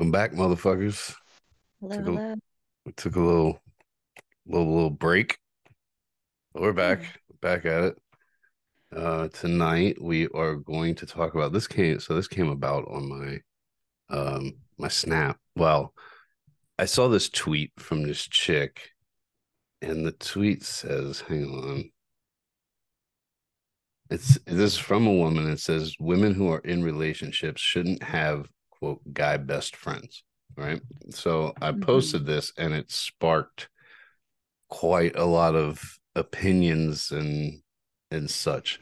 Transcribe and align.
Welcome 0.00 0.12
back, 0.12 0.32
motherfuckers. 0.32 1.14
Hello, 1.78 1.94
Took 1.94 2.06
a, 2.06 2.10
hello. 2.12 2.34
we 2.86 2.92
took 2.92 3.16
a 3.16 3.20
little, 3.20 3.60
little, 4.46 4.74
little 4.74 4.88
break. 4.88 5.36
We're 6.54 6.72
back, 6.72 7.02
Yeah. 7.02 7.36
back 7.42 7.66
at 7.66 7.84
it. 7.84 7.98
Uh, 8.96 9.28
tonight 9.28 10.00
we 10.00 10.26
are 10.28 10.54
going 10.54 10.94
to 10.94 11.06
talk 11.06 11.34
about 11.34 11.52
this 11.52 11.66
came. 11.66 12.00
So 12.00 12.14
this 12.14 12.28
came 12.28 12.48
about 12.48 12.88
on 12.88 13.10
my, 13.10 13.40
um, 14.08 14.52
my 14.78 14.88
Snap. 14.88 15.36
Well, 15.54 15.92
I 16.78 16.86
saw 16.86 17.08
this 17.08 17.28
tweet 17.28 17.72
from 17.78 18.02
this 18.02 18.26
chick, 18.26 18.92
and 19.82 20.06
the 20.06 20.12
tweet 20.12 20.62
says, 20.62 21.20
"Hang 21.20 21.44
on." 21.50 21.90
It's 24.08 24.38
this 24.46 24.72
is 24.72 24.78
from 24.78 25.06
a 25.06 25.12
woman. 25.12 25.46
It 25.46 25.60
says 25.60 25.94
women 26.00 26.32
who 26.32 26.48
are 26.48 26.60
in 26.60 26.82
relationships 26.82 27.60
shouldn't 27.60 28.02
have 28.02 28.48
quote 28.80 29.00
guy 29.12 29.36
best 29.36 29.76
friends. 29.76 30.24
Right. 30.56 30.80
So 31.10 31.54
I 31.62 31.72
Mhm. 31.72 31.80
posted 31.80 32.26
this 32.26 32.52
and 32.58 32.74
it 32.74 32.90
sparked 32.90 33.68
quite 34.68 35.16
a 35.16 35.24
lot 35.24 35.54
of 35.54 35.98
opinions 36.14 37.10
and 37.10 37.62
and 38.10 38.28
such. 38.30 38.80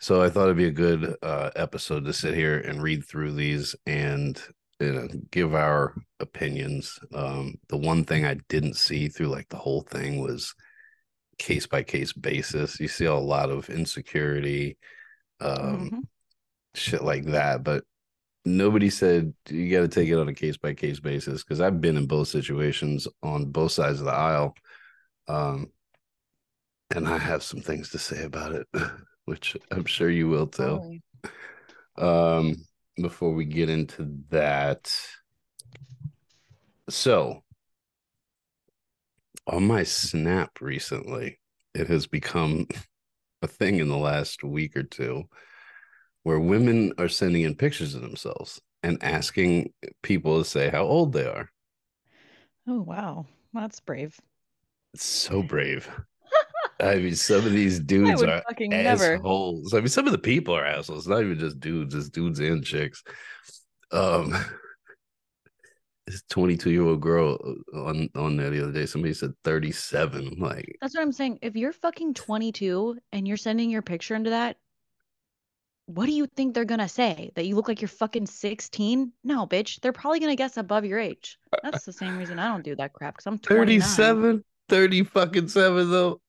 So 0.00 0.22
I 0.22 0.28
thought 0.28 0.44
it'd 0.44 0.56
be 0.56 0.66
a 0.66 0.72
good 0.72 1.16
uh, 1.22 1.50
episode 1.56 2.04
to 2.04 2.12
sit 2.12 2.34
here 2.34 2.58
and 2.58 2.82
read 2.82 3.04
through 3.06 3.32
these 3.32 3.74
and 3.86 4.40
you 4.80 4.92
know, 4.92 5.08
give 5.30 5.54
our 5.54 5.94
opinions. 6.20 6.98
Um, 7.14 7.54
the 7.68 7.76
one 7.76 8.04
thing 8.04 8.26
I 8.26 8.38
didn't 8.48 8.74
see 8.74 9.08
through 9.08 9.28
like 9.28 9.48
the 9.48 9.56
whole 9.56 9.82
thing 9.82 10.20
was 10.20 10.54
case 11.38 11.66
by 11.66 11.84
case 11.84 12.12
basis. 12.12 12.80
You 12.80 12.88
see 12.88 13.04
a 13.06 13.14
lot 13.14 13.50
of 13.50 13.70
insecurity, 13.70 14.76
um, 15.40 15.90
Mhm. 15.90 16.02
shit 16.74 17.02
like 17.04 17.26
that, 17.26 17.62
but 17.62 17.84
nobody 18.44 18.90
said 18.90 19.32
you 19.48 19.70
got 19.70 19.80
to 19.80 19.88
take 19.88 20.08
it 20.08 20.18
on 20.18 20.28
a 20.28 20.34
case 20.34 20.56
by 20.56 20.74
case 20.74 21.00
basis 21.00 21.42
because 21.42 21.60
I've 21.60 21.80
been 21.80 21.96
in 21.96 22.06
both 22.06 22.28
situations 22.28 23.08
on 23.22 23.46
both 23.46 23.72
sides 23.72 24.00
of 24.00 24.06
the 24.06 24.12
aisle. 24.12 24.54
Um, 25.28 25.70
and 26.94 27.08
I 27.08 27.18
have 27.18 27.42
some 27.42 27.60
things 27.60 27.90
to 27.90 27.98
say 27.98 28.24
about 28.24 28.52
it, 28.52 28.66
which 29.24 29.56
I'm 29.70 29.86
sure 29.86 30.10
you 30.10 30.28
will 30.28 30.46
too. 30.46 31.00
Um, 31.96 32.56
before 33.00 33.32
we 33.32 33.44
get 33.46 33.70
into 33.70 34.18
that, 34.30 34.92
so 36.88 37.42
on 39.46 39.66
my 39.66 39.82
Snap 39.82 40.60
recently, 40.60 41.40
it 41.74 41.88
has 41.88 42.06
become 42.06 42.66
a 43.42 43.46
thing 43.46 43.78
in 43.78 43.88
the 43.88 43.96
last 43.96 44.44
week 44.44 44.76
or 44.76 44.82
two 44.82 45.24
where 46.24 46.40
women 46.40 46.92
are 46.98 47.08
sending 47.08 47.42
in 47.42 47.54
pictures 47.54 47.94
of 47.94 48.02
themselves 48.02 48.60
and 48.82 49.02
asking 49.02 49.72
people 50.02 50.38
to 50.38 50.44
say 50.44 50.68
how 50.68 50.82
old 50.82 51.12
they 51.12 51.26
are. 51.26 51.48
Oh, 52.66 52.80
wow. 52.80 53.26
That's 53.52 53.78
brave. 53.80 54.18
It's 54.94 55.04
so 55.04 55.42
brave. 55.42 55.88
I 56.80 56.96
mean, 56.96 57.14
some 57.14 57.46
of 57.46 57.52
these 57.52 57.78
dudes 57.92 58.22
are 58.22 58.42
fucking 58.48 58.70
never. 58.70 59.14
assholes. 59.14 59.74
I 59.74 59.78
mean, 59.78 59.88
some 59.88 60.06
of 60.06 60.12
the 60.12 60.18
people 60.18 60.54
are 60.54 60.64
assholes, 60.64 61.06
not 61.06 61.22
even 61.22 61.38
just 61.38 61.60
dudes, 61.60 61.94
it's 61.94 62.08
dudes 62.08 62.40
and 62.40 62.64
chicks. 62.64 63.02
Um, 63.92 64.34
this 66.06 66.22
22 66.30 66.70
year 66.70 66.82
old 66.82 67.00
girl 67.00 67.38
on 67.74 68.10
on 68.14 68.36
there 68.36 68.50
the 68.50 68.62
other 68.62 68.72
day, 68.72 68.86
somebody 68.86 69.14
said 69.14 69.32
37. 69.44 70.36
Like, 70.38 70.76
That's 70.80 70.94
what 70.94 71.02
I'm 71.02 71.12
saying. 71.12 71.38
If 71.42 71.54
you're 71.54 71.72
fucking 71.72 72.14
22 72.14 72.98
and 73.12 73.28
you're 73.28 73.36
sending 73.36 73.70
your 73.70 73.82
picture 73.82 74.14
into 74.14 74.30
that, 74.30 74.56
what 75.86 76.06
do 76.06 76.12
you 76.12 76.26
think 76.26 76.54
they're 76.54 76.64
gonna 76.64 76.88
say? 76.88 77.30
That 77.34 77.46
you 77.46 77.56
look 77.56 77.68
like 77.68 77.80
you're 77.80 77.88
fucking 77.88 78.26
16? 78.26 79.12
No, 79.22 79.46
bitch. 79.46 79.80
They're 79.80 79.92
probably 79.92 80.20
gonna 80.20 80.36
guess 80.36 80.56
above 80.56 80.84
your 80.84 80.98
age. 80.98 81.38
Uh, 81.52 81.58
that's 81.62 81.84
the 81.84 81.92
same 81.92 82.16
reason 82.16 82.38
I 82.38 82.48
don't 82.48 82.64
do 82.64 82.76
that 82.76 82.92
crap 82.92 83.14
because 83.14 83.26
I'm 83.26 83.38
29. 83.38 83.80
37, 83.80 84.44
30 84.68 85.04
fucking 85.04 85.48
seven 85.48 85.90
though. 85.90 86.20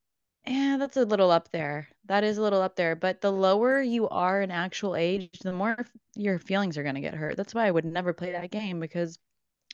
Yeah, 0.47 0.77
that's 0.77 0.97
a 0.97 1.05
little 1.05 1.31
up 1.31 1.51
there. 1.51 1.87
That 2.05 2.23
is 2.23 2.37
a 2.37 2.41
little 2.41 2.61
up 2.61 2.75
there. 2.75 2.95
But 2.95 3.21
the 3.21 3.31
lower 3.31 3.81
you 3.81 4.07
are 4.09 4.41
in 4.41 4.51
actual 4.51 4.95
age, 4.95 5.39
the 5.39 5.53
more 5.53 5.85
your 6.15 6.37
feelings 6.37 6.77
are 6.77 6.83
going 6.83 6.95
to 6.95 7.01
get 7.01 7.15
hurt. 7.15 7.35
That's 7.35 7.55
why 7.55 7.65
I 7.65 7.71
would 7.71 7.85
never 7.85 8.13
play 8.13 8.31
that 8.33 8.51
game 8.51 8.79
because 8.79 9.17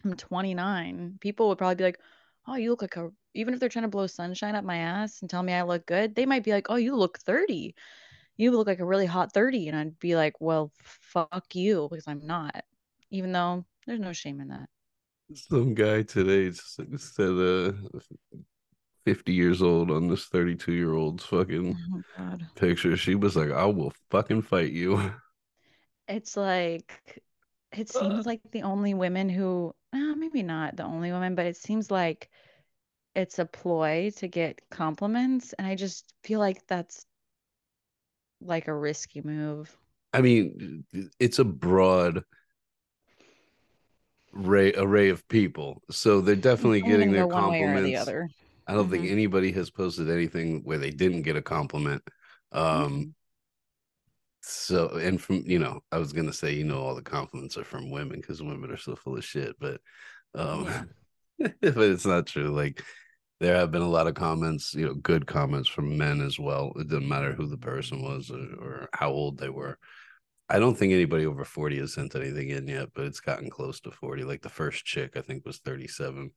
I'm 0.06 0.16
29. 0.16 1.17
People 1.19 1.50
would 1.50 1.57
probably 1.57 1.75
be 1.75 1.83
like, 1.83 2.00
oh, 2.47 2.56
you 2.56 2.69
look 2.69 2.81
like 2.81 2.95
a, 2.95 3.09
even 3.33 3.53
if 3.53 3.59
they're 3.59 3.67
trying 3.67 3.83
to 3.83 3.89
blow 3.89 4.07
sunshine 4.07 4.56
up 4.56 4.63
my 4.63 4.77
ass 4.77 5.19
and 5.22 5.29
tell 5.29 5.44
me 5.44 5.51
I 5.51 5.63
look 5.63 5.85
good, 5.85 6.16
they 6.16 6.25
might 6.25 6.44
be 6.45 6.53
like, 6.53 6.67
oh, 6.69 6.77
you 6.77 6.95
look 6.95 7.19
30. 7.19 7.75
You 8.38 8.52
look 8.52 8.68
like 8.68 8.80
a 8.80 8.86
really 8.86 9.06
hot 9.06 9.34
30. 9.34 9.68
And 9.69 9.78
I'd 9.78 10.00
be 10.00 10.16
like, 10.16 10.42
well, 10.42 10.72
fuck 10.80 11.56
you 11.56 11.88
because 11.90 12.08
I'm 12.08 12.25
not, 12.25 12.66
even 13.12 13.31
though 13.31 13.66
there's 13.88 14.00
no 14.00 14.14
shame 14.14 14.42
in 14.42 14.50
that. 14.50 14.69
Some 15.34 15.74
guy 15.75 16.03
today 16.03 16.52
said 16.52 17.30
uh 17.30 17.72
50 19.06 19.34
years 19.34 19.62
old 19.62 19.92
on 19.92 20.08
this 20.09 20.25
32 20.28 20.74
year 20.74 20.94
old's 20.94 21.25
fucking 21.25 21.78
Oh, 22.18 22.38
picture. 22.56 22.97
She 22.97 23.16
was 23.16 23.36
like, 23.36 23.52
I 23.52 23.66
will 23.66 23.94
fucking 24.12 24.44
fight 24.44 24.72
you. 24.74 25.12
It's 26.08 26.38
like 26.38 27.24
it 27.72 27.90
seems 27.90 28.25
like 28.25 28.42
the 28.52 28.63
only 28.63 28.94
women 28.94 29.30
who, 29.30 29.75
uh, 29.94 30.16
maybe 30.16 30.44
not 30.44 30.75
the 30.75 30.84
only 30.84 31.12
women, 31.12 31.36
but 31.36 31.46
it 31.48 31.58
seems 31.58 31.90
like 31.92 32.30
it's 33.16 33.40
a 33.40 33.46
ploy 33.46 34.12
to 34.18 34.28
get 34.30 34.62
compliments, 34.72 35.53
and 35.53 35.68
I 35.68 35.75
just 35.75 36.13
feel 36.24 36.40
like 36.40 36.68
that's 36.68 37.06
like 38.41 38.68
a 38.68 38.74
risky 38.74 39.22
move. 39.22 39.75
I 40.13 40.22
mean, 40.22 40.84
it's 41.19 41.40
a 41.40 41.46
broad 41.46 42.24
array 44.35 44.74
array 44.74 45.09
of 45.09 45.28
people. 45.28 45.81
So 45.90 46.22
they're 46.22 46.35
definitely 46.35 46.81
getting 46.81 47.12
their 47.12 47.28
go 47.28 47.35
one 47.35 47.51
way 47.51 47.62
or 47.62 47.81
the 47.81 47.96
compliments. 47.96 48.01
other. 48.01 48.30
I 48.68 48.74
don't 48.74 48.90
think 48.90 49.06
Mhm. 49.06 49.12
anybody 49.12 49.51
has 49.53 49.69
posted 49.69 50.09
anything 50.09 50.62
where 50.63 50.78
they 50.78 50.91
didn't 50.91 51.24
get 51.24 51.35
a 51.35 51.41
compliment. 51.41 52.03
Um, 52.51 52.91
Mhm. 52.91 53.13
so 54.41 54.90
and 54.97 55.22
from 55.22 55.44
you 55.46 55.59
know, 55.59 55.81
I 55.91 55.97
was 55.97 56.13
gonna 56.13 56.34
say, 56.34 56.53
you 56.53 56.63
know, 56.63 56.80
all 56.81 56.96
the 56.96 57.01
compliments 57.01 57.57
are 57.57 57.63
from 57.63 57.90
women 57.91 58.19
because 58.19 58.41
women 58.41 58.72
are 58.72 58.78
so 58.78 58.96
full 58.96 59.18
of 59.18 59.25
shit, 59.25 59.56
but 59.59 59.81
um 60.35 60.66
Yeah. 60.66 60.84
but 61.62 61.78
it's 61.78 62.06
not 62.06 62.28
true. 62.28 62.50
Like 62.51 62.84
there 63.41 63.56
have 63.56 63.72
been 63.72 63.81
a 63.81 63.90
lot 63.90 64.06
of 64.06 64.13
comments, 64.13 64.75
you 64.75 64.85
know, 64.85 64.94
good 64.94 65.25
comments 65.25 65.68
from 65.68 65.97
men 65.97 66.22
as 66.22 66.38
well. 66.38 66.74
It 66.75 66.88
doesn't 66.88 67.07
matter 67.07 67.34
who 67.34 67.47
the 67.47 67.57
person 67.57 68.03
was 68.03 68.29
or, 68.29 68.38
or 68.38 68.90
how 68.94 69.09
old 69.09 69.40
they 69.40 69.50
were. 69.50 69.79
I 70.47 70.59
don't 70.59 70.78
think 70.78 70.94
anybody 70.94 71.25
over 71.25 71.44
40 71.44 71.80
has 71.80 71.96
sent 71.96 72.13
anything 72.13 72.50
in 72.50 72.68
yet, 72.68 72.90
but 72.94 73.06
it's 73.06 73.19
gotten 73.19 73.50
close 73.50 73.80
to 73.81 73.91
40. 73.91 74.25
Like 74.25 74.44
the 74.44 74.50
first 74.50 74.85
chick, 74.85 75.18
I 75.18 75.22
think, 75.22 75.44
was 75.44 75.57
37. 75.57 76.31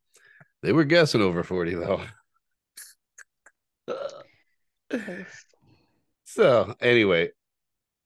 They 0.62 0.72
were 0.72 0.84
guessing 0.84 1.20
over 1.20 1.42
40 1.42 1.74
though. 1.74 2.00
So 6.24 6.74
anyway, 6.80 7.30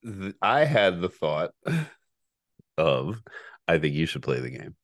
th- 0.03 0.35
I 0.41 0.65
had 0.65 1.01
the 1.01 1.09
thought 1.09 1.51
of 2.77 3.21
I 3.67 3.79
think 3.79 3.95
you 3.95 4.05
should 4.05 4.23
play 4.23 4.39
the 4.39 4.51
game. 4.51 4.75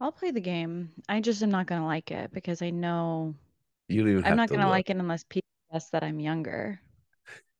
I'll 0.00 0.12
play 0.12 0.30
the 0.30 0.40
game. 0.40 0.90
I 1.08 1.20
just 1.20 1.42
am 1.42 1.50
not 1.50 1.66
gonna 1.66 1.86
like 1.86 2.10
it 2.10 2.32
because 2.32 2.62
I 2.62 2.70
know 2.70 3.34
You 3.88 4.02
don't 4.02 4.10
even 4.12 4.24
I'm 4.24 4.36
not 4.36 4.48
to 4.48 4.54
gonna 4.54 4.66
look. 4.66 4.72
like 4.76 4.90
it 4.90 4.96
unless 4.96 5.24
people 5.24 5.48
guess 5.72 5.90
that 5.90 6.02
I'm 6.02 6.20
younger. 6.20 6.80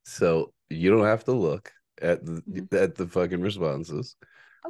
So 0.03 0.53
you 0.69 0.89
don't 0.89 1.05
have 1.05 1.23
to 1.25 1.31
look 1.31 1.71
at 2.01 2.25
the 2.25 2.43
Mhm. 2.47 2.67
at 2.71 2.95
the 2.95 3.07
fucking 3.07 3.41
responses. 3.41 4.15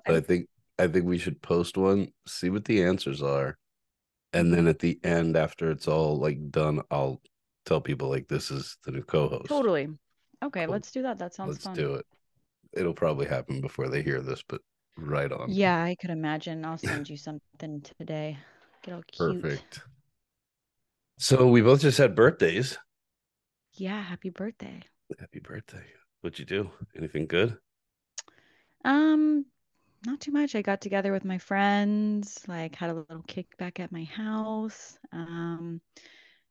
But 0.05 0.15
I 0.15 0.21
think 0.21 0.47
I 0.79 0.87
think 0.87 1.05
we 1.05 1.17
should 1.17 1.41
post 1.41 1.77
one, 1.77 2.11
see 2.27 2.49
what 2.49 2.65
the 2.65 2.83
answers 2.83 3.21
are, 3.21 3.57
and 4.33 4.53
then 4.53 4.67
at 4.67 4.79
the 4.79 4.99
end, 5.03 5.37
after 5.37 5.71
it's 5.71 5.87
all 5.87 6.17
like 6.17 6.51
done, 6.51 6.81
I'll 6.91 7.21
tell 7.65 7.81
people 7.81 8.09
like 8.09 8.27
this 8.27 8.51
is 8.51 8.77
the 8.85 8.91
new 8.91 9.03
co-host. 9.03 9.49
Totally. 9.49 9.89
Okay, 10.43 10.65
Cool. 10.65 10.73
let's 10.73 10.91
do 10.91 11.03
that. 11.03 11.19
That 11.19 11.33
sounds 11.33 11.57
fun. 11.57 11.73
Let's 11.73 11.77
fun. 11.77 11.77
do 11.77 11.95
it. 11.95 12.05
It'll 12.73 12.93
probably 12.93 13.27
happen 13.27 13.61
before 13.61 13.89
they 13.89 14.01
hear 14.03 14.21
this, 14.21 14.43
but 14.47 14.61
right 15.05 15.31
on. 15.31 15.51
Yeah, 15.51 15.81
I 15.81 15.95
could 15.95 16.09
imagine. 16.09 16.65
I'll 16.65 16.77
send 16.77 17.09
you 17.09 17.17
something 17.17 17.81
today. 17.97 18.37
Get 18.83 18.93
all 18.93 19.03
cute. 19.11 19.41
Perfect. 19.41 19.81
So 21.17 21.47
we 21.47 21.61
both 21.61 21.81
just 21.81 21.97
had 21.97 22.15
birthdays. 22.15 22.77
Yeah, 23.73 24.01
happy 24.01 24.29
birthday. 24.29 24.81
Happy 25.19 25.39
birthday. 25.39 25.83
What'd 26.21 26.39
you 26.39 26.45
do? 26.45 26.71
Anything 26.95 27.27
good? 27.27 27.57
Um, 28.83 29.45
not 30.05 30.19
too 30.19 30.31
much. 30.31 30.55
I 30.55 30.61
got 30.61 30.81
together 30.81 31.11
with 31.11 31.25
my 31.25 31.37
friends, 31.37 32.43
like 32.47 32.75
had 32.75 32.89
a 32.89 32.95
little 32.95 33.23
kickback 33.23 33.79
at 33.79 33.91
my 33.91 34.03
house. 34.03 34.97
Um, 35.11 35.81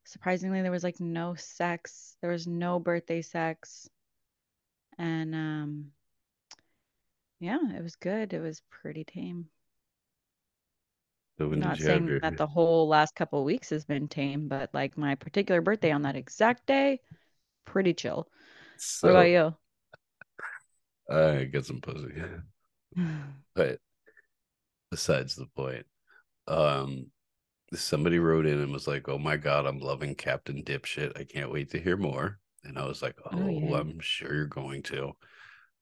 surprisingly, 0.05 0.61
there 0.61 0.71
was 0.71 0.83
like 0.83 0.99
no 0.99 1.35
sex. 1.35 2.15
There 2.21 2.31
was 2.31 2.47
no 2.47 2.79
birthday 2.79 3.21
sex. 3.21 3.89
And 4.97 5.35
um, 5.35 5.85
yeah, 7.41 7.59
it 7.75 7.83
was 7.83 7.97
good. 7.97 8.31
It 8.33 8.39
was 8.39 8.61
pretty 8.69 9.03
tame. 9.03 9.49
So 11.37 11.49
when 11.49 11.59
did 11.61 11.77
Not 11.77 11.79
you 11.79 11.87
have 11.87 12.07
saying 12.07 12.07
your 12.07 12.21
that 12.21 12.35
the 12.37 12.45
whole 12.47 12.87
last 12.89 13.15
couple 13.15 13.39
of 13.39 13.45
weeks 13.45 13.69
has 13.69 13.85
been 13.85 14.07
tame, 14.09 14.47
but 14.49 14.73
like 14.73 14.97
my 14.97 15.15
particular 15.15 15.61
birthday 15.61 15.91
on 15.91 16.01
that 16.03 16.15
exact 16.17 16.65
day, 16.65 16.99
pretty 17.65 17.93
chill. 17.93 18.29
What 19.01 19.11
about 19.11 19.23
so 19.23 19.29
you? 19.29 19.55
I 21.09 21.45
get 21.45 21.65
some 21.65 21.81
pussy. 21.81 22.13
But 23.55 23.79
besides 24.89 25.35
the 25.35 25.45
point. 25.55 25.85
Um, 26.47 27.07
somebody 27.73 28.19
wrote 28.19 28.45
in 28.47 28.59
and 28.59 28.73
was 28.73 28.87
like, 28.87 29.09
"Oh 29.09 29.19
my 29.19 29.37
god, 29.37 29.65
I'm 29.65 29.79
loving 29.79 30.15
Captain 30.15 30.63
Dipshit. 30.63 31.17
I 31.19 31.25
can't 31.25 31.51
wait 31.51 31.71
to 31.71 31.79
hear 31.81 31.97
more." 31.97 32.39
And 32.65 32.77
I 32.79 32.85
was 32.87 33.01
like, 33.01 33.17
"Oh, 33.25 33.31
Oh, 33.33 33.49
yeah. 33.49 33.75
I'm 33.75 33.99
sure 34.01 34.33
you're 34.33 34.47
going 34.47 34.83
to." 34.85 35.13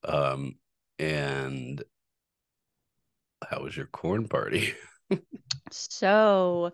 Um, 0.06 0.56
and 1.00 1.82
how 3.50 3.64
was 3.64 3.76
your 3.78 3.88
corn 3.88 4.28
party? 4.28 4.74
So, 5.72 6.72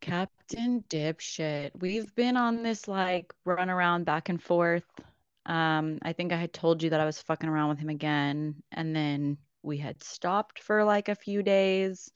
Captain 0.00 0.84
Dipshit, 0.88 1.70
we've 1.78 2.12
been 2.14 2.36
on 2.36 2.62
this 2.62 2.86
like 2.88 3.32
run 3.44 3.70
around 3.70 4.04
back 4.04 4.28
and 4.28 4.40
forth. 4.42 4.84
Um, 5.46 5.98
I 6.02 6.12
think 6.12 6.32
I 6.32 6.36
had 6.36 6.52
told 6.52 6.82
you 6.82 6.90
that 6.90 7.00
I 7.00 7.04
was 7.04 7.20
fucking 7.22 7.48
around 7.48 7.70
with 7.70 7.78
him 7.78 7.88
again, 7.88 8.62
and 8.72 8.94
then 8.94 9.38
we 9.62 9.76
had 9.78 10.02
stopped 10.02 10.60
for 10.60 10.84
like 10.84 11.08
a 11.08 11.14
few 11.16 11.42
days. 11.42 12.10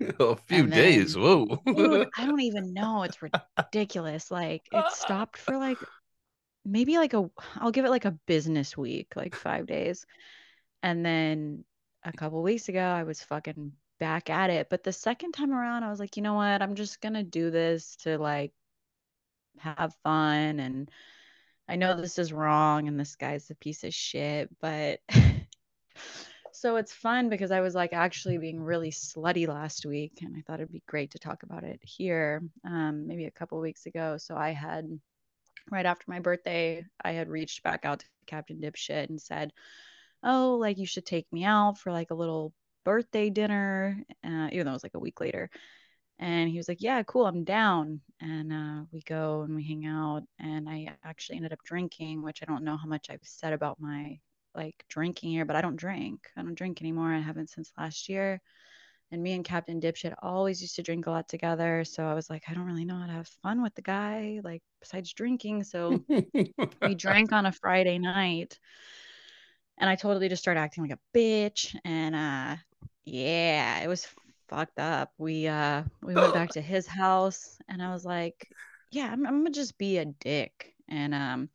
a 0.20 0.36
few 0.36 0.64
And 0.64 0.72
days. 0.72 1.14
then- 1.14 1.22
Whoa. 1.22 1.62
Dude, 1.66 2.08
I 2.16 2.26
don't 2.26 2.40
even 2.40 2.72
know. 2.72 3.02
It's 3.02 3.18
ridiculous. 3.22 4.30
Like 4.30 4.62
it 4.72 4.92
stopped 4.92 5.38
for 5.38 5.56
like 5.56 5.78
maybe 6.64 6.96
like 6.98 7.14
a 7.14 7.28
I'll 7.56 7.72
give 7.72 7.84
it 7.84 7.90
like 7.90 8.04
a 8.04 8.18
business 8.26 8.76
week, 8.76 9.14
like 9.16 9.34
5 9.34 9.66
days. 9.66 10.06
And 10.86 11.04
then 11.04 11.64
a 12.04 12.12
couple 12.12 12.40
weeks 12.44 12.68
ago 12.68 12.80
I 12.80 13.02
was 13.02 13.20
fucking 13.20 13.72
back 13.98 14.30
at 14.30 14.50
it. 14.50 14.68
But 14.70 14.84
the 14.84 14.92
second 14.92 15.32
time 15.32 15.52
around 15.52 15.82
I 15.82 15.90
was 15.90 15.98
like, 15.98 16.16
"You 16.16 16.22
know 16.22 16.34
what? 16.34 16.62
I'm 16.62 16.76
just 16.76 17.00
going 17.00 17.14
to 17.14 17.24
do 17.24 17.50
this 17.50 17.96
to 18.02 18.18
like 18.18 18.52
have 19.58 19.96
fun 20.04 20.60
and 20.60 20.88
I 21.68 21.74
know 21.74 22.00
this 22.00 22.20
is 22.20 22.32
wrong 22.32 22.86
and 22.86 23.00
this 23.00 23.16
guy's 23.16 23.50
a 23.50 23.56
piece 23.56 23.82
of 23.82 23.92
shit, 23.92 24.48
but 24.60 25.00
so 26.52 26.76
it's 26.76 26.92
fun 26.92 27.30
because 27.30 27.50
I 27.50 27.62
was 27.62 27.74
like 27.74 27.92
actually 27.92 28.38
being 28.38 28.62
really 28.62 28.92
slutty 28.92 29.48
last 29.48 29.86
week 29.86 30.20
and 30.22 30.36
I 30.36 30.42
thought 30.42 30.60
it'd 30.60 30.70
be 30.72 30.84
great 30.86 31.10
to 31.12 31.18
talk 31.18 31.42
about 31.42 31.64
it 31.64 31.80
here. 31.82 32.44
Um, 32.64 33.08
maybe 33.08 33.24
a 33.24 33.32
couple 33.32 33.58
weeks 33.58 33.86
ago. 33.86 34.18
So 34.18 34.36
I 34.36 34.50
had 34.50 34.86
right 35.68 35.86
after 35.86 36.04
my 36.06 36.20
birthday, 36.20 36.84
I 37.04 37.10
had 37.10 37.28
reached 37.28 37.64
back 37.64 37.84
out 37.84 37.98
to 38.00 38.06
Captain 38.26 38.60
Dipshit 38.60 39.08
and 39.08 39.20
said, 39.20 39.52
Oh, 40.22 40.56
like 40.60 40.78
you 40.78 40.86
should 40.86 41.06
take 41.06 41.26
me 41.32 41.44
out 41.44 41.78
for 41.78 41.92
like 41.92 42.10
a 42.10 42.14
little 42.14 42.52
birthday 42.84 43.30
dinner, 43.30 44.02
uh, 44.24 44.48
even 44.52 44.64
though 44.64 44.72
it 44.72 44.74
was 44.74 44.82
like 44.82 44.94
a 44.94 45.00
week 45.00 45.20
later. 45.20 45.50
And 46.18 46.48
he 46.50 46.56
was 46.56 46.68
like, 46.68 46.80
Yeah, 46.82 47.02
cool, 47.02 47.26
I'm 47.26 47.44
down. 47.44 48.00
And 48.20 48.52
uh, 48.52 48.84
we 48.92 49.02
go 49.02 49.42
and 49.42 49.54
we 49.54 49.64
hang 49.64 49.86
out. 49.86 50.22
And 50.38 50.68
I 50.68 50.96
actually 51.04 51.36
ended 51.36 51.52
up 51.52 51.62
drinking, 51.64 52.22
which 52.22 52.42
I 52.42 52.46
don't 52.46 52.64
know 52.64 52.76
how 52.76 52.86
much 52.86 53.08
I've 53.10 53.20
said 53.22 53.52
about 53.52 53.80
my 53.80 54.18
like 54.54 54.84
drinking 54.88 55.30
here, 55.30 55.44
but 55.44 55.56
I 55.56 55.60
don't 55.60 55.76
drink. 55.76 56.28
I 56.36 56.42
don't 56.42 56.54
drink 56.54 56.80
anymore. 56.80 57.12
I 57.12 57.20
haven't 57.20 57.50
since 57.50 57.72
last 57.78 58.08
year. 58.08 58.40
And 59.12 59.22
me 59.22 59.34
and 59.34 59.44
Captain 59.44 59.80
Dipshit 59.80 60.14
always 60.20 60.60
used 60.60 60.76
to 60.76 60.82
drink 60.82 61.06
a 61.06 61.10
lot 61.10 61.28
together. 61.28 61.84
So 61.84 62.04
I 62.04 62.14
was 62.14 62.28
like, 62.28 62.44
I 62.48 62.54
don't 62.54 62.66
really 62.66 62.84
know 62.84 62.98
how 62.98 63.06
to 63.06 63.12
have 63.12 63.28
fun 63.42 63.62
with 63.62 63.74
the 63.74 63.82
guy, 63.82 64.40
like 64.42 64.62
besides 64.80 65.12
drinking. 65.12 65.64
So 65.64 66.02
we 66.82 66.94
drank 66.94 67.32
on 67.32 67.46
a 67.46 67.52
Friday 67.52 67.98
night 67.98 68.58
and 69.78 69.90
I 69.90 69.96
totally 69.96 70.28
just 70.28 70.42
started 70.42 70.60
acting 70.60 70.84
like 70.84 70.98
a 70.98 71.18
bitch. 71.18 71.76
And 71.84 72.14
uh 72.14 72.56
yeah, 73.04 73.80
it 73.80 73.88
was 73.88 74.06
fucked 74.48 74.78
up. 74.78 75.12
We 75.18 75.46
uh 75.46 75.84
we 76.02 76.14
went 76.14 76.34
back 76.34 76.50
to 76.50 76.60
his 76.60 76.86
house 76.86 77.58
and 77.68 77.82
I 77.82 77.92
was 77.92 78.04
like, 78.04 78.48
yeah, 78.90 79.10
I'm, 79.10 79.26
I'm 79.26 79.40
gonna 79.40 79.50
just 79.50 79.78
be 79.78 79.98
a 79.98 80.04
dick. 80.04 80.74
And 80.88 81.14
um 81.14 81.48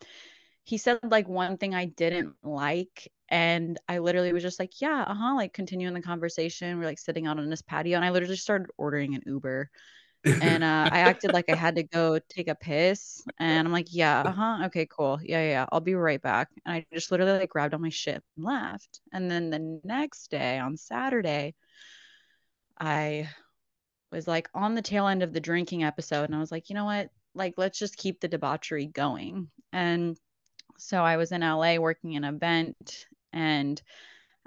he 0.63 0.77
said 0.77 0.99
like 1.03 1.27
one 1.27 1.57
thing 1.57 1.73
I 1.73 1.85
didn't 1.85 2.35
like 2.43 3.11
and 3.29 3.79
I 3.87 3.99
literally 3.99 4.33
was 4.33 4.43
just 4.43 4.59
like, 4.59 4.81
yeah, 4.81 5.05
uh-huh, 5.07 5.35
like 5.35 5.53
continuing 5.53 5.93
the 5.93 6.01
conversation. 6.01 6.77
We're 6.77 6.85
like 6.85 6.99
sitting 6.99 7.27
out 7.27 7.39
on 7.39 7.49
this 7.49 7.61
patio 7.61 7.95
and 7.95 8.05
I 8.05 8.11
literally 8.11 8.35
started 8.35 8.67
ordering 8.77 9.15
an 9.15 9.23
Uber 9.25 9.69
and 10.23 10.63
uh, 10.63 10.89
I 10.91 10.99
acted 10.99 11.33
like 11.33 11.49
I 11.49 11.55
had 11.55 11.75
to 11.75 11.83
go 11.91 12.19
take 12.29 12.47
a 12.47 12.55
piss, 12.55 13.23
and 13.39 13.67
I'm 13.67 13.73
like, 13.73 13.87
yeah, 13.89 14.21
uh 14.21 14.31
huh, 14.31 14.65
okay, 14.65 14.85
cool, 14.85 15.19
yeah, 15.23 15.43
yeah, 15.43 15.65
I'll 15.71 15.79
be 15.79 15.95
right 15.95 16.21
back. 16.21 16.49
And 16.65 16.75
I 16.75 16.85
just 16.93 17.11
literally 17.11 17.39
like 17.39 17.49
grabbed 17.49 17.73
all 17.73 17.79
my 17.79 17.89
shit 17.89 18.23
and 18.37 18.45
left. 18.45 19.01
And 19.13 19.29
then 19.29 19.49
the 19.49 19.81
next 19.83 20.29
day 20.31 20.59
on 20.59 20.77
Saturday, 20.77 21.55
I 22.79 23.29
was 24.11 24.27
like 24.27 24.49
on 24.53 24.75
the 24.75 24.81
tail 24.81 25.07
end 25.07 25.23
of 25.23 25.33
the 25.33 25.39
drinking 25.39 25.83
episode, 25.83 26.25
and 26.25 26.35
I 26.35 26.39
was 26.39 26.51
like, 26.51 26.69
you 26.69 26.75
know 26.75 26.85
what, 26.85 27.09
like 27.33 27.55
let's 27.57 27.79
just 27.79 27.97
keep 27.97 28.19
the 28.19 28.27
debauchery 28.27 28.85
going. 28.87 29.49
And 29.73 30.17
so 30.77 31.01
I 31.03 31.17
was 31.17 31.31
in 31.31 31.41
LA 31.41 31.77
working 31.77 32.15
an 32.15 32.23
event, 32.23 33.05
and 33.33 33.81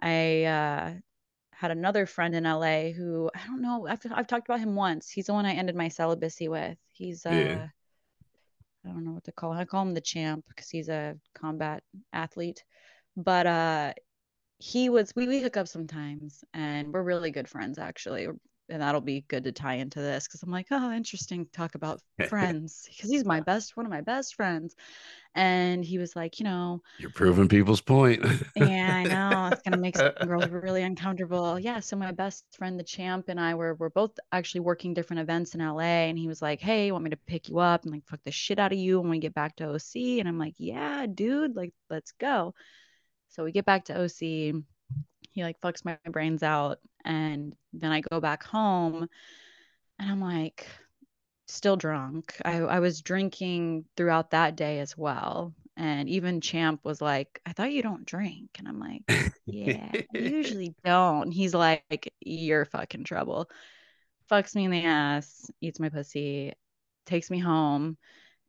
I 0.00 0.44
uh, 0.44 0.92
had 1.56 1.70
another 1.70 2.06
friend 2.06 2.34
in 2.34 2.44
LA 2.44 2.90
who 2.90 3.30
I 3.34 3.46
don't 3.46 3.62
know. 3.62 3.86
I've 3.86 4.00
I've 4.12 4.26
talked 4.26 4.48
about 4.48 4.60
him 4.60 4.74
once. 4.74 5.10
He's 5.10 5.26
the 5.26 5.32
one 5.32 5.46
I 5.46 5.54
ended 5.54 5.76
my 5.76 5.88
celibacy 5.88 6.48
with. 6.48 6.76
He's 6.92 7.24
uh 7.26 7.30
Yeah. 7.30 7.68
I 8.84 8.88
don't 8.88 9.04
know 9.04 9.12
what 9.12 9.24
to 9.24 9.32
call 9.32 9.52
him. 9.52 9.58
I 9.58 9.64
call 9.64 9.82
him 9.82 9.94
the 9.94 10.00
champ 10.00 10.44
because 10.48 10.68
he's 10.68 10.88
a 10.88 11.16
combat 11.34 11.82
athlete. 12.12 12.64
But 13.16 13.46
uh 13.46 13.92
he 14.58 14.88
was 14.88 15.12
we, 15.16 15.26
we 15.26 15.40
hook 15.40 15.56
up 15.56 15.68
sometimes 15.68 16.44
and 16.54 16.92
we're 16.92 17.02
really 17.02 17.30
good 17.30 17.48
friends 17.48 17.78
actually. 17.78 18.28
And 18.70 18.80
that'll 18.80 19.02
be 19.02 19.24
good 19.28 19.44
to 19.44 19.52
tie 19.52 19.74
into 19.74 20.00
this 20.00 20.26
because 20.26 20.42
I'm 20.42 20.50
like, 20.50 20.68
oh, 20.70 20.90
interesting. 20.92 21.46
Talk 21.52 21.74
about 21.74 22.00
friends 22.28 22.88
because 22.88 23.10
he's 23.10 23.24
my 23.24 23.40
best, 23.40 23.76
one 23.76 23.84
of 23.84 23.92
my 23.92 24.00
best 24.00 24.34
friends. 24.36 24.74
And 25.34 25.84
he 25.84 25.98
was 25.98 26.16
like, 26.16 26.38
you 26.40 26.44
know, 26.44 26.80
You're 26.98 27.10
proving 27.10 27.48
people's 27.48 27.80
point. 27.80 28.24
yeah, 28.56 28.90
I 28.94 29.04
know. 29.04 29.48
It's 29.52 29.62
gonna 29.62 29.76
make 29.76 29.96
some 29.96 30.12
girls 30.22 30.48
really 30.48 30.82
uncomfortable. 30.82 31.58
Yeah, 31.58 31.80
so 31.80 31.96
my 31.96 32.12
best 32.12 32.44
friend, 32.56 32.78
the 32.78 32.84
champ, 32.84 33.26
and 33.28 33.40
I 33.40 33.54
were 33.54 33.74
were 33.74 33.90
both 33.90 34.12
actually 34.32 34.60
working 34.60 34.94
different 34.94 35.20
events 35.20 35.54
in 35.54 35.60
LA, 35.60 36.08
and 36.08 36.18
he 36.18 36.28
was 36.28 36.40
like, 36.40 36.60
"Hey, 36.60 36.92
want 36.92 37.04
me 37.04 37.10
to 37.10 37.16
pick 37.16 37.48
you 37.48 37.58
up 37.58 37.82
and 37.84 37.92
like 37.92 38.06
fuck 38.06 38.20
the 38.24 38.30
shit 38.32 38.58
out 38.58 38.72
of 38.72 38.78
you 38.78 39.00
when 39.00 39.10
we 39.10 39.18
get 39.18 39.34
back 39.34 39.56
to 39.56 39.68
OC?" 39.70 40.20
And 40.20 40.28
I'm 40.28 40.38
like, 40.38 40.54
"Yeah, 40.58 41.06
dude, 41.12 41.56
like 41.56 41.72
let's 41.90 42.12
go." 42.12 42.54
So 43.30 43.44
we 43.44 43.52
get 43.52 43.64
back 43.66 43.86
to 43.86 44.00
OC. 44.00 44.54
He 45.32 45.42
like 45.42 45.60
fucks 45.60 45.84
my 45.84 45.98
brains 46.10 46.42
out, 46.44 46.78
and 47.04 47.54
then 47.72 47.92
I 47.92 48.00
go 48.00 48.20
back 48.20 48.44
home, 48.44 49.08
and 49.98 50.10
I'm 50.10 50.20
like 50.20 50.66
still 51.46 51.76
drunk. 51.76 52.36
I 52.44 52.58
I 52.58 52.80
was 52.80 53.02
drinking 53.02 53.84
throughout 53.96 54.30
that 54.30 54.56
day 54.56 54.80
as 54.80 54.96
well. 54.96 55.54
And 55.76 56.08
even 56.08 56.40
Champ 56.40 56.80
was 56.84 57.00
like, 57.00 57.40
I 57.44 57.52
thought 57.52 57.72
you 57.72 57.82
don't 57.82 58.06
drink. 58.06 58.50
And 58.58 58.68
I'm 58.68 58.78
like, 58.78 59.32
yeah, 59.46 59.90
I 59.92 60.06
usually 60.18 60.74
don't. 60.84 61.32
He's 61.32 61.54
like, 61.54 62.12
you're 62.20 62.64
fucking 62.64 63.04
trouble. 63.04 63.48
Fucks 64.30 64.54
me 64.54 64.64
in 64.64 64.70
the 64.70 64.84
ass, 64.84 65.50
eats 65.60 65.80
my 65.80 65.88
pussy, 65.88 66.52
takes 67.06 67.30
me 67.30 67.38
home. 67.40 67.98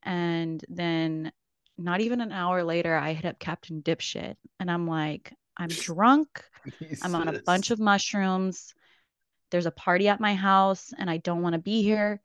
And 0.03 0.63
then 0.69 1.31
not 1.77 2.01
even 2.01 2.21
an 2.21 2.31
hour 2.31 2.63
later, 2.63 2.95
I 2.95 3.13
hit 3.13 3.25
up 3.25 3.39
Captain 3.39 3.81
Dipshit. 3.81 4.35
And 4.59 4.69
I'm 4.69 4.87
like, 4.87 5.33
I'm 5.57 5.67
drunk. 5.69 6.43
I'm 7.03 7.15
on 7.15 7.27
a 7.27 7.41
bunch 7.41 7.71
of 7.71 7.79
mushrooms. 7.79 8.73
There's 9.51 9.65
a 9.65 9.71
party 9.71 10.07
at 10.07 10.19
my 10.19 10.35
house 10.35 10.93
and 10.97 11.09
I 11.09 11.17
don't 11.17 11.41
want 11.41 11.53
to 11.53 11.59
be 11.59 11.83
here. 11.83 12.21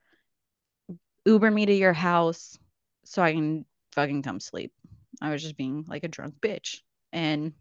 Uber 1.27 1.51
me 1.51 1.67
to 1.67 1.75
your 1.75 1.93
house 1.93 2.59
so 3.05 3.23
I 3.23 3.33
can 3.33 3.65
fucking 3.93 4.23
come 4.23 4.41
sleep. 4.41 4.73
I 5.21 5.31
was 5.31 5.43
just 5.43 5.57
being 5.57 5.85
like 5.87 6.05
a 6.05 6.09
drunk 6.09 6.35
bitch. 6.41 6.79
And 7.13 7.53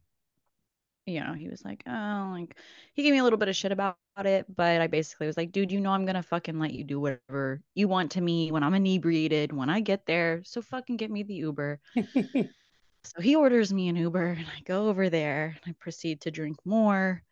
you 1.05 1.21
know, 1.21 1.33
he 1.33 1.49
was 1.49 1.65
like, 1.65 1.83
oh, 1.87 2.29
like 2.31 2.55
he 2.93 3.03
gave 3.03 3.11
me 3.11 3.17
a 3.17 3.23
little 3.23 3.39
bit 3.39 3.49
of 3.49 3.55
shit 3.55 3.71
about 3.71 3.97
it, 4.23 4.45
but 4.53 4.79
I 4.79 4.87
basically 4.87 5.27
was 5.27 5.37
like, 5.37 5.51
dude, 5.51 5.71
you 5.71 5.79
know 5.79 5.91
I'm 5.91 6.05
gonna 6.05 6.23
fucking 6.23 6.59
let 6.59 6.73
you 6.73 6.83
do 6.83 6.99
whatever 6.99 7.61
you 7.73 7.87
want 7.87 8.11
to 8.11 8.21
me 8.21 8.51
when 8.51 8.63
I'm 8.63 8.75
inebriated 8.75 9.51
when 9.51 9.69
I 9.69 9.79
get 9.79 10.05
there. 10.05 10.41
So 10.45 10.61
fucking 10.61 10.97
get 10.97 11.09
me 11.09 11.23
the 11.23 11.33
Uber. 11.35 11.79
so 13.15 13.21
he 13.21 13.35
orders 13.35 13.73
me 13.73 13.87
an 13.87 13.95
Uber 13.95 14.27
and 14.27 14.45
I 14.45 14.61
go 14.65 14.87
over 14.87 15.09
there 15.09 15.57
and 15.63 15.73
I 15.73 15.75
proceed 15.79 16.21
to 16.21 16.31
drink 16.31 16.57
more. 16.63 17.23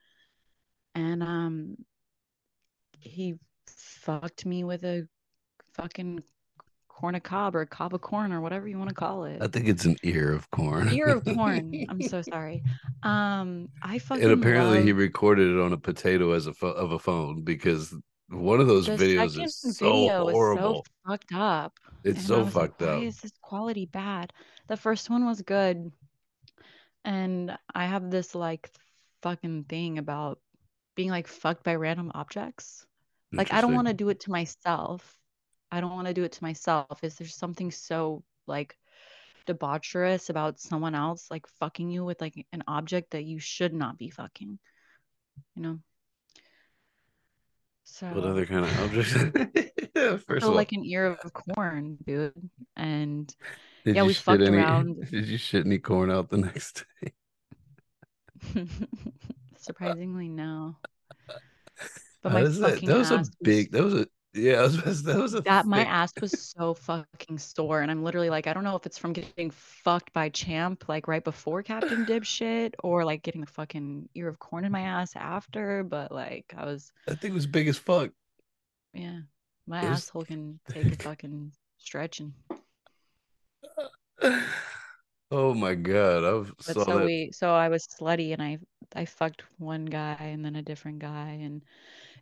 And 0.96 1.22
um 1.22 1.78
he 3.00 3.36
fucked 3.68 4.46
me 4.46 4.64
with 4.64 4.84
a 4.84 5.08
fucking 5.74 6.24
corn 6.88 7.14
a 7.14 7.20
cob 7.20 7.56
or 7.56 7.64
cob 7.66 7.94
of 7.94 8.02
corn 8.02 8.34
or 8.34 8.42
whatever 8.42 8.68
you 8.68 8.78
want 8.78 8.90
to 8.90 8.96
call 8.96 9.26
it. 9.26 9.40
I 9.40 9.48
think 9.48 9.68
it's 9.68 9.86
an 9.86 9.98
ear 10.02 10.34
of 10.34 10.50
corn. 10.50 10.90
Ear 10.90 11.10
of 11.10 11.24
corn. 11.26 11.86
I'm 11.90 12.02
so 12.02 12.24
sorry. 12.24 12.64
Um, 13.04 13.70
I 13.84 14.00
fucking 14.00 14.24
and 14.24 14.34
apparently 14.34 14.82
he 14.82 14.94
recorded 14.94 15.48
it 15.56 15.60
on 15.60 15.74
a 15.74 15.78
potato 15.78 16.32
as 16.32 16.48
a 16.48 16.54
pho- 16.54 16.72
of 16.72 16.92
a 16.92 17.00
phone 17.00 17.44
because 17.44 17.94
one 18.30 18.60
of 18.60 18.68
those 18.68 18.86
the 18.86 18.94
videos 18.94 19.42
is 19.42 19.56
so 19.78 19.92
video 19.92 20.30
horrible. 20.30 20.86
so 21.06 21.12
fucked 21.12 21.34
up. 21.34 21.80
it's 22.04 22.20
And 22.20 22.28
so 22.28 22.38
was 22.44 22.56
like, 22.56 22.72
fucked 22.72 22.82
up. 22.82 23.00
Why 23.00 23.06
is 23.06 23.20
this 23.22 23.32
quality 23.42 23.86
bad? 23.86 24.34
The 24.68 24.78
first 24.78 25.10
one 25.10 25.26
was 25.26 25.42
good. 25.42 25.92
And 27.06 27.58
I 27.74 27.86
have 27.86 28.12
this 28.12 28.36
like 28.36 28.70
fucking 29.22 29.66
thing 29.66 29.98
about 29.98 30.40
being 30.96 31.10
like 31.10 31.28
fucked 31.28 31.64
by 31.64 31.76
random 31.76 32.12
objects. 32.14 32.86
Like 33.32 33.54
I 33.54 33.62
don't 33.62 33.76
want 33.76 33.88
to 33.88 33.94
do 33.94 34.10
it 34.10 34.22
to 34.22 34.32
myself. 34.32 35.18
I 35.72 35.80
don't 35.80 35.94
want 35.94 36.08
to 36.08 36.14
do 36.14 36.24
it 36.24 36.34
to 36.34 36.44
myself. 36.44 37.04
Is 37.04 37.16
there 37.16 37.28
something 37.28 37.72
so 37.72 38.24
like 38.46 38.78
debaucherous 39.46 40.30
about 40.30 40.60
someone 40.60 40.96
else 40.96 41.28
like 41.32 41.48
fucking 41.60 41.90
you 41.90 42.04
with 42.04 42.20
like 42.20 42.46
an 42.52 42.64
object 42.68 43.12
that 43.12 43.24
you 43.24 43.40
should 43.40 43.74
not 43.74 43.98
be 43.98 44.10
fucking? 44.10 44.60
You 45.56 45.62
know? 45.62 45.80
So 47.90 48.08
What 48.08 48.26
other 48.26 48.46
kind 48.46 48.66
of 48.66 48.80
objects? 48.84 49.14
First 50.28 50.46
so 50.46 50.52
like 50.52 50.74
an 50.74 50.84
ear 50.84 51.06
of 51.06 51.34
corn, 51.34 51.98
dude. 52.06 52.34
And 52.76 53.34
did 53.86 53.96
yeah, 53.96 54.04
we 54.04 54.14
fucked 54.14 54.44
any? 54.44 54.58
around. 54.58 55.08
Did 55.12 55.26
you 55.26 55.38
shit 55.38 55.66
any 55.66 55.80
corn 55.80 56.12
out 56.12 56.30
the 56.30 56.38
next 56.38 56.86
day? 57.02 57.14
Surprisingly, 59.58 60.28
no. 60.28 60.76
But 62.22 62.34
my 62.34 62.44
that? 62.44 62.82
That 62.82 62.98
was 62.98 63.12
a 63.12 63.24
big. 63.42 63.72
That 63.72 63.84
was 63.84 63.94
a 63.94 64.08
yeah. 64.38 64.68
That 64.68 65.18
was 65.20 65.34
a 65.34 65.42
that 65.42 65.66
my 65.66 65.84
ass 65.84 66.14
was 66.22 66.32
so 66.32 66.74
fucking 66.74 67.38
sore 67.38 67.82
and 67.82 67.90
i'm 67.92 68.04
literally 68.04 68.30
like 68.30 68.48
i 68.48 68.54
don't 68.54 68.64
know 68.64 68.76
if 68.76 68.86
it's 68.86 68.98
from 68.98 69.14
getting 69.14 69.52
fucked 69.52 70.12
by 70.14 70.30
champ 70.30 70.88
like 70.90 71.08
right 71.08 71.24
before 71.24 71.64
captain 71.64 72.06
dipshit 72.10 72.74
or 72.84 73.06
like 73.06 73.24
getting 73.24 73.42
the 73.42 73.48
fucking 73.48 74.10
ear 74.16 74.28
of 74.28 74.40
corn 74.40 74.66
in 74.66 74.72
my 74.72 74.82
ass 74.82 75.16
after 75.16 75.84
but 75.84 76.12
like 76.12 76.54
i 76.58 76.66
was 76.66 76.92
That 77.06 77.22
thing 77.22 77.34
was 77.34 77.48
big 77.48 77.68
as 77.68 77.78
fuck. 77.78 78.12
yeah 78.94 79.20
my 79.68 79.82
was 79.82 79.90
asshole 79.90 80.26
can 80.26 80.60
take 80.70 80.86
a 80.92 80.96
fucking 80.96 81.52
stretching 81.78 82.34
oh 85.32 85.54
my 85.54 85.76
god! 85.76 86.24
I 86.24 86.52
but 86.66 86.76
saw 86.76 86.84
so 86.86 86.98
that. 86.98 87.06
we 87.06 87.32
so 87.32 87.54
i 87.54 87.70
was 87.70 87.86
slutty 87.88 88.34
and 88.34 88.42
i 88.42 88.58
i 88.96 89.06
fucked 89.06 89.44
one 89.58 89.86
guy 89.86 90.18
and 90.20 90.44
then 90.44 90.56
a 90.56 90.62
different 90.62 91.00
guy 91.00 91.40
and 91.42 91.64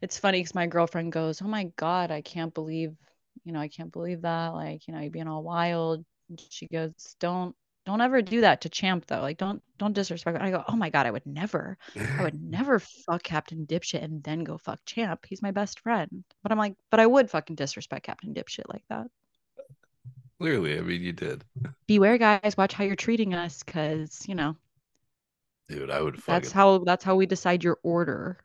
it's 0.02 0.18
funny 0.18 0.40
because 0.40 0.56
my 0.56 0.68
girlfriend 0.68 1.12
goes 1.12 1.42
oh 1.42 1.48
my 1.48 1.66
god 1.76 2.12
i 2.12 2.22
can't 2.22 2.54
believe 2.54 2.96
you 3.44 3.52
know 3.52 3.60
i 3.60 3.68
can't 3.68 3.92
believe 3.92 4.22
that 4.22 4.50
like 4.50 4.88
you 4.88 4.94
know 4.94 5.00
you 5.00 5.10
being 5.10 5.28
all 5.28 5.44
wild. 5.44 6.04
And 6.30 6.42
she 6.50 6.68
goes 6.68 7.16
don't 7.20 7.56
don't 7.86 8.02
ever 8.02 8.24
do 8.24 8.42
that 8.42 8.62
to 8.62 8.70
champ 8.70 9.06
though. 9.06 9.22
Like 9.22 9.38
don't 9.38 9.62
don't 9.78 9.94
disrespect 9.94 10.42
i 10.42 10.50
go 10.50 10.64
oh 10.68 10.76
my 10.76 10.90
god 10.90 11.06
i 11.06 11.12
would 11.12 11.26
never 11.26 11.78
i 12.18 12.24
would 12.24 12.42
never 12.42 12.80
fuck 12.80 13.22
captain 13.22 13.66
dipshit 13.68 14.04
and 14.04 14.24
then 14.24 14.44
go 14.44 14.58
fuck 14.58 14.80
champ. 14.86 15.26
He's 15.28 15.42
my 15.42 15.52
best 15.52 15.80
friend. 15.80 16.24
But 16.42 16.52
i'm 16.52 16.58
like 16.58 16.76
but 16.90 17.00
i 17.00 17.06
would 17.06 17.30
fucking 17.30 17.56
disrespect 17.56 18.06
captain 18.06 18.34
dipshit 18.34 18.68
like 18.68 18.84
that. 18.90 19.08
Clearly, 20.40 20.78
I 20.78 20.82
mean, 20.82 21.02
you 21.02 21.14
did, 21.14 21.46
beware 21.88 22.18
guys. 22.18 22.58
Watch 22.58 22.74
how 22.74 22.84
you're 22.84 22.98
treating 22.98 23.34
us 23.34 23.64
because 23.64 24.26
you 24.28 24.36
know. 24.36 24.58
Dude. 25.70 25.90
I 25.90 26.02
would 26.02 26.22
that's 26.28 26.52
how 26.52 26.80
that's 26.80 27.06
how 27.06 27.16
we 27.16 27.26
decide 27.26 27.64
your 27.64 27.78
order 27.84 28.45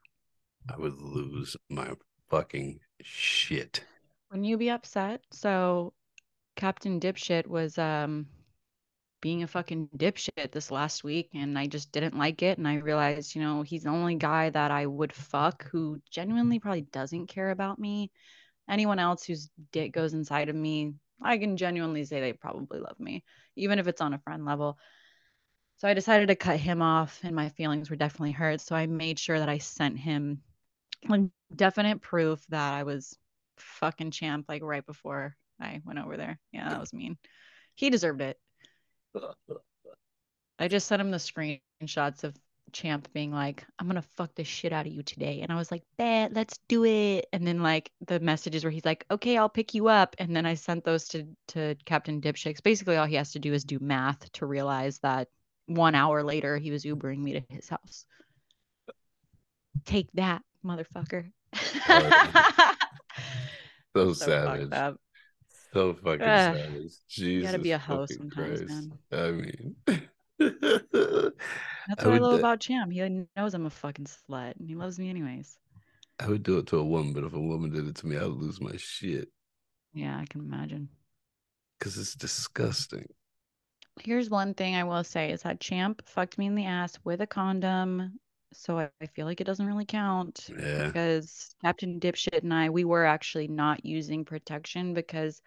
I 0.69 0.77
would 0.79 1.01
lose 1.01 1.57
my 1.69 1.91
fucking 2.29 2.81
shit. 3.03 3.85
when 4.29 4.45
you 4.45 4.57
be 4.57 4.71
upset 4.71 5.23
so 5.33 5.93
captain 6.57 7.01
dipshit 7.01 7.47
was 7.47 7.79
um 7.79 8.27
being 9.21 9.43
a 9.43 9.47
fucking 9.47 9.89
dipshit 9.97 10.51
this 10.53 10.71
last 10.71 11.05
week 11.05 11.29
and 11.35 11.59
I 11.59 11.67
just 11.67 11.93
didn't 11.93 12.17
like 12.17 12.43
it 12.43 12.57
and 12.57 12.67
I 12.67 12.77
realized, 12.77 13.35
you 13.35 13.43
know, 13.43 13.61
he's 13.63 13.83
the 13.83 13.91
only 13.91 14.15
guy 14.15 14.49
that 14.49 14.71
I 14.71 14.87
would 14.87 15.13
fuck 15.13 15.69
who 15.71 16.01
genuinely 16.11 16.59
probably 16.59 16.83
doesn't 16.83 17.27
care 17.27 17.51
about 17.51 17.79
me. 17.79 18.11
Anyone 18.69 18.99
else 18.99 19.25
whose 19.25 19.51
dick 19.73 19.93
goes 19.93 20.15
inside 20.15 20.49
of 20.49 20.57
me, 20.57 20.95
I 21.23 21.37
can 21.37 21.59
genuinely 21.59 22.05
say 22.07 22.21
they 22.21 22.33
probably 22.33 22.79
love 22.79 22.99
me, 22.99 23.23
even 23.57 23.79
if 23.79 23.87
it's 23.89 24.01
on 24.01 24.15
a 24.15 24.19
friend 24.21 24.47
level. 24.47 24.79
So 25.77 25.89
I 25.89 25.95
decided 25.95 26.29
to 26.29 26.35
cut 26.37 26.59
him 26.59 26.81
off 26.81 27.21
and 27.23 27.37
my 27.37 27.51
feelings 27.51 27.91
were 27.91 27.97
definitely 27.97 28.33
hurt. 28.33 28.63
So 28.63 28.75
I 28.75 28.87
made 28.87 29.19
sure 29.19 29.39
that 29.39 29.49
I 29.51 29.59
sent 29.59 29.99
him 29.99 30.41
like 31.09 31.23
definite 31.55 32.01
proof 32.01 32.45
that 32.49 32.75
I 32.75 32.83
was 32.83 33.17
fucking 33.57 34.11
champ 34.11 34.47
like 34.49 34.63
right 34.63 34.85
before 34.85 35.37
I 35.61 35.81
went 35.85 35.99
over 35.99 36.17
there. 36.17 36.39
Yeah, 36.53 36.69
that 36.69 36.81
was 36.81 36.93
mean. 36.93 37.19
He 37.75 37.91
deserved 37.91 38.21
it. 38.21 38.39
I 40.59 40.69
just 40.69 40.87
sent 40.87 41.01
him 41.01 41.11
the 41.11 41.17
screenshots 41.17 42.25
of 42.25 42.37
Champ 42.73 43.09
being 43.13 43.33
like, 43.33 43.65
I'm 43.79 43.87
gonna 43.87 44.03
fuck 44.17 44.35
the 44.35 44.45
shit 44.45 44.73
out 44.73 44.87
of 44.87 44.93
you 44.93 45.03
today. 45.03 45.41
And 45.41 45.51
I 45.51 45.57
was 45.57 45.71
like, 45.71 45.83
bet, 45.97 46.33
let's 46.33 46.59
do 46.69 46.85
it. 46.85 47.27
And 47.33 47.47
then 47.47 47.63
like 47.63 47.91
the 48.07 48.21
messages 48.21 48.65
where 48.65 48.71
he's 48.71 48.85
like, 48.85 49.05
okay, 49.11 49.37
I'll 49.37 49.49
pick 49.49 49.75
you 49.75 49.89
up. 49.89 50.15
And 50.19 50.35
then 50.35 50.47
I 50.47 50.55
sent 50.55 50.85
those 50.85 51.09
to 51.09 51.27
to 51.49 51.77
Captain 51.85 52.21
Dipshits. 52.21 52.63
Basically, 52.63 52.97
all 52.97 53.07
he 53.07 53.17
has 53.17 53.33
to 53.33 53.39
do 53.39 53.53
is 53.53 53.65
do 53.65 53.79
math 53.81 54.31
to 54.33 54.47
realize 54.47 54.99
that 55.01 55.29
one 55.67 55.95
hour 55.95 56.23
later 56.23 56.59
he 56.59 56.71
was 56.71 56.85
Ubering 56.85 57.19
me 57.19 57.33
to 57.35 57.43
his 57.49 57.69
house. 57.69 58.05
Take 59.85 60.09
that, 60.15 60.43
motherfucker. 60.65 61.31
So, 61.87 62.11
So 63.97 64.13
savage. 64.13 64.73
So 65.75 65.95
fucking 65.95 66.21
Ugh. 66.23 66.57
savage. 66.57 66.93
Jesus. 67.09 67.51
gotta 67.51 67.63
be 67.63 67.73
a 67.73 67.79
hoe 67.79 68.07
sometimes, 68.07 68.61
Christ. 68.61 68.69
man. 68.71 68.99
I 69.13 69.31
mean, 69.33 69.77
That's 71.89 72.05
I 72.05 72.07
what 72.07 72.07
I 72.07 72.09
would 72.11 72.23
love 72.23 72.31
do- 72.33 72.39
about 72.39 72.61
Champ. 72.61 72.93
He 72.93 73.27
knows 73.37 73.55
I'm 73.55 73.67
a 73.67 73.71
fucking 73.71 74.07
slut 74.07 74.57
and 74.59 74.69
he 74.69 74.75
loves 74.77 74.99
me 74.99 75.11
anyways. 75.11 75.59
I 76.21 76.29
would 76.29 76.43
do 76.43 76.59
it 76.59 76.67
to 76.69 76.79
a 76.79 76.85
woman, 76.85 77.13
but 77.13 77.25
if 77.25 77.33
a 77.35 77.41
woman 77.41 77.71
did 77.71 77.89
it 77.89 77.97
to 77.97 78.07
me, 78.07 78.17
I 78.17 78.25
would 78.25 78.37
lose 78.37 78.61
my 78.61 78.77
shit 78.77 79.29
Yeah, 79.95 80.19
I 80.19 80.27
can 80.27 80.41
imagine. 80.43 80.89
because 81.79 81.97
it's 81.99 82.15
disgusting. 82.15 83.07
Here's 84.03 84.31
one 84.31 84.55
thing 84.55 84.77
I 84.77 84.85
will 84.85 85.03
say 85.05 85.31
is 85.33 85.43
that 85.43 85.61
Champ 85.61 86.03
fucked 86.07 86.39
me 86.39 86.47
in 86.47 86.55
the 86.55 86.67
ass 86.67 86.99
with 87.05 87.21
a 87.21 87.27
condom. 87.27 88.19
So 88.53 88.79
I, 88.79 88.91
I 89.01 89.07
feel 89.07 89.27
like 89.27 89.41
it 89.41 89.45
doesn't 89.45 89.67
really 89.67 89.85
count 89.85 90.49
Yeah. 90.49 90.87
because 90.87 91.55
Captain 91.63 92.01
Dipshit 92.01 92.43
and 92.43 92.53
I, 92.53 92.71
we 92.71 92.85
were 92.85 93.05
actually 93.05 93.49
not 93.49 93.85
using 93.85 94.25
protection 94.25 94.95
because 94.95 95.41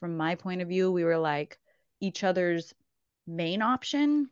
from 0.00 0.16
my 0.16 0.34
point 0.36 0.62
of 0.62 0.68
view, 0.68 0.92
we 0.92 1.04
were 1.04 1.18
like 1.18 1.58
each 2.00 2.24
other's 2.24 2.74
main 3.26 3.62
option. 3.62 4.30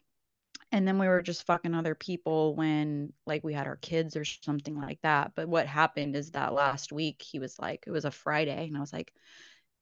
And 0.73 0.87
then 0.88 0.99
we 0.99 1.09
were 1.09 1.23
just 1.23 1.47
fucking 1.47 1.75
other 1.75 1.95
people 1.95 2.57
when 2.57 3.12
like 3.26 3.45
we 3.45 3.55
had 3.55 3.67
our 3.67 3.76
kids 3.76 4.17
or 4.17 4.25
something 4.25 4.76
like 4.81 5.00
that. 5.02 5.33
But 5.37 5.49
what 5.49 5.67
happened 5.67 6.17
is 6.17 6.33
that 6.33 6.55
last 6.55 6.93
week 6.93 7.23
he 7.23 7.38
was 7.38 7.59
like, 7.59 7.85
it 7.87 7.90
was 7.93 8.05
a 8.05 8.11
Friday, 8.11 8.67
and 8.67 8.76
I 8.76 8.81
was 8.81 8.93
like, 8.93 9.12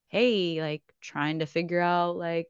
hey, 0.08 0.60
like 0.60 0.82
trying 1.00 1.40
to 1.40 1.46
figure 1.46 1.80
out 1.80 2.16
like 2.16 2.48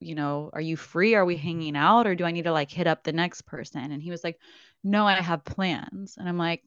you 0.00 0.14
know, 0.14 0.50
are 0.52 0.60
you 0.60 0.76
free? 0.76 1.14
Are 1.14 1.24
we 1.24 1.36
hanging 1.36 1.76
out 1.76 2.06
or 2.06 2.14
do 2.14 2.24
I 2.24 2.32
need 2.32 2.44
to 2.44 2.52
like 2.52 2.70
hit 2.70 2.86
up 2.86 3.04
the 3.04 3.12
next 3.12 3.42
person? 3.42 3.92
And 3.92 4.02
he 4.02 4.10
was 4.10 4.24
like, 4.24 4.38
no, 4.86 5.04
I 5.04 5.20
have 5.20 5.44
plans. 5.44 6.16
And 6.16 6.28
I'm 6.28 6.38
like, 6.38 6.62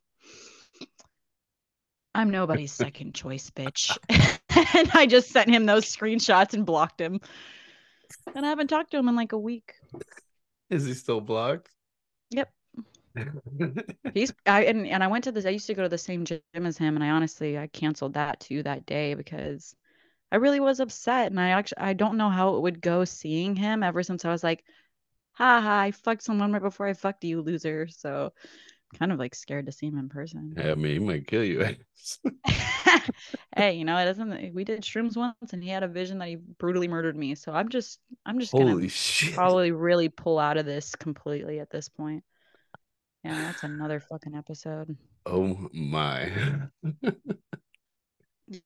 I'm 2.13 2.29
nobody's 2.29 2.71
second 2.73 3.15
choice, 3.15 3.49
bitch. 3.49 3.97
and 4.75 4.91
I 4.93 5.05
just 5.05 5.29
sent 5.29 5.49
him 5.49 5.65
those 5.65 5.85
screenshots 5.85 6.53
and 6.53 6.65
blocked 6.65 6.99
him. 6.99 7.21
And 8.35 8.45
I 8.45 8.49
haven't 8.49 8.67
talked 8.67 8.91
to 8.91 8.97
him 8.97 9.07
in 9.07 9.15
like 9.15 9.31
a 9.31 9.38
week. 9.38 9.73
Is 10.69 10.85
he 10.85 10.93
still 10.93 11.21
blocked? 11.21 11.69
Yep. 12.31 12.51
He's 14.13 14.33
I 14.45 14.65
and, 14.65 14.85
and 14.85 15.03
I 15.03 15.07
went 15.07 15.23
to 15.23 15.31
this 15.31 15.45
I 15.45 15.49
used 15.49 15.67
to 15.67 15.73
go 15.73 15.83
to 15.83 15.89
the 15.89 15.97
same 15.97 16.25
gym 16.25 16.41
as 16.53 16.77
him 16.77 16.95
and 16.95 17.03
I 17.03 17.09
honestly 17.09 17.57
I 17.57 17.67
canceled 17.67 18.13
that 18.13 18.39
too 18.39 18.61
that 18.63 18.85
day 18.85 19.15
because 19.15 19.75
I 20.31 20.35
really 20.35 20.59
was 20.59 20.79
upset 20.79 21.31
and 21.31 21.39
I 21.39 21.49
actually 21.49 21.79
I 21.79 21.93
don't 21.93 22.17
know 22.17 22.29
how 22.29 22.55
it 22.55 22.61
would 22.61 22.81
go 22.81 23.03
seeing 23.05 23.55
him 23.55 23.81
ever 23.81 24.03
since 24.03 24.25
I 24.25 24.29
was 24.29 24.43
like 24.43 24.63
ha 25.39 25.62
ha 25.62 25.79
I 25.79 25.91
fucked 25.91 26.24
someone 26.24 26.51
right 26.53 26.62
before 26.62 26.88
I 26.88 26.93
fucked 26.93 27.24
you 27.24 27.41
loser 27.41 27.88
so 27.88 28.34
kind 28.98 29.12
of 29.12 29.19
like 29.19 29.36
scared 29.36 29.67
to 29.67 29.72
see 29.72 29.88
him 29.88 29.98
in 29.98 30.10
person 30.10 30.55
I 30.58 30.75
mean, 30.75 30.93
he 30.93 31.00
might 31.00 31.27
kill 31.27 31.43
you. 31.43 31.63
hey 33.55 33.74
you 33.74 33.86
know 33.86 33.98
it 33.98 34.05
doesn't 34.05 34.53
we 34.53 34.63
did 34.63 34.81
shrooms 34.81 35.15
once 35.17 35.53
and 35.53 35.63
he 35.63 35.69
had 35.69 35.84
a 35.84 35.88
vision 35.88 36.17
that 36.19 36.27
he 36.27 36.36
brutally 36.36 36.88
murdered 36.88 37.15
me 37.15 37.36
so 37.36 37.51
I'm 37.51 37.69
just 37.69 38.00
I'm 38.25 38.39
just 38.39 38.51
gonna 38.53 38.88
shit. 38.89 39.34
probably 39.36 39.72
really 39.72 40.10
pull 40.10 40.39
out 40.39 40.58
of 40.58 40.65
this 40.65 40.96
completely 40.96 41.60
at 41.60 41.69
this 41.69 41.89
point 41.89 42.24
yeah 43.24 43.41
that's 43.41 43.63
another 43.63 44.00
fucking 44.00 44.36
episode 44.36 44.96
Oh 45.25 45.67
my. 45.74 46.31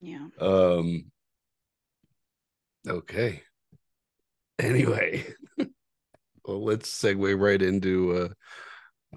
yeah 0.01 0.27
Um. 0.39 1.12
Okay. 2.88 3.42
Anyway, 4.60 5.25
well, 6.46 6.64
let's 6.64 6.90
segue 6.90 7.40
right 7.40 7.62
into 7.62 8.16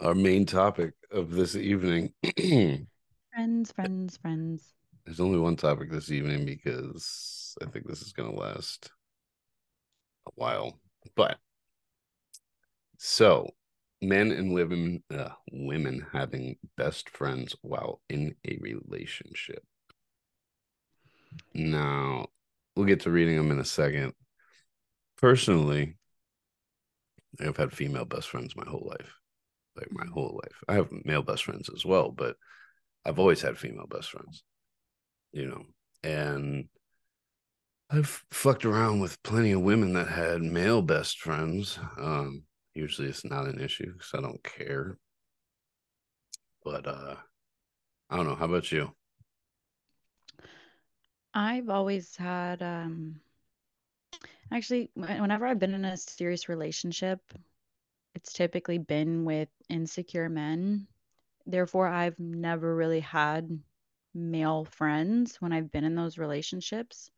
uh, 0.01 0.05
our 0.05 0.15
main 0.15 0.47
topic 0.47 0.95
of 1.11 1.31
this 1.31 1.57
evening. 1.57 2.13
friends, 3.33 3.73
Friends, 3.73 4.17
friends, 4.17 4.75
There's 5.05 5.21
only 5.21 5.39
one 5.39 5.57
topic 5.57 5.91
this 5.91 6.11
evening 6.11 6.47
because 6.47 7.55
I 7.63 7.67
think 7.67 7.87
this 7.87 8.03
is 8.03 8.13
going 8.13 8.33
to 8.33 8.41
last 8.41 8.91
a 10.27 10.31
while. 10.35 10.79
But 11.15 11.39
so, 12.99 13.51
men 14.01 14.31
and 14.33 14.53
women, 14.55 15.03
uh, 15.13 15.31
women 15.53 16.07
having 16.13 16.57
best 16.77 17.11
friends 17.11 17.57
while 17.63 18.01
in 18.09 18.35
a 18.47 18.59
relationship. 18.61 19.63
Now, 21.55 22.27
we'll 22.75 22.87
get 22.87 23.01
to 23.01 23.11
reading 23.11 23.37
them 23.37 23.51
in 23.51 23.59
a 23.59 23.65
second. 23.65 24.15
Personally, 25.19 25.97
I've 27.41 27.57
had 27.57 27.73
female 27.73 28.05
best 28.05 28.29
friends 28.29 28.57
my 28.57 28.65
whole 28.67 28.87
life, 28.89 29.15
like 29.77 29.93
my 29.93 30.07
whole 30.07 30.41
life. 30.43 30.57
I 30.69 30.75
have 30.75 30.91
male 31.05 31.23
best 31.23 31.45
friends 31.45 31.71
as 31.75 31.85
well, 31.85 32.11
but 32.11 32.37
I've 33.05 33.19
always 33.19 33.43
had 33.43 33.59
female 33.59 33.87
best 33.89 34.11
friends, 34.11 34.45
you 35.33 35.47
know, 35.47 35.65
and 36.05 36.69
I've 37.91 38.25
fucked 38.31 38.65
around 38.65 39.01
with 39.01 39.21
plenty 39.25 39.51
of 39.51 39.61
women 39.63 39.93
that 39.95 40.07
had 40.09 40.41
male 40.41 40.83
best 40.83 41.19
friends. 41.21 41.79
Um, 41.99 42.45
usually 42.75 43.09
it's 43.09 43.25
not 43.25 43.47
an 43.49 43.61
issue 43.61 43.93
because 43.93 44.15
I 44.15 44.21
don't 44.21 44.43
care. 44.45 44.99
But 46.63 46.87
uh 46.87 47.17
I 48.11 48.17
don't 48.17 48.27
know. 48.27 48.37
How 48.37 48.47
about 48.47 48.73
you? 48.73 48.95
I've 51.35 51.69
always 51.69 52.17
had 52.17 52.63
um 52.63 53.21
actually 54.53 54.91
whenever 54.95 55.47
I've 55.47 55.59
been 55.59 55.75
in 55.75 55.85
a 55.85 55.97
serious 55.97 56.49
relationship, 56.49 57.21
it's 58.15 58.33
typically 58.33 58.79
been 58.79 59.25
with 59.25 59.49
insecure 59.69 60.29
men. 60.29 60.87
Therefore, 61.47 61.87
I've 61.87 62.19
never 62.19 62.75
really 62.75 63.01
had 63.01 63.59
male 64.15 64.65
friends 64.65 65.37
when 65.41 65.53
I've 65.53 65.71
been 65.71 65.85
in 65.85 65.95
those 65.95 66.19
relationships. 66.19 67.11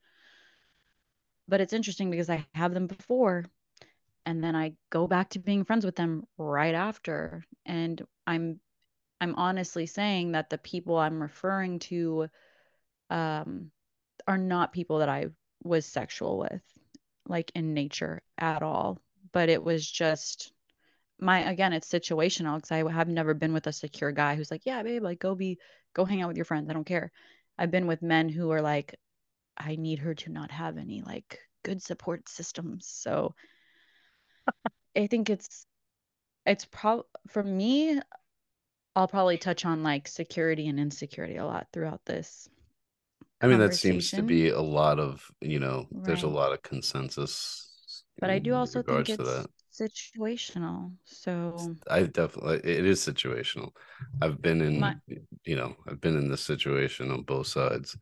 But 1.47 1.61
it's 1.61 1.73
interesting 1.73 2.11
because 2.11 2.28
I 2.28 2.47
have 2.54 2.75
them 2.75 2.87
before 2.87 3.44
and 4.26 4.44
then 4.44 4.54
I 4.54 4.75
go 4.90 5.06
back 5.06 5.30
to 5.30 5.38
being 5.38 5.64
friends 5.64 5.87
with 5.87 5.97
them 5.97 6.26
right 6.37 6.75
after. 6.75 7.47
And 7.64 8.02
I'm 8.26 8.61
I'm 9.20 9.35
honestly 9.37 9.87
saying 9.87 10.32
that 10.32 10.50
the 10.50 10.58
people 10.58 10.99
I'm 10.99 11.23
referring 11.23 11.78
to 11.80 12.28
um 13.08 13.70
are 14.26 14.37
not 14.37 14.75
people 14.75 14.99
that 14.99 15.08
I 15.08 15.28
was 15.62 15.87
sexual 15.87 16.38
with, 16.38 16.62
like 17.28 17.52
in 17.54 17.75
nature 17.75 18.23
at 18.37 18.62
all. 18.62 18.99
But 19.32 19.49
it 19.49 19.62
was 19.62 19.88
just 19.88 20.52
my 21.20 21.50
again, 21.50 21.73
it's 21.73 21.88
situational 21.88 22.56
because 22.56 22.73
I 22.73 22.90
have 22.90 23.08
never 23.08 23.35
been 23.35 23.52
with 23.52 23.66
a 23.66 23.73
secure 23.73 24.12
guy 24.12 24.37
who's 24.37 24.50
like, 24.50 24.62
yeah, 24.64 24.82
babe, 24.82 25.02
like 25.02 25.18
go 25.18 25.35
be 25.35 25.58
go 25.94 26.04
hang 26.04 26.23
out 26.23 26.28
with 26.28 26.37
your 26.37 26.44
friends. 26.44 26.70
I 26.70 26.73
don't 26.73 26.85
care. 26.85 27.11
I've 27.58 27.70
been 27.70 27.87
with 27.87 28.02
men 28.02 28.28
who 28.28 28.50
are 28.52 28.62
like, 28.62 28.94
I 29.56 29.76
need 29.76 29.99
her 30.00 30.14
to 30.14 30.30
not 30.30 30.50
have 30.52 30.78
any 30.78 31.02
like 31.02 31.40
good 31.64 31.82
support 31.82 32.28
systems. 32.28 32.87
So 32.87 33.35
I 34.97 35.06
think 35.06 35.30
it's 35.30 35.66
it's 36.47 36.64
prob 36.64 37.04
for 37.28 37.42
me, 37.42 38.00
I'll 38.97 39.08
probably 39.08 39.38
touch 39.38 39.64
on 39.64 39.82
like 39.82 40.08
security 40.08 40.68
and 40.68 40.78
insecurity 40.78 41.37
a 41.37 41.44
lot 41.47 41.68
throughout 41.73 42.04
this 42.04 42.49
I 43.40 43.47
mean, 43.47 43.59
that 43.59 43.75
seems 43.75 44.12
to 44.14 44.23
be 44.23 44.49
a 44.49 44.61
lot 44.61 44.99
of, 44.99 45.30
you 45.40 45.59
know, 45.61 45.88
there's 46.04 46.25
a 46.25 46.28
lot 46.28 46.52
of 46.52 46.62
consensus 46.62 48.04
But 48.21 48.30
I 48.30 48.38
do 48.38 48.54
also 48.54 48.83
think 48.83 49.09
it's 49.09 49.42
that. 49.42 49.49
situational. 49.73 50.92
So 51.04 51.76
I 51.90 52.02
definitely, 52.04 52.57
it 52.71 52.85
is 52.85 53.00
situational. 53.00 53.71
I've 54.21 54.42
been 54.42 54.61
my 54.73 54.95
in, 55.07 55.26
you 55.45 55.57
know, 55.57 55.76
I've 55.88 56.00
been 56.00 56.16
in 56.16 56.28
this 56.30 56.45
situation 56.45 57.11
on 57.11 57.23
both 57.23 57.47
sides. 57.47 57.97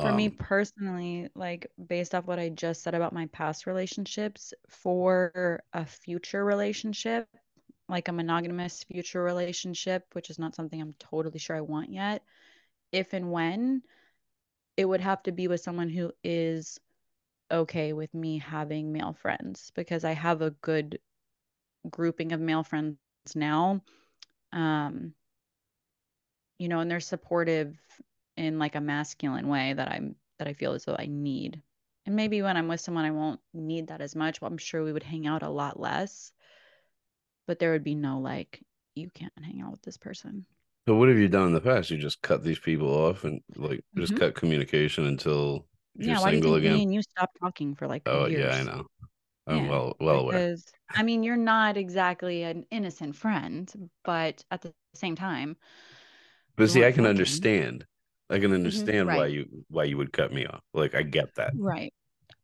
for 0.00 0.12
me 0.12 0.28
Um, 0.28 0.38
personally, 0.38 1.28
like 1.34 1.70
based 1.88 2.14
off 2.14 2.26
what 2.26 2.38
I 2.38 2.48
just 2.50 2.82
said 2.82 2.94
about 2.94 3.12
my 3.12 3.26
past 3.26 3.66
relationships, 3.66 4.52
for 4.68 5.62
a 5.72 5.84
future 5.84 6.44
relationship, 6.44 7.28
like 7.88 8.08
a 8.08 8.12
monogamous 8.12 8.84
future 8.84 9.22
relationship, 9.22 10.04
which 10.12 10.30
is 10.30 10.38
not 10.38 10.54
something 10.54 10.80
I'm 10.80 10.94
totally 10.98 11.38
sure 11.38 11.56
I 11.56 11.62
want 11.62 11.90
yet, 11.90 12.22
if 12.92 13.12
and 13.14 13.32
when, 13.32 13.82
it 14.78 14.88
would 14.88 15.00
have 15.00 15.20
to 15.24 15.32
be 15.32 15.48
with 15.48 15.60
someone 15.60 15.88
who 15.88 16.12
is 16.22 16.78
okay 17.50 17.92
with 17.92 18.14
me 18.14 18.38
having 18.38 18.92
male 18.92 19.12
friends 19.12 19.72
because 19.74 20.04
I 20.04 20.12
have 20.12 20.40
a 20.40 20.52
good 20.52 21.00
grouping 21.90 22.30
of 22.30 22.40
male 22.40 22.62
friends 22.62 22.96
now. 23.34 23.82
Um, 24.52 25.14
you 26.58 26.68
know, 26.68 26.78
and 26.78 26.88
they're 26.88 27.00
supportive 27.00 27.76
in 28.36 28.60
like 28.60 28.76
a 28.76 28.80
masculine 28.80 29.48
way 29.48 29.72
that 29.72 29.88
I'm 29.88 30.14
that 30.38 30.46
I 30.46 30.52
feel 30.52 30.74
as 30.74 30.84
though 30.84 30.96
I 30.96 31.06
need. 31.06 31.60
And 32.06 32.14
maybe 32.14 32.40
when 32.40 32.56
I'm 32.56 32.68
with 32.68 32.80
someone, 32.80 33.04
I 33.04 33.10
won't 33.10 33.40
need 33.52 33.88
that 33.88 34.00
as 34.00 34.14
much. 34.14 34.40
Well, 34.40 34.48
I'm 34.48 34.58
sure 34.58 34.84
we 34.84 34.92
would 34.92 35.02
hang 35.02 35.26
out 35.26 35.42
a 35.42 35.50
lot 35.50 35.78
less, 35.78 36.32
but 37.48 37.58
there 37.58 37.72
would 37.72 37.82
be 37.82 37.96
no 37.96 38.20
like, 38.20 38.62
you 38.94 39.10
can't 39.12 39.32
hang 39.42 39.60
out 39.60 39.72
with 39.72 39.82
this 39.82 39.96
person. 39.96 40.46
So 40.88 40.94
what 40.96 41.08
have 41.08 41.18
you 41.18 41.28
done 41.28 41.48
in 41.48 41.52
the 41.52 41.60
past? 41.60 41.90
You 41.90 41.98
just 41.98 42.22
cut 42.22 42.42
these 42.42 42.58
people 42.58 42.88
off 42.88 43.24
and 43.24 43.42
like 43.56 43.84
just 43.96 44.14
hmm 44.14 44.16
cut 44.16 44.34
communication 44.34 45.06
until 45.06 45.66
you're 46.02 46.16
Yeah, 46.16 46.20
you 46.30 46.42
single 46.42 46.54
me 46.56 46.56
again? 46.56 46.82
and 46.82 46.94
you 46.94 47.02
stopped 47.02 47.38
talking 47.40 47.74
for 47.74 47.86
like 47.88 48.04
Oh 48.06 48.26
yeah, 48.26 48.54
I 48.56 48.62
know. 48.64 48.86
I'm 49.46 49.66
Yeah, 49.66 49.68
well 49.68 49.96
well 50.00 50.20
aware. 50.20 50.46
because 50.46 50.64
I 50.94 51.02
mean, 51.02 51.22
you're 51.22 51.36
not 51.36 51.76
exactly 51.76 52.42
an 52.44 52.66
innocent 52.70 53.16
friend, 53.16 53.90
but 54.04 54.44
at 54.50 54.62
the 54.62 54.74
same 54.94 55.16
time, 55.16 55.56
But 56.56 56.70
see, 56.70 56.84
I 56.84 56.92
can 56.92 57.06
understand. 57.06 57.86
I 58.30 58.38
can 58.38 58.52
hmm 58.64 58.90
understand 58.92 59.10
why 59.10 59.26
you 59.26 59.64
why 59.68 59.84
you 59.84 59.96
would 59.96 60.12
cut 60.12 60.32
me 60.32 60.44
off. 60.46 60.62
Like 60.74 60.94
I 60.94 61.02
get 61.02 61.34
that. 61.36 61.54
right. 61.54 61.92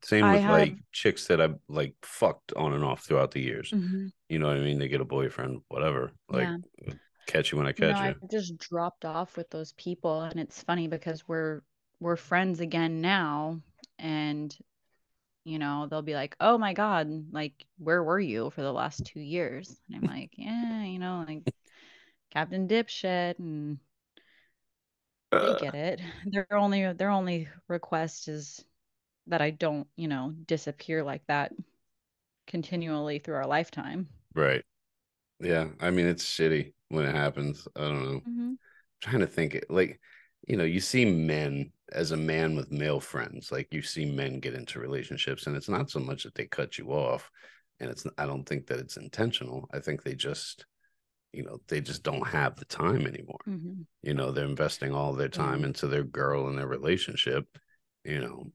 Same 0.02 0.30
with 0.30 0.46
have, 0.46 0.46
like 0.46 0.78
chicks 0.92 1.28
that 1.28 1.40
I've 1.40 1.58
like 1.68 1.94
fucked 2.02 2.52
on 2.54 2.74
and 2.74 2.84
off 2.84 3.04
throughout 3.06 3.32
the 3.32 3.40
years. 3.42 3.72
mhm, 3.72 4.10
You 4.28 4.38
know 4.40 4.48
what 4.48 4.56
I 4.58 4.60
mean? 4.60 4.78
They 4.78 4.88
get 4.88 5.00
a 5.02 5.04
boyfriend, 5.06 5.62
whatever. 5.68 6.12
Like 6.28 6.54
yeah. 6.86 6.94
Catch 7.26 7.52
you 7.52 7.58
when 7.58 7.66
I 7.66 7.72
catch 7.72 8.02
I 8.02 8.02
you. 8.02 8.16
just 8.30 8.56
dropped 8.58 9.04
off 9.04 9.36
with 9.36 9.50
those 9.50 9.72
people, 9.72 10.22
and 10.22 10.38
it's 10.40 10.62
funny 10.62 10.88
because 10.88 11.26
we're 11.28 11.62
we're 12.00 12.16
friends 12.16 12.60
again 12.60 13.00
now, 13.00 13.60
and 13.98 14.56
you 15.44 15.58
know, 15.60 15.86
they'll 15.88 16.02
be 16.02 16.14
like, 16.14 16.36
"Oh 16.40 16.58
my 16.58 16.74
God, 16.74 17.32
like 17.32 17.66
where 17.78 18.02
were 18.04 18.20
you 18.20 18.50
for 18.50 18.62
the 18.62 18.72
last 18.72 19.06
two 19.06 19.20
years?" 19.20 19.80
And 19.88 19.96
I'm 19.98 20.04
like, 20.06 20.32
"Yeah, 20.36 20.84
you 20.84 20.98
know, 21.00 21.24
like 21.28 21.44
Captain 22.32 22.68
Dipshit," 22.68 23.38
and 23.40 23.78
they 25.40 25.54
Uh, 25.54 25.54
get 25.54 25.74
it. 25.74 26.00
Their 26.26 26.46
only 26.52 26.92
their 26.92 27.10
only 27.10 27.48
request 27.68 28.28
is 28.28 28.64
that 29.28 29.42
I 29.42 29.50
don't, 29.50 29.88
you 29.96 30.08
know, 30.08 30.32
disappear 30.46 31.02
like 31.04 31.26
that 31.28 31.52
continually 32.46 33.18
through 33.20 33.36
our 33.36 33.46
lifetime. 33.48 34.08
right. 34.34 34.62
Yeah. 35.40 35.70
I 35.80 35.90
mean, 35.90 36.06
it's 36.06 36.24
shitty 36.24 36.74
when 36.94 37.06
it 37.06 37.14
happens. 37.14 37.66
I 37.76 37.80
don't 37.82 38.04
know. 38.04 38.22
hmm 38.24 38.54
trying 39.00 39.20
to 39.20 39.26
think 39.26 39.54
it 39.54 39.66
like 39.70 40.00
you 40.48 40.56
know 40.56 40.64
you 40.64 40.80
see 40.80 41.04
men 41.04 41.70
as 41.92 42.12
a 42.12 42.16
man 42.16 42.56
with 42.56 42.72
male 42.72 43.00
friends 43.00 43.52
like 43.52 43.68
you 43.72 43.82
see 43.82 44.04
men 44.06 44.40
get 44.40 44.54
into 44.54 44.78
relationships 44.80 45.46
and 45.46 45.56
it's 45.56 45.68
not 45.68 45.90
so 45.90 46.00
much 46.00 46.24
that 46.24 46.34
they 46.34 46.46
cut 46.46 46.78
you 46.78 46.88
off 46.92 47.30
and 47.80 47.90
it's 47.90 48.06
i 48.18 48.26
don't 48.26 48.44
think 48.48 48.66
that 48.66 48.78
it's 48.78 48.96
intentional. 48.96 49.68
I 49.72 49.80
think 49.80 50.02
they 50.02 50.14
just 50.14 50.66
you 51.32 51.44
know 51.44 51.60
they 51.68 51.80
just 51.80 52.02
don't 52.02 52.26
have 52.28 52.56
the 52.56 52.66
time 52.66 53.06
anymore. 53.06 53.44
Hmm 53.44 53.86
you 54.02 54.14
know 54.14 54.30
they're 54.32 54.44
investing 54.46 54.92
all 54.94 55.14
their 55.14 55.28
time 55.28 55.64
into 55.64 55.86
their 55.88 56.04
girl 56.04 56.48
and 56.48 56.58
their 56.58 56.68
relationship 56.68 57.46
you 58.04 58.20
know. 58.20 58.46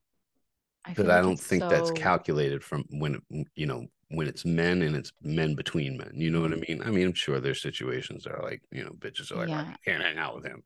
I 0.86 0.94
but 0.96 1.10
i 1.10 1.22
don't 1.22 1.40
think 1.40 1.68
that's 1.68 1.92
calculated 1.92 2.64
from 2.64 2.84
when 2.90 3.20
you 3.56 3.66
know 3.66 3.86
when 4.10 4.28
it's 4.28 4.46
men 4.46 4.82
and 4.82 4.96
it's 4.96 5.12
men 5.22 5.56
between 5.56 5.98
men 5.98 6.12
you 6.16 6.30
know 6.32 6.42
what 6.42 6.54
i 6.54 6.56
mhm. 6.56 6.68
mean 6.68 6.82
i 6.84 6.90
mean 6.92 7.08
i'm 7.08 7.14
sure 7.14 7.40
there's 7.40 7.62
situations 7.62 8.24
that 8.24 8.34
are 8.34 8.44
like 8.44 8.62
you 8.72 8.84
know 8.84 8.92
bitches 8.92 9.32
are 9.32 9.38
like 9.38 9.50
Yeah, 9.50 9.66
you 9.66 9.76
can't 9.86 10.04
hang 10.04 10.18
out 10.18 10.36
with 10.36 10.46
him 10.46 10.64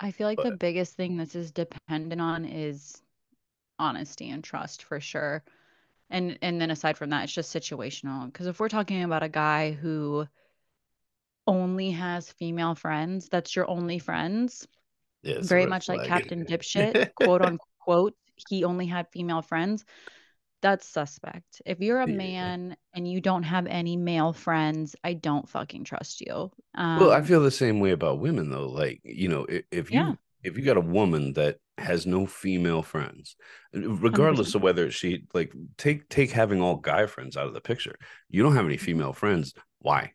I 0.00 0.10
feel 0.10 0.26
like 0.26 0.38
but 0.38 0.44
the 0.44 0.52
biggest 0.52 0.94
thing 0.96 1.16
this 1.16 1.34
is 1.34 1.52
dependent 1.52 2.20
on 2.20 2.44
is 2.44 3.00
honesty 3.78 4.30
and 4.30 4.44
trust 4.44 4.82
for 4.84 5.00
sure. 5.00 5.44
And 6.10 6.38
and 6.42 6.60
then 6.60 6.70
aside 6.70 6.98
from 6.98 7.10
that, 7.10 7.24
it's 7.24 7.32
just 7.32 7.54
situational. 7.54 8.26
Because 8.26 8.46
if 8.46 8.60
we're 8.60 8.68
talking 8.68 9.04
about 9.04 9.22
a 9.22 9.28
guy 9.28 9.72
who 9.72 10.26
only 11.46 11.90
has 11.92 12.30
female 12.32 12.74
friends, 12.74 13.28
that's 13.28 13.54
your 13.56 13.68
only 13.68 13.98
friends, 13.98 14.66
Yeah, 15.22 15.38
very 15.42 15.66
much 15.66 15.88
like. 15.88 16.04
Captain 16.04 16.44
Dipshit, 16.46 16.98
quote 17.14 17.42
unquote, 17.42 18.14
he 18.48 18.64
only 18.64 18.86
had 18.86 19.08
female 19.10 19.42
friends. 19.42 19.84
That's 20.62 20.86
suspect. 20.86 21.62
If 21.66 21.80
you're 21.80 22.00
a 22.00 22.06
yeah. 22.06 22.14
man 22.16 22.76
and 22.92 23.06
you 23.10 23.20
don't 23.20 23.42
have 23.44 23.66
any 23.66 23.96
male 23.96 24.32
friends, 24.32 24.94
I 25.04 25.14
don't 25.14 25.48
fucking 25.48 25.84
trust 25.84 26.20
you. 26.20 26.52
Well, 26.94 27.12
I 27.12 27.22
Um, 27.22 27.22
feel 27.22 27.40
the 27.42 27.50
same 27.50 27.80
way 27.80 27.90
about 27.92 28.18
women 28.20 28.50
though. 28.50 28.68
Like, 28.68 29.00
you 29.04 29.28
know, 29.28 29.44
if, 29.44 29.64
if 29.70 29.90
yeah, 29.90 29.92
you 29.92 30.18
if 30.42 30.56
you 30.56 30.64
got 30.64 30.76
a 30.76 30.80
woman 30.80 31.34
that 31.34 31.58
has 31.78 32.06
no 32.06 32.26
female 32.26 32.82
friends, 32.82 33.36
regardless 33.72 34.54
100%. 34.54 34.54
of 34.54 34.62
whether 34.62 34.90
she 34.90 35.24
like 35.34 35.52
take 35.78 36.08
take 36.08 36.30
having 36.30 36.60
all 36.60 36.76
guy 36.76 37.06
friends 37.06 37.36
out 37.36 37.46
of 37.46 37.54
the 37.54 37.60
picture. 37.60 37.96
You 38.28 38.42
don't 38.42 38.56
have 38.56 38.66
any 38.66 38.76
Mhm. 38.80 38.88
female 38.88 39.12
friends. 39.12 39.54
Why? 39.78 40.12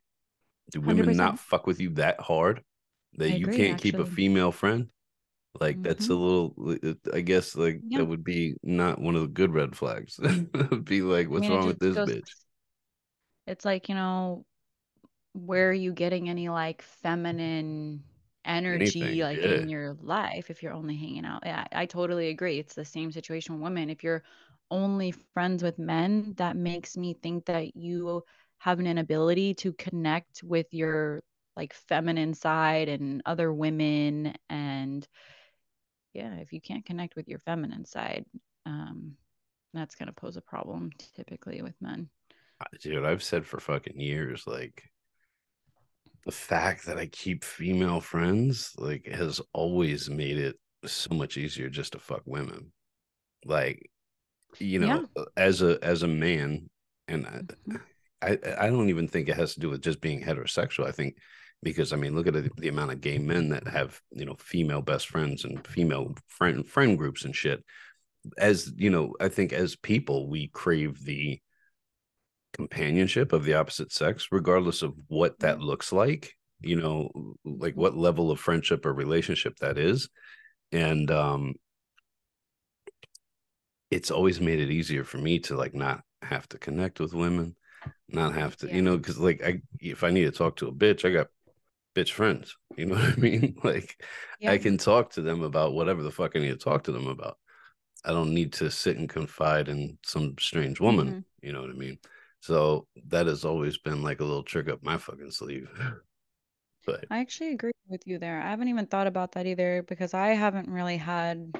Do 0.71 0.81
women 0.81 1.15
not 1.17 1.39
100%. 1.39 1.39
fuck 1.39 1.67
with 1.67 1.81
you 1.81 1.91
that 1.91 2.21
hard 2.21 2.63
that 3.15 3.33
you 3.33 3.49
can't 3.49 3.77
keep 3.77 3.99
a 3.99 4.05
female 4.05 4.51
friend? 4.53 4.89
Like 5.61 5.81
that's 5.83 6.09
a 6.09 6.13
hmm 6.13 6.15
little 6.15 6.53
I 7.13 7.21
guess 7.21 7.55
like 7.55 7.81
Yeah. 7.81 7.99
that 7.99 8.05
would 8.05 8.23
be 8.23 8.55
not 8.63 8.99
one 8.99 9.15
of 9.15 9.21
the 9.21 9.27
good 9.27 9.53
red 9.53 9.75
flags. 9.75 10.17
Be 10.83 11.01
like, 11.01 11.29
I 11.33 11.37
what's 11.37 11.49
mean, 11.49 11.51
wrong 11.51 11.67
with 11.67 11.79
this 11.79 11.97
goes, 11.97 12.11
bitch? 12.15 12.29
it's 13.47 13.65
like, 13.65 13.89
you 13.89 13.95
know, 13.95 14.45
where 15.33 15.69
are 15.69 15.73
you 15.73 15.93
getting 15.93 16.29
any 16.29 16.49
like 16.49 16.81
feminine 16.81 18.03
energy 18.45 19.21
Anything. 19.21 19.23
like 19.23 19.43
Yeah. 19.43 19.45
in 19.45 19.69
your 19.69 19.95
life 20.01 20.49
if 20.49 20.63
you're 20.63 20.73
only 20.73 20.97
hanging 20.97 21.25
out? 21.25 21.43
Yeah, 21.45 21.65
I 21.73 21.85
totally 21.85 22.29
agree. 22.29 22.59
It's 22.59 22.75
the 22.75 22.85
same 22.85 23.11
situation 23.11 23.55
with 23.55 23.63
women. 23.63 23.89
If 23.89 24.03
you're 24.03 24.23
only 24.71 25.11
friends 25.33 25.63
with 25.63 25.79
men, 25.79 26.33
that 26.37 26.55
makes 26.57 26.97
me 26.97 27.15
think 27.23 27.45
that 27.47 27.75
you 27.75 28.23
have 28.59 28.79
an 28.79 28.87
inability 28.87 29.53
to 29.55 29.73
connect 29.73 30.43
with 30.43 30.67
your 30.71 31.23
like 31.57 31.73
feminine 31.73 32.33
side 32.33 32.89
and 32.89 33.21
other 33.25 33.53
women. 33.53 34.33
And 34.49 35.07
yeah, 36.15 36.35
if 36.35 36.53
you 36.53 36.61
can't 36.61 36.85
connect 36.85 37.15
with 37.15 37.27
your 37.27 37.39
feminine 37.39 37.85
side, 37.85 38.25
um, 38.65 39.13
that's 39.73 39.95
going 39.95 40.07
to 40.07 40.13
pose 40.13 40.37
a 40.37 40.41
problem 40.41 40.91
typically 41.15 41.61
with 41.61 41.75
men. 41.81 42.09
Dude, 42.81 43.03
I've 43.03 43.23
said 43.23 43.45
for 43.45 43.59
fucking 43.59 43.99
years, 43.99 44.47
like 44.47 44.83
the 46.25 46.31
fact 46.31 46.85
that 46.85 46.97
I 46.97 47.07
keep 47.07 47.43
female 47.43 47.99
friends, 47.99 48.73
like, 48.77 49.05
has 49.07 49.41
always 49.53 50.09
made 50.09 50.37
it 50.37 50.55
so 50.85 51.13
much 51.13 51.37
easier 51.37 51.69
just 51.69 51.91
to 51.91 51.99
fuck 51.99 52.21
women. 52.25 52.71
Like, 53.43 53.89
you 54.57 54.79
know, 54.79 55.05
yeah. 55.15 55.23
as 55.35 55.61
a 55.61 55.77
as 55.83 56.03
a 56.03 56.07
man, 56.07 56.69
and 57.09 57.25
mm-hmm. 57.25 57.75
I, 58.21 58.37
I 58.57 58.69
don't 58.69 58.89
even 58.89 59.07
think 59.07 59.27
it 59.27 59.35
has 59.35 59.53
to 59.55 59.59
do 59.59 59.69
with 59.69 59.81
just 59.81 59.99
being 59.99 60.21
heterosexual. 60.21 60.87
I 60.87 60.91
think 60.91 61.17
because 61.63 61.93
I 61.93 61.95
mean, 61.95 62.15
look 62.15 62.27
at 62.27 62.33
the, 62.33 62.49
the, 62.57 62.67
amount 62.67 62.91
of 62.91 63.01
gay 63.01 63.17
men 63.17 63.49
that 63.49 63.67
have 63.67 63.99
you 64.11 64.25
know 64.25 64.35
female 64.39 64.81
best 64.81 65.07
friends 65.07 65.43
and 65.43 65.65
female 65.67 66.15
friend 66.27 66.67
friend 66.67 66.97
groups 66.97 67.25
and 67.25 67.35
shit. 67.35 67.63
As 68.37 68.71
you 68.75 68.89
know, 68.89 69.13
I 69.19 69.29
think 69.29 69.53
as 69.53 69.75
people 69.75 70.29
we 70.29 70.47
crave 70.47 71.03
the 71.03 71.39
companionship 72.53 73.33
of 73.33 73.43
the 73.43 73.55
opposite 73.55 73.91
sex, 73.91 74.27
regardless 74.31 74.81
of 74.81 74.93
what 75.07 75.39
that 75.39 75.57
mm-hmm. 75.57 75.65
looks 75.65 75.91
like. 75.91 76.33
You 76.61 76.77
know, 76.77 77.35
like 77.43 77.75
what 77.75 77.97
level 77.97 78.31
of 78.31 78.39
friendship 78.39 78.85
or 78.85 78.93
relationship 78.93 79.57
that 79.57 79.77
is, 79.77 80.09
and 80.71 81.11
um, 81.11 81.55
it's 83.91 84.09
always 84.09 84.39
made 84.39 84.59
it 84.59 84.71
easier 84.71 85.03
for 85.03 85.17
me 85.17 85.39
to 85.39 85.57
like 85.57 85.75
not 85.75 86.01
have 86.21 86.47
to 86.49 86.57
connect 86.57 86.99
with 86.99 87.13
women 87.13 87.55
not 88.09 88.33
have 88.33 88.55
to, 88.57 88.67
yeah. 88.67 88.75
you 88.75 88.81
know, 88.81 88.97
because 88.97 89.17
like 89.17 89.41
I 89.43 89.61
if 89.79 90.03
I 90.03 90.11
need 90.11 90.25
to 90.25 90.31
talk 90.31 90.57
to 90.57 90.67
a 90.67 90.73
bitch, 90.73 91.05
I 91.05 91.11
got 91.11 91.27
bitch 91.95 92.11
friends. 92.11 92.55
You 92.77 92.87
know 92.87 92.95
what 92.95 93.13
I 93.13 93.15
mean? 93.15 93.55
Like 93.63 94.03
yeah. 94.41 94.51
I 94.51 94.57
can 94.57 94.77
talk 94.77 95.11
to 95.11 95.21
them 95.21 95.43
about 95.43 95.73
whatever 95.73 96.03
the 96.03 96.11
fuck 96.11 96.35
I 96.35 96.39
need 96.39 96.49
to 96.49 96.57
talk 96.57 96.83
to 96.83 96.91
them 96.91 97.07
about. 97.07 97.37
I 98.03 98.11
don't 98.11 98.33
need 98.33 98.51
to 98.53 98.69
sit 98.69 98.97
and 98.97 99.07
confide 99.07 99.69
in 99.69 99.97
some 100.03 100.35
strange 100.39 100.81
woman. 100.81 101.07
Mm-hmm. 101.07 101.19
You 101.41 101.53
know 101.53 101.61
what 101.61 101.69
I 101.69 101.73
mean? 101.73 101.97
So 102.41 102.87
that 103.07 103.27
has 103.27 103.45
always 103.45 103.77
been 103.77 104.03
like 104.03 104.19
a 104.19 104.25
little 104.25 104.43
trick 104.43 104.67
up 104.67 104.83
my 104.83 104.97
fucking 104.97 105.31
sleeve. 105.31 105.69
but 106.85 107.05
I 107.09 107.19
actually 107.19 107.53
agree 107.53 107.71
with 107.87 108.05
you 108.05 108.19
there. 108.19 108.41
I 108.41 108.49
haven't 108.49 108.67
even 108.67 108.87
thought 108.87 109.07
about 109.07 109.31
that 109.31 109.47
either 109.47 109.83
because 109.87 110.13
I 110.13 110.29
haven't 110.29 110.69
really 110.69 110.97
had 110.97 111.53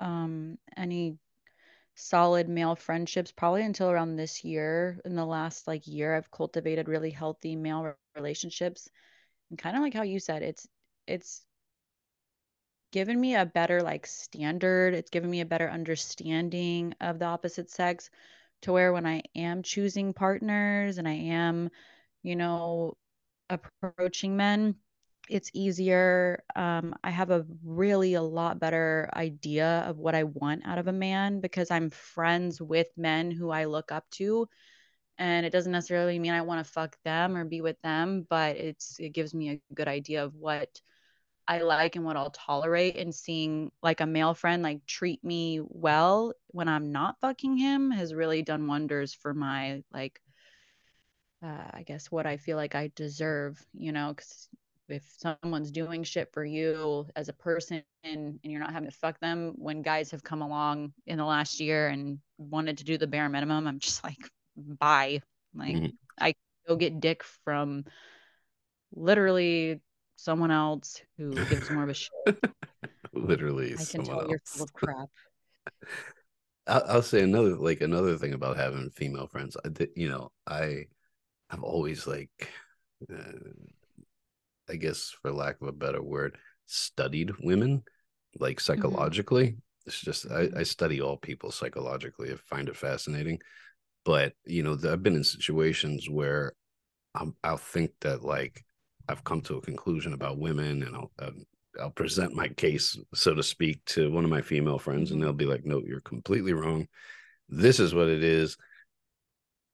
um 0.00 0.58
any 0.76 1.18
solid 1.94 2.48
male 2.48 2.74
friendships 2.74 3.30
probably 3.30 3.62
until 3.62 3.90
around 3.90 4.16
this 4.16 4.42
year. 4.42 4.98
In 5.04 5.14
the 5.14 5.24
last 5.26 5.66
like 5.66 5.86
year, 5.86 6.16
I've 6.16 6.30
cultivated 6.30 6.88
really 6.88 7.10
healthy 7.10 7.56
male 7.56 7.94
relationships. 8.16 8.88
And 9.54 9.58
kind 9.60 9.76
of 9.76 9.82
like 9.82 9.94
how 9.94 10.02
you 10.02 10.18
said, 10.18 10.42
it's 10.42 10.66
it's 11.06 11.46
given 12.90 13.20
me 13.20 13.36
a 13.36 13.46
better 13.46 13.82
like 13.82 14.04
standard. 14.04 14.94
It's 14.94 15.10
given 15.10 15.30
me 15.30 15.42
a 15.42 15.46
better 15.46 15.70
understanding 15.70 16.92
of 17.00 17.20
the 17.20 17.26
opposite 17.26 17.70
sex 17.70 18.10
to 18.62 18.72
where 18.72 18.92
when 18.92 19.06
I 19.06 19.22
am 19.36 19.62
choosing 19.62 20.12
partners 20.12 20.98
and 20.98 21.06
I 21.06 21.12
am, 21.12 21.70
you 22.24 22.34
know, 22.34 22.96
approaching 23.48 24.36
men, 24.36 24.74
it's 25.28 25.50
easier. 25.54 26.42
Um, 26.56 26.96
I 27.04 27.10
have 27.10 27.30
a 27.30 27.46
really 27.62 28.14
a 28.14 28.22
lot 28.22 28.58
better 28.58 29.08
idea 29.14 29.84
of 29.86 29.98
what 29.98 30.16
I 30.16 30.24
want 30.24 30.66
out 30.66 30.78
of 30.78 30.88
a 30.88 30.92
man 30.92 31.40
because 31.40 31.70
I'm 31.70 31.90
friends 31.90 32.60
with 32.60 32.88
men 32.96 33.30
who 33.30 33.50
I 33.50 33.66
look 33.66 33.92
up 33.92 34.10
to. 34.14 34.48
And 35.18 35.46
it 35.46 35.50
doesn't 35.50 35.72
necessarily 35.72 36.18
mean 36.18 36.32
I 36.32 36.42
want 36.42 36.64
to 36.64 36.72
fuck 36.72 36.96
them 37.04 37.36
or 37.36 37.44
be 37.44 37.60
with 37.60 37.80
them, 37.82 38.26
but 38.28 38.56
it's 38.56 38.96
it 38.98 39.10
gives 39.10 39.34
me 39.34 39.50
a 39.50 39.74
good 39.74 39.88
idea 39.88 40.24
of 40.24 40.34
what 40.34 40.80
I 41.46 41.58
like 41.58 41.94
and 41.96 42.04
what 42.04 42.16
I'll 42.16 42.30
tolerate. 42.30 42.96
And 42.96 43.14
seeing 43.14 43.70
like 43.82 44.00
a 44.00 44.06
male 44.06 44.34
friend 44.34 44.62
like 44.62 44.84
treat 44.86 45.22
me 45.22 45.60
well 45.62 46.32
when 46.48 46.68
I'm 46.68 46.90
not 46.92 47.20
fucking 47.20 47.56
him 47.56 47.90
has 47.90 48.14
really 48.14 48.42
done 48.42 48.66
wonders 48.66 49.14
for 49.14 49.34
my 49.34 49.82
like 49.92 50.20
uh, 51.44 51.70
I 51.72 51.82
guess 51.82 52.10
what 52.10 52.26
I 52.26 52.38
feel 52.38 52.56
like 52.56 52.74
I 52.74 52.90
deserve, 52.96 53.62
you 53.74 53.92
know, 53.92 54.14
because 54.16 54.48
if 54.88 55.02
someone's 55.18 55.70
doing 55.70 56.02
shit 56.02 56.32
for 56.32 56.44
you 56.44 57.06
as 57.16 57.28
a 57.28 57.32
person 57.32 57.82
and, 58.02 58.38
and 58.42 58.52
you're 58.52 58.60
not 58.60 58.72
having 58.72 58.90
to 58.90 58.96
fuck 58.96 59.18
them 59.20 59.54
when 59.56 59.82
guys 59.82 60.10
have 60.10 60.22
come 60.22 60.42
along 60.42 60.92
in 61.06 61.18
the 61.18 61.24
last 61.24 61.60
year 61.60 61.88
and 61.88 62.18
wanted 62.38 62.78
to 62.78 62.84
do 62.84 62.98
the 62.98 63.06
bare 63.06 63.28
minimum 63.28 63.66
i'm 63.66 63.78
just 63.78 64.04
like 64.04 64.18
bye 64.56 65.20
like 65.54 65.76
mm-hmm. 65.76 65.86
i 66.18 66.34
go 66.66 66.76
get 66.76 67.00
dick 67.00 67.22
from 67.44 67.84
literally 68.92 69.80
someone 70.16 70.50
else 70.50 71.00
who 71.16 71.32
gives 71.46 71.70
more 71.70 71.84
of 71.84 71.88
a 71.88 71.94
shit 71.94 72.10
literally 73.12 73.74
i 73.78 73.84
can 73.84 74.04
tell 74.04 74.20
else. 74.20 74.30
you're 74.30 74.40
full 74.44 74.64
of 74.64 74.72
crap 74.72 75.08
I'll, 76.66 76.84
I'll, 76.88 77.02
say 77.02 77.22
another 77.22 77.56
like 77.56 77.80
another 77.80 78.16
thing 78.16 78.32
about 78.32 78.56
having 78.56 78.90
female 78.90 79.26
friends 79.26 79.56
I 79.64 79.68
did, 79.68 79.90
you 79.96 80.08
know 80.08 80.30
i 80.46 80.84
i've 81.50 81.62
always 81.62 82.06
like 82.06 82.30
uh, 83.12 83.32
I 84.68 84.76
guess 84.76 85.14
for 85.20 85.32
lack 85.32 85.60
of 85.60 85.68
a 85.68 85.72
better 85.72 86.02
word, 86.02 86.38
studied 86.66 87.32
women 87.40 87.82
like 88.38 88.56
mm-hmm. 88.56 88.62
psychologically. 88.62 89.48
Mm-hmm. 89.48 89.58
It's 89.86 90.00
just 90.00 90.30
I, 90.30 90.48
I, 90.56 90.62
study 90.62 91.02
all 91.02 91.18
people 91.18 91.50
psychologically. 91.50 92.32
I 92.32 92.36
find 92.36 92.68
it 92.68 92.76
fascinating. 92.76 93.38
But 94.04 94.34
you 94.44 94.62
know, 94.62 94.76
I've 94.90 95.02
been 95.02 95.16
in 95.16 95.24
situations 95.24 96.08
where 96.08 96.52
I'm, 97.14 97.34
I'll 97.42 97.56
think 97.56 97.92
that 98.00 98.22
like 98.22 98.64
I've 99.08 99.24
come 99.24 99.40
to 99.42 99.56
a 99.56 99.62
conclusion 99.62 100.12
about 100.12 100.38
women, 100.38 100.82
and 100.82 100.96
I'll 100.96 101.10
um, 101.18 101.44
I'll 101.80 101.90
present 101.90 102.34
my 102.34 102.48
case, 102.48 102.98
so 103.14 103.34
to 103.34 103.42
speak, 103.42 103.84
to 103.86 104.10
one 104.10 104.24
of 104.24 104.30
my 104.30 104.42
female 104.42 104.78
friends, 104.78 105.08
mm-hmm. 105.08 105.14
and 105.14 105.22
they'll 105.22 105.32
be 105.32 105.46
like, 105.46 105.64
"No, 105.64 105.82
you're 105.84 106.00
completely 106.00 106.52
wrong. 106.52 106.86
This 107.48 107.80
is 107.80 107.94
what 107.94 108.08
it 108.08 108.22
is." 108.22 108.56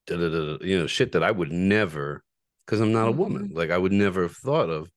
Da-da-da-da. 0.06 0.64
You 0.64 0.78
know, 0.78 0.86
shit 0.86 1.12
that 1.12 1.22
I 1.22 1.30
would 1.30 1.52
never 1.52 2.24
because 2.70 2.80
I'm 2.80 2.92
not 2.92 3.08
a 3.08 3.12
woman. 3.12 3.48
Mm-hmm. 3.48 3.56
Like 3.56 3.70
I 3.70 3.78
would 3.78 3.90
never 3.90 4.22
have 4.22 4.36
thought 4.36 4.70
of, 4.70 4.88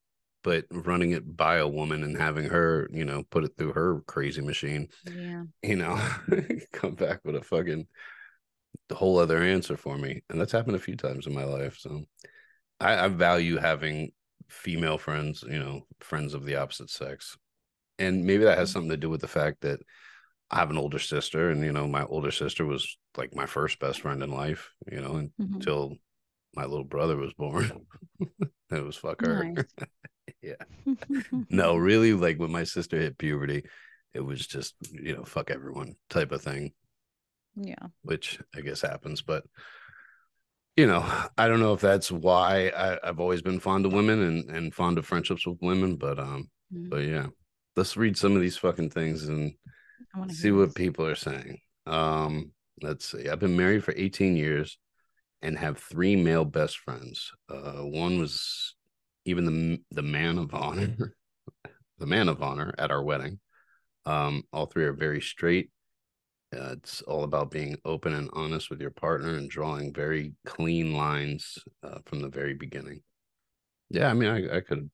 but 0.44 0.66
running 0.70 1.12
it 1.12 1.36
by 1.36 1.56
a 1.58 1.68
woman 1.68 2.04
and 2.04 2.16
having 2.16 2.46
her, 2.46 2.88
you 2.94 3.04
know, 3.04 3.24
put 3.32 3.44
it 3.44 3.54
through 3.58 3.74
her 3.74 4.02
crazy 4.06 4.42
machine, 4.42 4.90
yeah, 5.06 5.44
you 5.64 5.78
know, 5.78 6.00
come 6.72 6.94
back 6.94 7.22
with 7.24 7.36
a 7.36 7.42
fucking 7.42 7.88
whole 8.92 9.20
other 9.20 9.42
answer 9.42 9.78
for 9.78 9.98
me, 9.98 10.22
and 10.30 10.40
that's 10.40 10.52
happened 10.52 10.76
a 10.76 10.80
few 10.80 10.96
times 10.96 11.28
in 11.28 11.34
my 11.34 11.44
life. 11.44 11.78
So 11.80 12.04
I, 12.80 13.06
I 13.06 13.08
value 13.08 13.58
having 13.58 14.12
female 14.50 14.98
friends, 14.98 15.44
you 15.48 15.60
know, 15.60 15.88
friends 16.00 16.34
of 16.34 16.46
the 16.46 16.58
opposite 16.58 16.90
sex, 16.90 17.38
and 18.00 18.26
maybe 18.26 18.44
that 18.44 18.58
has 18.58 18.70
mm-hmm. 18.70 18.74
something 18.74 18.92
to 18.92 18.98
do 18.98 19.10
with 19.10 19.22
the 19.22 19.28
fact 19.28 19.62
that 19.62 19.80
I 20.52 20.58
have 20.58 20.70
an 20.70 20.78
older 20.78 21.00
sister, 21.00 21.50
and 21.50 21.64
you 21.64 21.72
know, 21.72 21.88
my 21.88 22.04
older 22.04 22.32
sister 22.32 22.66
was 22.66 22.98
like 23.18 23.36
my 23.36 23.46
first 23.46 23.80
best 23.80 24.02
friend 24.02 24.22
in 24.22 24.32
life, 24.32 24.72
you 24.92 25.02
know, 25.02 25.14
mm-hmm. 25.14 25.56
until 25.56 25.96
my 26.56 26.66
little 26.66 26.84
brother 26.84 27.18
was 27.18 27.34
born. 27.34 27.86
it 28.20 28.84
was 28.84 28.96
fuck 28.96 29.22
her. 29.22 29.44
Nice. 29.44 29.66
yeah. 30.42 30.56
no, 31.50 31.76
really, 31.76 32.14
like 32.14 32.38
when 32.38 32.52
my 32.52 32.64
sister 32.64 33.00
hit 33.00 33.18
puberty, 33.18 33.64
it 34.14 34.22
was 34.22 34.46
just, 34.46 34.76
you 34.92 35.16
know, 35.16 35.24
fuck 35.24 35.50
everyone 35.50 35.96
type 36.10 36.32
of 36.32 36.42
thing. 36.42 36.74
Yeah. 37.56 37.88
Which 38.02 38.40
I 38.56 38.62
guess 38.62 38.82
happens. 38.82 39.22
But, 39.22 39.44
you 40.76 40.88
know, 40.88 41.06
I 41.38 41.48
don't 41.48 41.60
know 41.60 41.74
if 41.74 41.82
that's 41.82 42.12
why 42.12 42.72
I, 42.76 43.06
have 43.06 43.20
always 43.20 43.42
been 43.42 43.60
fond 43.60 43.86
of 43.86 43.94
women 43.94 44.22
and, 44.22 44.50
and 44.50 44.74
fond 44.74 44.98
of 44.98 45.06
friendships 45.06 45.46
with 45.46 45.58
women. 45.62 45.98
But, 45.98 46.20
um, 46.20 46.50
mm-hmm. 46.74 46.90
but 46.90 47.04
yeah, 47.04 47.28
let's 47.76 47.98
read 47.98 48.18
some 48.18 48.36
of 48.36 48.42
these 48.42 48.58
fucking 48.58 48.90
things 48.90 49.28
and 49.28 49.54
see 50.30 50.52
what 50.52 50.68
this. 50.68 50.74
people 50.74 51.06
are 51.06 51.16
saying. 51.16 51.60
Um, 51.86 52.52
let's 52.82 53.12
see. 53.12 53.30
I've 53.30 53.40
been 53.40 53.58
married 53.58 53.84
for 53.84 53.94
18 53.96 54.36
years 54.36 54.78
and 55.42 55.58
have 55.58 55.78
three 55.78 56.16
male 56.16 56.46
best 56.46 56.80
friends. 56.80 57.32
Uh, 57.50 57.82
one 57.82 58.20
was 58.20 58.76
even 59.26 59.46
the 59.46 59.82
the 59.92 60.02
man 60.02 60.38
of 60.38 60.54
honor, 60.54 61.16
the 62.00 62.06
man 62.06 62.30
of 62.30 62.42
honor 62.42 62.74
at 62.78 62.92
our 62.92 63.04
wedding. 63.04 63.40
Um, 64.06 64.44
all 64.52 64.66
three 64.66 64.86
are 64.86 64.94
very 64.94 65.22
straight. 65.22 65.70
Uh, 66.54 66.74
it's 66.74 67.02
all 67.04 67.24
about 67.24 67.52
being 67.52 67.78
open 67.86 68.14
and 68.14 68.30
honest 68.34 68.70
with 68.70 68.80
your 68.82 68.92
partner 68.92 69.36
and 69.36 69.50
drawing 69.50 69.94
very 69.94 70.34
clean 70.46 70.94
lines 70.94 71.58
uh, 71.84 72.00
from 72.06 72.22
the 72.22 72.30
very 72.30 72.54
beginning. 72.54 73.02
Yeah, 73.90 74.10
I 74.10 74.14
mean, 74.14 74.30
I, 74.30 74.58
I 74.58 74.60
could, 74.62 74.90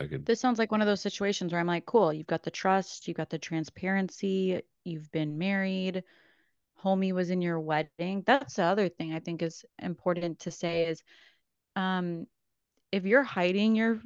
I 0.00 0.06
could. 0.06 0.26
This 0.26 0.40
sounds 0.40 0.58
like 0.58 0.70
one 0.70 0.80
of 0.80 0.86
those 0.86 1.00
situations 1.00 1.52
where 1.52 1.60
I'm 1.60 1.66
like, 1.66 1.86
cool, 1.86 2.12
you've 2.12 2.26
got 2.26 2.42
the 2.42 2.50
trust, 2.50 3.06
you've 3.06 3.16
got 3.16 3.30
the 3.30 3.38
transparency, 3.38 4.62
you've 4.84 5.10
been 5.12 5.38
married 5.38 6.04
homie 6.82 7.12
was 7.12 7.30
in 7.30 7.42
your 7.42 7.60
wedding. 7.60 8.22
That's 8.26 8.54
the 8.54 8.64
other 8.64 8.88
thing 8.88 9.12
I 9.12 9.20
think 9.20 9.42
is 9.42 9.64
important 9.78 10.40
to 10.40 10.50
say 10.50 10.86
is 10.86 11.02
um 11.76 12.26
if 12.90 13.06
you're 13.06 13.22
hiding 13.22 13.74
your 13.74 14.00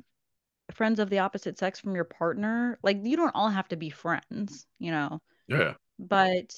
friends 0.72 1.00
of 1.00 1.10
the 1.10 1.20
opposite 1.20 1.58
sex 1.58 1.80
from 1.80 1.94
your 1.94 2.04
partner, 2.04 2.78
like 2.82 2.98
you 3.02 3.16
don't 3.16 3.34
all 3.34 3.48
have 3.48 3.68
to 3.68 3.76
be 3.76 3.90
friends, 3.90 4.66
you 4.78 4.90
know. 4.90 5.20
Yeah. 5.48 5.74
But 5.98 6.54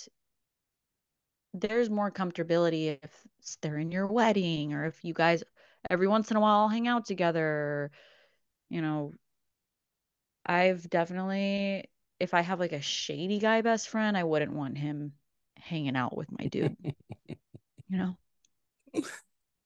there's 1.55 1.91
more 1.91 2.11
comfortability 2.11 2.99
if 3.03 3.11
they're 3.63 3.79
in 3.79 3.91
your 3.91 4.07
wedding 4.07 4.75
or 4.75 4.85
if 4.87 5.03
you 5.05 5.15
guys 5.15 5.43
every 5.89 6.09
once 6.09 6.31
in 6.31 6.37
a 6.37 6.41
while 6.41 6.69
hang 6.69 6.89
out 6.89 7.07
together, 7.07 7.91
you 8.69 8.83
know. 8.83 9.13
I've 10.47 10.89
definitely 10.89 11.85
if 12.21 12.35
I 12.35 12.41
have 12.41 12.59
like 12.59 12.73
a 12.73 12.81
shady 12.81 13.39
guy 13.39 13.61
best 13.61 13.89
friend, 13.89 14.17
I 14.17 14.25
wouldn't 14.25 14.53
want 14.53 14.79
him 14.79 15.13
hanging 15.57 15.97
out 15.97 16.17
with 16.17 16.29
my 16.37 16.47
dude. 16.47 16.77
you 16.85 17.37
know? 17.99 18.17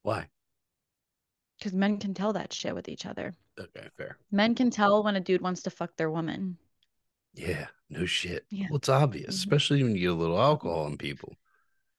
Why? 0.02 0.28
Because 1.58 1.72
men 1.72 1.98
can 1.98 2.14
tell 2.14 2.32
that 2.32 2.52
shit 2.52 2.74
with 2.74 2.88
each 2.88 3.06
other. 3.06 3.32
Okay, 3.58 3.88
fair. 3.96 4.18
Men 4.30 4.54
can 4.54 4.70
tell 4.70 5.04
when 5.04 5.16
a 5.16 5.20
dude 5.20 5.40
wants 5.40 5.62
to 5.62 5.70
fuck 5.70 5.96
their 5.96 6.10
woman. 6.10 6.58
Yeah, 7.34 7.68
no 7.88 8.04
shit. 8.04 8.44
Yeah. 8.50 8.66
Well, 8.68 8.76
it's 8.78 8.88
obvious, 8.88 9.36
Mhm. 9.36 9.38
especially 9.38 9.82
when 9.82 9.94
you 9.94 10.00
get 10.00 10.10
a 10.10 10.14
little 10.14 10.40
alcohol 10.40 10.86
in 10.88 10.98
people. 10.98 11.36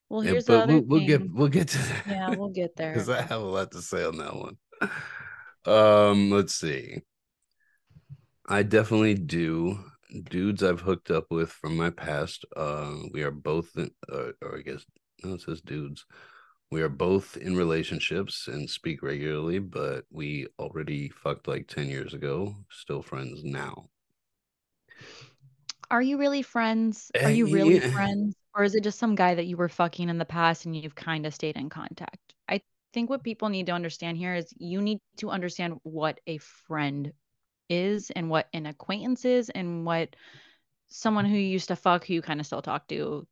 Well, 0.09 0.21
here's 0.21 0.45
the 0.45 0.53
but 0.53 0.63
other 0.63 0.73
we'll, 0.73 0.83
we'll 0.83 1.07
get 1.07 1.33
we'll 1.33 1.47
get 1.47 1.69
to 1.69 1.77
that. 1.77 2.03
Yeah, 2.07 2.29
we'll 2.35 2.49
get 2.49 2.75
there. 2.77 2.93
because 2.93 3.09
I 3.09 3.21
have 3.21 3.41
a 3.41 3.45
lot 3.45 3.71
to 3.71 3.81
say 3.81 4.03
on 4.03 4.17
that 4.17 4.35
one. 4.35 4.57
Um, 5.65 6.29
let's 6.31 6.55
see. 6.55 7.01
I 8.47 8.63
definitely 8.63 9.15
do. 9.15 9.79
Dudes 10.29 10.61
I've 10.61 10.81
hooked 10.81 11.09
up 11.09 11.25
with 11.31 11.49
from 11.49 11.75
my 11.75 11.89
past. 11.89 12.45
Uh, 12.55 12.93
we 13.11 13.23
are 13.23 13.31
both, 13.31 13.69
in, 13.77 13.89
uh, 14.11 14.33
or 14.41 14.57
I 14.57 14.61
guess 14.61 14.85
no, 15.23 15.33
it 15.33 15.41
says 15.41 15.61
dudes. 15.61 16.05
We 16.69 16.81
are 16.81 16.89
both 16.89 17.37
in 17.37 17.55
relationships 17.55 18.47
and 18.47 18.69
speak 18.69 19.01
regularly, 19.01 19.59
but 19.59 20.05
we 20.11 20.47
already 20.59 21.09
fucked 21.09 21.47
like 21.47 21.67
ten 21.67 21.87
years 21.87 22.13
ago. 22.13 22.53
Still 22.69 23.01
friends 23.01 23.43
now. 23.43 23.85
Are 25.89 26.01
you 26.01 26.17
really 26.17 26.41
friends? 26.41 27.11
Are 27.21 27.29
you 27.29 27.47
really 27.47 27.75
yeah. 27.75 27.91
friends? 27.91 28.35
Or 28.55 28.63
is 28.63 28.75
it 28.75 28.83
just 28.83 28.99
some 28.99 29.15
guy 29.15 29.35
that 29.35 29.45
you 29.45 29.57
were 29.57 29.69
fucking 29.69 30.09
in 30.09 30.17
the 30.17 30.25
past 30.25 30.65
and 30.65 30.75
you've 30.75 30.95
kind 30.95 31.25
of 31.25 31.33
stayed 31.33 31.57
in 31.57 31.69
contact? 31.69 32.35
I 32.47 32.61
think 32.93 33.09
what 33.09 33.23
people 33.23 33.49
need 33.49 33.65
to 33.67 33.71
understand 33.71 34.17
here 34.17 34.35
is 34.35 34.53
you 34.57 34.81
need 34.81 34.99
to 35.17 35.29
understand 35.29 35.79
what 35.83 36.19
a 36.27 36.37
friend 36.37 37.11
is 37.69 38.11
and 38.11 38.29
what 38.29 38.47
an 38.53 38.65
acquaintance 38.65 39.25
is 39.25 39.49
and 39.49 39.85
what 39.85 40.15
someone 40.89 41.25
who 41.25 41.35
you 41.35 41.47
used 41.47 41.69
to 41.69 41.75
fuck 41.75 42.05
who 42.05 42.13
you 42.13 42.21
kind 42.21 42.39
of 42.39 42.45
still 42.45 42.61
talk 42.61 42.87
to. 42.89 43.27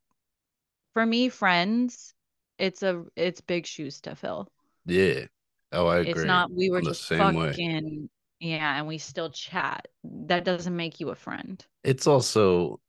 For 0.93 1.05
me, 1.05 1.29
friends, 1.29 2.13
it's 2.57 2.83
a 2.83 3.05
it's 3.15 3.41
big 3.41 3.65
shoes 3.65 4.01
to 4.01 4.15
fill. 4.15 4.47
Yeah. 4.85 5.25
Oh, 5.71 5.87
I 5.87 5.99
agree. 5.99 6.11
It's 6.11 6.25
not 6.25 6.51
we 6.51 6.69
were 6.69 6.79
I'm 6.79 6.85
the 6.85 6.89
just 6.89 7.07
same 7.07 7.33
way. 7.35 7.49
fucking 7.49 8.09
yeah, 8.39 8.77
and 8.77 8.87
we 8.87 8.97
still 8.97 9.29
chat. 9.29 9.87
That 10.03 10.43
doesn't 10.43 10.75
make 10.75 10.99
you 10.99 11.09
a 11.09 11.15
friend. 11.15 11.63
It's 11.83 12.07
also 12.07 12.79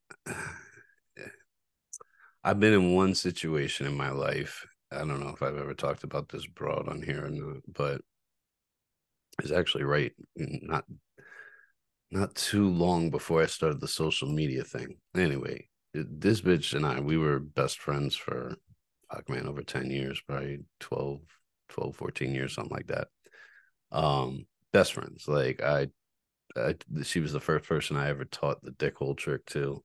I've 2.44 2.60
been 2.60 2.74
in 2.74 2.94
one 2.94 3.14
situation 3.14 3.86
in 3.86 3.96
my 3.96 4.10
life. 4.10 4.66
I 4.90 4.98
don't 4.98 5.20
know 5.20 5.30
if 5.30 5.42
I've 5.42 5.56
ever 5.56 5.74
talked 5.74 6.04
about 6.04 6.28
this 6.28 6.46
broad 6.46 6.88
on 6.88 7.02
here 7.02 7.24
or 7.24 7.30
not, 7.30 7.62
but 7.66 8.00
it's 9.40 9.52
actually 9.52 9.84
right 9.84 10.12
not 10.36 10.84
not 12.10 12.34
too 12.34 12.68
long 12.68 13.10
before 13.10 13.42
I 13.42 13.46
started 13.46 13.80
the 13.80 13.88
social 13.88 14.28
media 14.28 14.64
thing. 14.64 14.96
Anyway, 15.16 15.68
this 15.94 16.42
bitch 16.42 16.74
and 16.74 16.84
I, 16.84 17.00
we 17.00 17.16
were 17.16 17.38
best 17.38 17.78
friends 17.78 18.14
for 18.14 18.54
fuck 19.10 19.28
man 19.28 19.46
over 19.46 19.62
10 19.62 19.90
years, 19.90 20.20
probably 20.20 20.60
12, 20.80 21.20
12, 21.70 21.96
14 21.96 22.34
years, 22.34 22.54
something 22.54 22.74
like 22.74 22.88
that. 22.88 23.08
Um, 23.90 24.46
best 24.72 24.92
friends. 24.92 25.26
Like 25.26 25.62
I 25.62 25.88
I, 26.56 26.74
she 27.02 27.20
was 27.20 27.32
the 27.32 27.40
first 27.40 27.66
person 27.66 27.96
I 27.96 28.08
ever 28.08 28.24
taught 28.26 28.62
the 28.62 28.72
dick 28.72 28.96
hole 28.96 29.14
trick 29.14 29.46
to. 29.46 29.82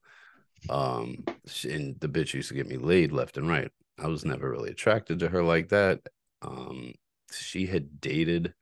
Um, 0.70 1.24
and 1.64 2.00
the 2.00 2.10
bitch 2.10 2.34
used 2.34 2.50
to 2.50 2.56
get 2.56 2.68
me 2.68 2.78
laid 2.78 3.12
left 3.12 3.38
and 3.38 3.48
right. 3.48 3.72
I 4.00 4.08
was 4.08 4.26
never 4.26 4.50
really 4.50 4.70
attracted 4.70 5.20
to 5.20 5.30
her 5.30 5.44
like 5.44 5.70
that. 5.70 6.02
Um, 6.42 6.94
she 7.32 7.66
had 7.66 8.00
dated 8.00 8.54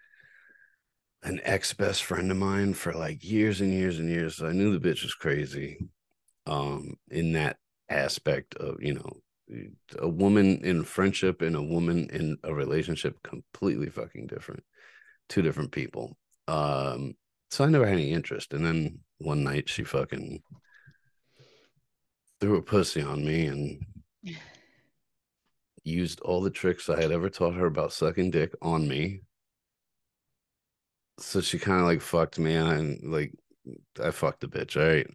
an 1.24 1.42
ex 1.44 1.74
best 1.74 2.04
friend 2.04 2.32
of 2.32 2.38
mine 2.38 2.74
for 2.74 2.94
like 2.94 3.24
years 3.24 3.60
and 3.62 3.74
years 3.74 4.00
and 4.00 4.10
years. 4.10 4.38
So 4.38 4.48
I 4.48 4.54
knew 4.54 4.78
the 4.78 4.90
bitch 4.90 5.04
was 5.04 5.14
crazy. 5.14 5.78
Um, 6.48 6.96
in 7.10 7.34
that 7.34 7.58
aspect 7.90 8.56
of 8.56 8.82
you 8.82 8.94
know, 8.94 9.20
a 10.00 10.08
woman 10.08 10.64
in 10.64 10.84
friendship 10.84 11.42
and 11.42 11.56
a 11.56 11.62
woman 11.62 12.10
in 12.12 12.38
a 12.44 12.54
relationship 12.54 13.22
completely 13.24 13.90
fucking 13.90 14.28
different, 14.28 14.64
two 15.30 15.42
different 15.42 15.72
people. 15.72 16.18
Um, 16.48 17.16
so 17.50 17.64
I 17.64 17.70
never 17.70 17.86
had 17.86 17.96
any 17.96 18.12
interest. 18.12 18.54
And 18.54 18.66
then 18.66 19.00
one 19.18 19.44
night 19.44 19.70
she 19.70 19.84
fucking 19.84 20.42
threw 22.40 22.58
a 22.58 22.62
pussy 22.62 23.02
on 23.02 23.26
me 23.26 23.48
and 23.48 23.86
used 25.84 26.20
all 26.22 26.42
the 26.42 26.50
tricks 26.50 26.90
I 26.90 27.00
had 27.00 27.12
ever 27.12 27.30
taught 27.30 27.54
her 27.56 27.68
about 27.68 27.94
sucking 27.94 28.32
dick 28.32 28.54
on 28.62 28.88
me. 28.88 29.22
So 31.20 31.42
she 31.42 31.60
kind 31.60 31.80
of 31.80 31.86
like 31.86 32.02
fucked 32.02 32.40
me 32.40 32.56
and 32.56 33.00
like 33.04 33.34
I 34.04 34.12
fucked 34.12 34.42
the 34.42 34.48
bitch, 34.48 34.76
all 34.76 34.88
right. 34.88 35.08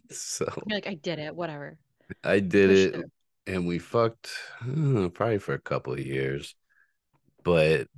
so 0.10 0.46
You're 0.66 0.76
like, 0.76 0.86
I 0.86 0.94
did 0.94 1.18
it, 1.18 1.34
whatever. 1.34 1.78
I 2.22 2.40
did 2.40 2.70
it 2.70 3.04
and 3.46 3.66
we 3.66 3.78
fucked 3.78 4.30
probably 4.60 5.38
for 5.38 5.54
a 5.54 5.58
couple 5.60 5.92
of 5.94 6.00
years. 6.00 6.54
But 7.42 7.88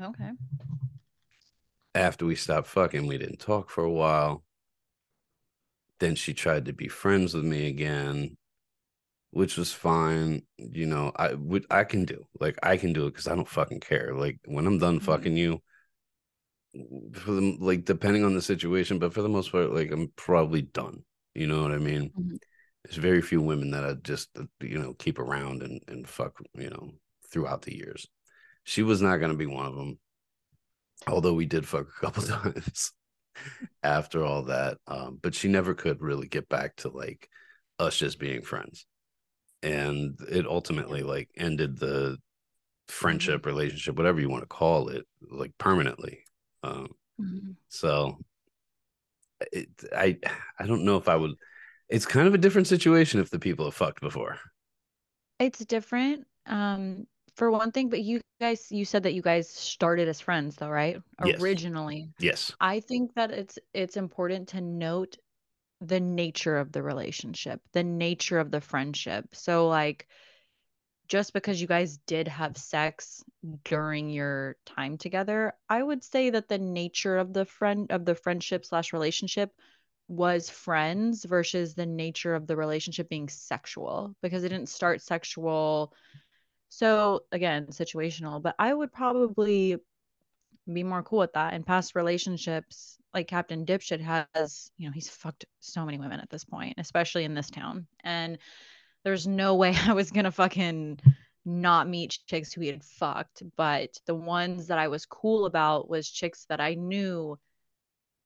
Okay. 0.00 0.30
after 1.94 2.26
we 2.26 2.34
stopped 2.34 2.66
fucking, 2.66 3.06
we 3.06 3.18
didn't 3.18 3.38
talk 3.38 3.70
for 3.70 3.84
a 3.84 3.90
while. 3.90 4.42
Then 6.00 6.14
she 6.16 6.34
tried 6.34 6.66
to 6.66 6.72
be 6.72 6.88
friends 6.88 7.34
with 7.34 7.44
me 7.44 7.66
again, 7.68 8.36
which 9.30 9.56
was 9.56 9.72
fine. 9.72 10.42
You 10.58 10.86
know, 10.86 11.12
I 11.16 11.34
would 11.34 11.66
I 11.70 11.84
can 11.84 12.04
do 12.04 12.26
like 12.40 12.58
I 12.62 12.76
can 12.78 12.92
do 12.92 13.06
it 13.06 13.12
because 13.12 13.28
I 13.28 13.34
don't 13.34 13.48
fucking 13.48 13.80
care. 13.80 14.14
Like 14.14 14.40
when 14.46 14.66
I'm 14.66 14.78
done 14.78 15.00
Mhm. 15.00 15.02
fucking 15.02 15.36
you, 15.36 15.62
for 17.14 17.32
them 17.32 17.58
like 17.60 17.84
depending 17.84 18.24
on 18.24 18.34
the 18.34 18.42
situation, 18.42 18.98
but 18.98 19.12
for 19.14 19.22
the 19.22 19.28
most 19.28 19.52
part, 19.52 19.72
like 19.72 19.90
I'm 19.92 20.12
probably 20.16 20.62
done. 20.62 21.04
You 21.34 21.46
know 21.46 21.62
what 21.62 21.72
I 21.72 21.78
mean? 21.78 22.12
Mhm. 22.14 22.38
There's 22.84 22.96
very 22.96 23.22
few 23.22 23.42
women 23.42 23.70
that 23.72 23.84
I 23.84 23.94
just 23.94 24.30
you 24.60 24.78
know 24.78 24.94
keep 24.94 25.18
around 25.18 25.62
and 25.62 25.80
and 25.88 26.08
fuck 26.08 26.38
you 26.54 26.70
know 26.70 26.92
throughout 27.32 27.62
the 27.62 27.76
years. 27.76 28.08
She 28.64 28.82
was 28.82 29.02
not 29.02 29.18
going 29.18 29.32
to 29.32 29.38
be 29.38 29.46
one 29.46 29.66
of 29.66 29.74
them. 29.76 29.98
Although 31.06 31.32
we 31.34 31.46
did 31.46 31.66
fuck 31.66 31.88
a 31.88 32.00
couple 32.00 32.22
times 32.26 32.92
after 33.82 34.24
all 34.24 34.44
that, 34.44 34.78
um, 34.86 35.18
but 35.22 35.34
she 35.34 35.48
never 35.48 35.74
could 35.74 36.00
really 36.02 36.28
get 36.28 36.48
back 36.48 36.76
to 36.76 36.88
like 36.88 37.28
us 37.78 37.96
just 37.98 38.18
being 38.18 38.42
friends, 38.42 38.86
and 39.62 40.18
it 40.30 40.46
ultimately 40.46 41.02
like 41.02 41.30
ended 41.36 41.78
the 41.78 42.18
friendship, 42.88 43.46
relationship, 43.46 43.96
whatever 43.96 44.20
you 44.20 44.30
want 44.30 44.42
to 44.42 44.48
call 44.48 44.88
it, 44.88 45.06
like 45.30 45.52
permanently. 45.58 46.24
Um, 46.64 46.88
Mhm. 47.18 47.56
so 47.68 48.18
it, 49.52 49.68
I 49.94 50.18
I 50.58 50.66
don't 50.66 50.84
know 50.84 50.96
if 50.96 51.08
I 51.08 51.16
would. 51.16 51.32
It's 51.88 52.06
kind 52.06 52.26
of 52.26 52.34
a 52.34 52.38
different 52.38 52.66
situation 52.66 53.20
if 53.20 53.30
the 53.30 53.38
people 53.38 53.66
have 53.66 53.74
fucked 53.74 54.00
before. 54.00 54.38
It's 55.38 55.64
different. 55.64 56.26
Um, 56.46 57.06
for 57.34 57.50
one 57.50 57.72
thing, 57.72 57.88
but 57.88 58.02
you 58.02 58.20
guys, 58.40 58.70
you 58.70 58.84
said 58.84 59.02
that 59.04 59.14
you 59.14 59.22
guys 59.22 59.48
started 59.48 60.08
as 60.08 60.20
friends, 60.20 60.56
though, 60.56 60.68
right? 60.68 60.98
Yes. 61.24 61.40
Originally. 61.40 62.10
Yes. 62.18 62.52
I 62.60 62.80
think 62.80 63.14
that 63.14 63.30
it's 63.30 63.58
it's 63.72 63.96
important 63.96 64.48
to 64.48 64.60
note 64.60 65.18
the 65.80 66.00
nature 66.00 66.58
of 66.58 66.72
the 66.72 66.82
relationship, 66.82 67.60
the 67.72 67.84
nature 67.84 68.38
of 68.38 68.50
the 68.50 68.60
friendship. 68.60 69.26
So 69.32 69.68
like 69.68 70.06
just 71.08 71.32
because 71.32 71.60
you 71.60 71.66
guys 71.66 71.98
did 72.06 72.26
have 72.28 72.56
sex 72.56 73.22
during 73.64 74.08
your 74.08 74.56
time 74.64 74.96
together, 74.96 75.52
I 75.68 75.82
would 75.82 76.02
say 76.02 76.30
that 76.30 76.48
the 76.48 76.58
nature 76.58 77.18
of 77.18 77.32
the 77.32 77.44
friend 77.44 77.90
of 77.90 78.04
the 78.04 78.14
friendship 78.14 78.64
slash 78.64 78.92
relationship 78.92 79.50
was 80.08 80.50
friends 80.50 81.24
versus 81.24 81.74
the 81.74 81.86
nature 81.86 82.34
of 82.34 82.46
the 82.46 82.56
relationship 82.56 83.08
being 83.08 83.28
sexual 83.28 84.14
because 84.22 84.44
it 84.44 84.50
didn't 84.50 84.68
start 84.68 85.02
sexual. 85.02 85.92
So 86.76 87.20
again, 87.30 87.66
situational, 87.66 88.42
but 88.42 88.56
I 88.58 88.74
would 88.74 88.92
probably 88.92 89.76
be 90.72 90.82
more 90.82 91.04
cool 91.04 91.20
with 91.20 91.34
that. 91.34 91.54
In 91.54 91.62
past 91.62 91.94
relationships, 91.94 92.98
like 93.14 93.28
Captain 93.28 93.64
Dipshit 93.64 94.00
has, 94.00 94.72
you 94.76 94.88
know, 94.88 94.92
he's 94.92 95.08
fucked 95.08 95.44
so 95.60 95.84
many 95.84 95.98
women 96.00 96.18
at 96.18 96.30
this 96.30 96.44
point, 96.44 96.74
especially 96.78 97.22
in 97.22 97.34
this 97.34 97.48
town. 97.48 97.86
And 98.02 98.38
there's 99.04 99.24
no 99.24 99.54
way 99.54 99.76
I 99.86 99.92
was 99.92 100.10
gonna 100.10 100.32
fucking 100.32 100.98
not 101.44 101.88
meet 101.88 102.18
chicks 102.26 102.52
who 102.52 102.62
he 102.62 102.66
had 102.66 102.82
fucked. 102.82 103.44
But 103.56 103.96
the 104.06 104.16
ones 104.16 104.66
that 104.66 104.78
I 104.78 104.88
was 104.88 105.06
cool 105.06 105.46
about 105.46 105.88
was 105.88 106.10
chicks 106.10 106.44
that 106.46 106.60
I 106.60 106.74
knew 106.74 107.38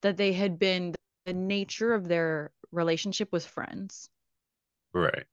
that 0.00 0.16
they 0.16 0.32
had 0.32 0.58
been 0.58 0.94
the 1.26 1.34
nature 1.34 1.92
of 1.92 2.08
their 2.08 2.52
relationship 2.72 3.30
was 3.30 3.44
friends. 3.44 4.08
Right. 4.94 5.26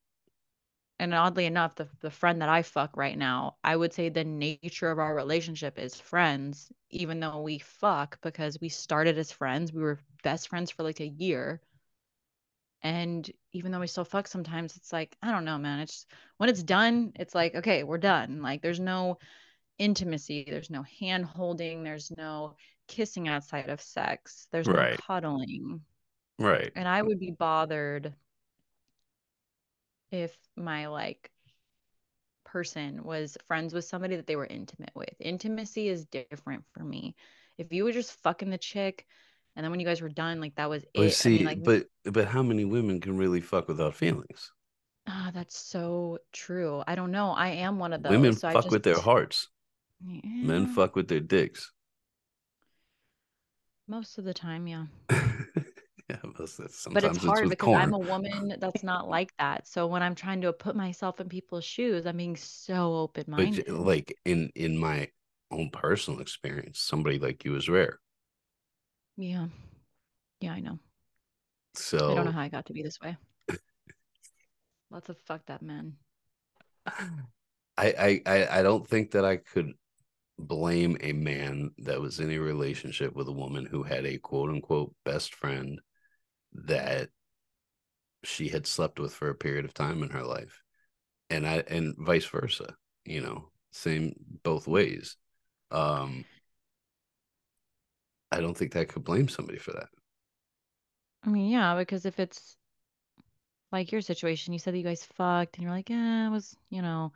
And 0.98 1.12
oddly 1.12 1.44
enough, 1.44 1.74
the 1.74 1.88
the 2.00 2.10
friend 2.10 2.40
that 2.40 2.48
I 2.48 2.62
fuck 2.62 2.96
right 2.96 3.18
now, 3.18 3.56
I 3.62 3.76
would 3.76 3.92
say 3.92 4.08
the 4.08 4.24
nature 4.24 4.90
of 4.90 4.98
our 4.98 5.14
relationship 5.14 5.78
is 5.78 6.00
friends, 6.00 6.72
even 6.90 7.20
though 7.20 7.42
we 7.42 7.58
fuck 7.58 8.20
because 8.22 8.58
we 8.60 8.70
started 8.70 9.18
as 9.18 9.30
friends. 9.30 9.72
We 9.72 9.82
were 9.82 10.00
best 10.22 10.48
friends 10.48 10.70
for 10.70 10.82
like 10.82 11.00
a 11.00 11.06
year. 11.06 11.60
And 12.82 13.30
even 13.52 13.72
though 13.72 13.80
we 13.80 13.88
still 13.88 14.04
fuck 14.04 14.28
sometimes, 14.28 14.76
it's 14.76 14.92
like, 14.92 15.16
I 15.22 15.32
don't 15.32 15.44
know, 15.44 15.58
man. 15.58 15.80
It's 15.80 16.06
when 16.38 16.48
it's 16.48 16.62
done, 16.62 17.12
it's 17.16 17.34
like, 17.34 17.54
okay, 17.56 17.82
we're 17.82 17.98
done. 17.98 18.40
Like 18.42 18.62
there's 18.62 18.80
no 18.80 19.18
intimacy, 19.78 20.46
there's 20.48 20.70
no 20.70 20.82
hand 20.82 21.24
holding, 21.24 21.82
there's 21.82 22.10
no 22.16 22.56
kissing 22.88 23.28
outside 23.28 23.68
of 23.68 23.80
sex, 23.80 24.46
there's 24.52 24.68
no 24.68 24.94
cuddling. 25.06 25.82
Right. 26.38 26.70
And 26.74 26.86
I 26.86 27.02
would 27.02 27.18
be 27.18 27.32
bothered 27.32 28.14
if 30.10 30.36
my 30.56 30.86
like 30.88 31.30
person 32.44 33.02
was 33.04 33.36
friends 33.46 33.74
with 33.74 33.84
somebody 33.84 34.16
that 34.16 34.26
they 34.26 34.36
were 34.36 34.46
intimate 34.46 34.92
with. 34.94 35.14
Intimacy 35.20 35.88
is 35.88 36.06
different 36.06 36.64
for 36.72 36.82
me. 36.84 37.14
If 37.58 37.72
you 37.72 37.84
were 37.84 37.92
just 37.92 38.12
fucking 38.22 38.50
the 38.50 38.58
chick 38.58 39.06
And 39.56 39.64
then 39.64 39.72
when 39.72 39.80
you 39.80 39.86
guys 39.86 40.02
were 40.02 40.10
done, 40.10 40.40
like 40.40 40.56
that 40.56 40.70
was 40.70 40.84
But 40.96 41.10
it. 41.10 41.18
I 41.24 41.30
see, 41.30 41.38
mean, 41.38 41.44
like, 41.44 41.62
but 41.62 41.88
but 42.04 42.26
how 42.28 42.42
many 42.42 42.64
women 42.64 43.00
can 43.00 43.16
really 43.16 43.40
fuck 43.40 43.68
without 43.68 43.94
feelings? 43.94 44.52
ah, 45.06 45.30
that's 45.34 45.56
so 45.58 46.18
true. 46.32 46.82
I 46.86 46.94
don't 46.94 47.10
know. 47.12 47.30
I 47.32 47.48
am 47.48 47.78
one 47.78 47.92
of 47.92 48.02
those. 48.02 48.10
Women. 48.10 48.32
So 48.32 48.48
I 48.48 48.52
fuck 48.54 48.70
with 48.70 48.82
their 48.82 48.94
just, 48.94 49.04
hearts. 49.04 49.48
Men 50.40 50.66
fuck 50.66 50.96
with 50.96 51.08
their 51.08 51.20
dicks. 51.20 51.72
most 53.88 54.16
of 54.18 54.24
the 54.24 54.34
time, 54.34 54.66
yeah. 54.68 54.86
yeah, 56.10 56.16
But 56.92 57.04
it's 57.04 57.16
it's 57.16 57.24
hard 57.24 57.44
with 57.44 57.50
because 57.50 57.74
I'm 57.74 57.94
a 57.94 57.98
woman 57.98 58.54
that's 58.58 58.82
not 58.82 59.08
like 59.08 59.32
that. 59.38 59.66
So 59.66 59.86
when 59.86 60.02
I'm 60.02 60.14
trying 60.14 60.40
to 60.42 60.52
put 60.52 60.76
myself 60.76 61.20
in 61.20 61.28
people's 61.28 61.64
shoes, 61.64 62.06
I'm 62.06 62.16
being 62.16 62.36
so 62.36 62.94
open-minded. 62.94 63.68
like 63.68 64.16
in 64.24 64.50
in 64.54 64.78
my 64.78 65.08
own 65.50 65.70
personal 65.70 66.20
experience, 66.20 66.78
somebody 66.78 67.18
like 67.18 67.44
you 67.44 67.56
is 67.56 67.68
rare. 67.68 67.98
Yeah. 69.16 69.46
Yeah, 70.40 70.52
I 70.52 70.60
know. 70.60 70.78
So 71.74 71.98
I 72.12 72.14
don't 72.14 72.26
know 72.26 72.32
how 72.32 72.42
I 72.42 72.48
got 72.48 72.66
to 72.66 72.72
be 72.72 72.82
this 72.82 73.00
way. 73.00 73.16
Lots 74.90 75.08
of 75.08 75.18
fucked 75.26 75.50
up 75.50 75.62
men. 75.62 75.94
I, 76.86 77.02
I 77.78 78.22
I 78.26 78.58
I 78.58 78.62
don't 78.62 78.86
think 78.88 79.10
that 79.10 79.24
I 79.24 79.36
could 79.36 79.72
blame 80.38 80.96
a 81.00 81.12
man 81.12 81.72
that 81.78 82.00
was 82.00 82.20
in 82.20 82.30
a 82.30 82.38
relationship 82.38 83.14
with 83.14 83.28
a 83.28 83.32
woman 83.32 83.66
who 83.66 83.82
had 83.82 84.06
a 84.06 84.18
quote 84.18 84.50
unquote 84.50 84.94
best 85.04 85.34
friend 85.34 85.80
that 86.64 87.10
she 88.24 88.48
had 88.48 88.66
slept 88.66 88.98
with 88.98 89.14
for 89.14 89.30
a 89.30 89.34
period 89.34 89.64
of 89.64 89.74
time 89.74 90.02
in 90.02 90.10
her 90.10 90.22
life. 90.24 90.62
And 91.30 91.46
I 91.46 91.62
and 91.68 91.94
vice 91.98 92.26
versa, 92.26 92.74
you 93.04 93.20
know, 93.20 93.50
same 93.72 94.14
both 94.42 94.66
ways. 94.66 95.16
Um 95.70 96.24
I 98.32 98.40
don't 98.40 98.56
think 98.56 98.72
that 98.72 98.80
I 98.80 98.84
could 98.84 99.04
blame 99.04 99.28
somebody 99.28 99.58
for 99.58 99.72
that. 99.72 99.88
I 101.22 101.28
mean, 101.28 101.50
yeah, 101.50 101.76
because 101.76 102.06
if 102.06 102.18
it's 102.20 102.56
like 103.72 103.92
your 103.92 104.00
situation, 104.00 104.52
you 104.52 104.58
said 104.58 104.74
that 104.74 104.78
you 104.78 104.84
guys 104.84 105.04
fucked 105.04 105.56
and 105.56 105.64
you're 105.64 105.72
like, 105.72 105.90
yeah, 105.90 106.26
it 106.28 106.30
was, 106.30 106.56
you 106.70 106.82
know, 106.82 107.12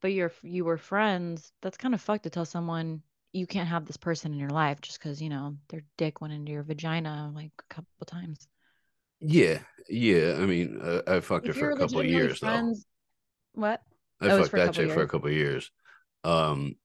but 0.00 0.12
you're 0.12 0.32
you 0.42 0.64
were 0.64 0.76
friends. 0.78 1.52
That's 1.62 1.76
kind 1.76 1.94
of 1.94 2.00
fucked 2.00 2.24
to 2.24 2.30
tell 2.30 2.44
someone 2.44 3.02
you 3.32 3.46
can't 3.46 3.68
have 3.68 3.86
this 3.86 3.96
person 3.96 4.32
in 4.32 4.38
your 4.38 4.50
life 4.50 4.80
just 4.80 4.98
because, 5.00 5.20
you 5.22 5.28
know, 5.28 5.56
their 5.68 5.82
dick 5.96 6.20
went 6.20 6.32
into 6.34 6.52
your 6.52 6.62
vagina 6.62 7.30
like 7.34 7.52
a 7.58 7.74
couple 7.74 8.06
times. 8.06 8.48
Yeah, 9.20 9.58
yeah. 9.88 10.36
I 10.38 10.46
mean, 10.46 10.78
uh, 10.80 11.02
I 11.06 11.20
fucked 11.20 11.46
her 11.46 11.52
for 11.52 11.70
a 11.70 11.76
couple 11.76 12.00
of 12.00 12.06
years 12.06 12.40
though. 12.40 12.74
what? 13.52 13.82
I 14.20 14.30
Oh, 14.30 14.38
fucked 14.40 14.52
that 14.52 14.74
chick 14.74 14.90
for 14.92 15.02
a 15.02 15.08
couple 15.08 15.28
of 15.28 15.34
years. 15.34 15.70
Um, 16.24 16.76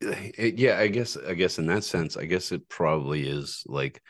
it- 0.00 0.58
yeah, 0.58 0.78
I 0.78 0.88
guess, 0.88 1.16
I 1.16 1.34
guess 1.34 1.58
in 1.58 1.66
that 1.66 1.84
sense, 1.84 2.16
I 2.16 2.24
guess 2.26 2.52
it 2.52 2.68
probably 2.68 3.28
is 3.28 3.62
like 3.66 4.02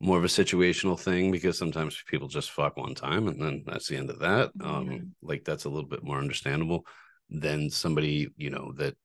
more 0.00 0.18
of 0.18 0.24
a 0.24 0.28
situational 0.28 0.98
thing 1.00 1.30
because 1.30 1.56
sometimes 1.56 2.02
people 2.06 2.28
just 2.28 2.50
fuck 2.50 2.76
one 2.76 2.94
time 2.94 3.28
and 3.28 3.40
then 3.40 3.62
that's 3.66 3.88
the 3.88 3.96
end 3.96 4.10
of 4.10 4.18
that. 4.18 4.50
Um, 4.60 4.90
Yeah. 4.90 4.98
like 5.22 5.44
that's 5.44 5.64
a 5.64 5.70
little 5.70 5.88
bit 5.88 6.02
more 6.04 6.18
understandable 6.18 6.86
than 7.30 7.70
somebody, 7.70 8.28
you 8.36 8.50
know, 8.50 8.72
that 8.76 8.96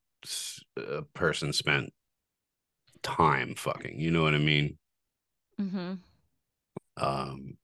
a 0.76 1.04
person 1.14 1.54
spent 1.54 1.94
time 3.02 3.56
fucking. 3.56 3.98
You 4.00 4.12
know 4.12 4.24
what 4.24 4.36
I 4.36 4.40
mean? 4.40 4.78
Mm-hmm. 5.60 5.94
Um, 7.00 7.58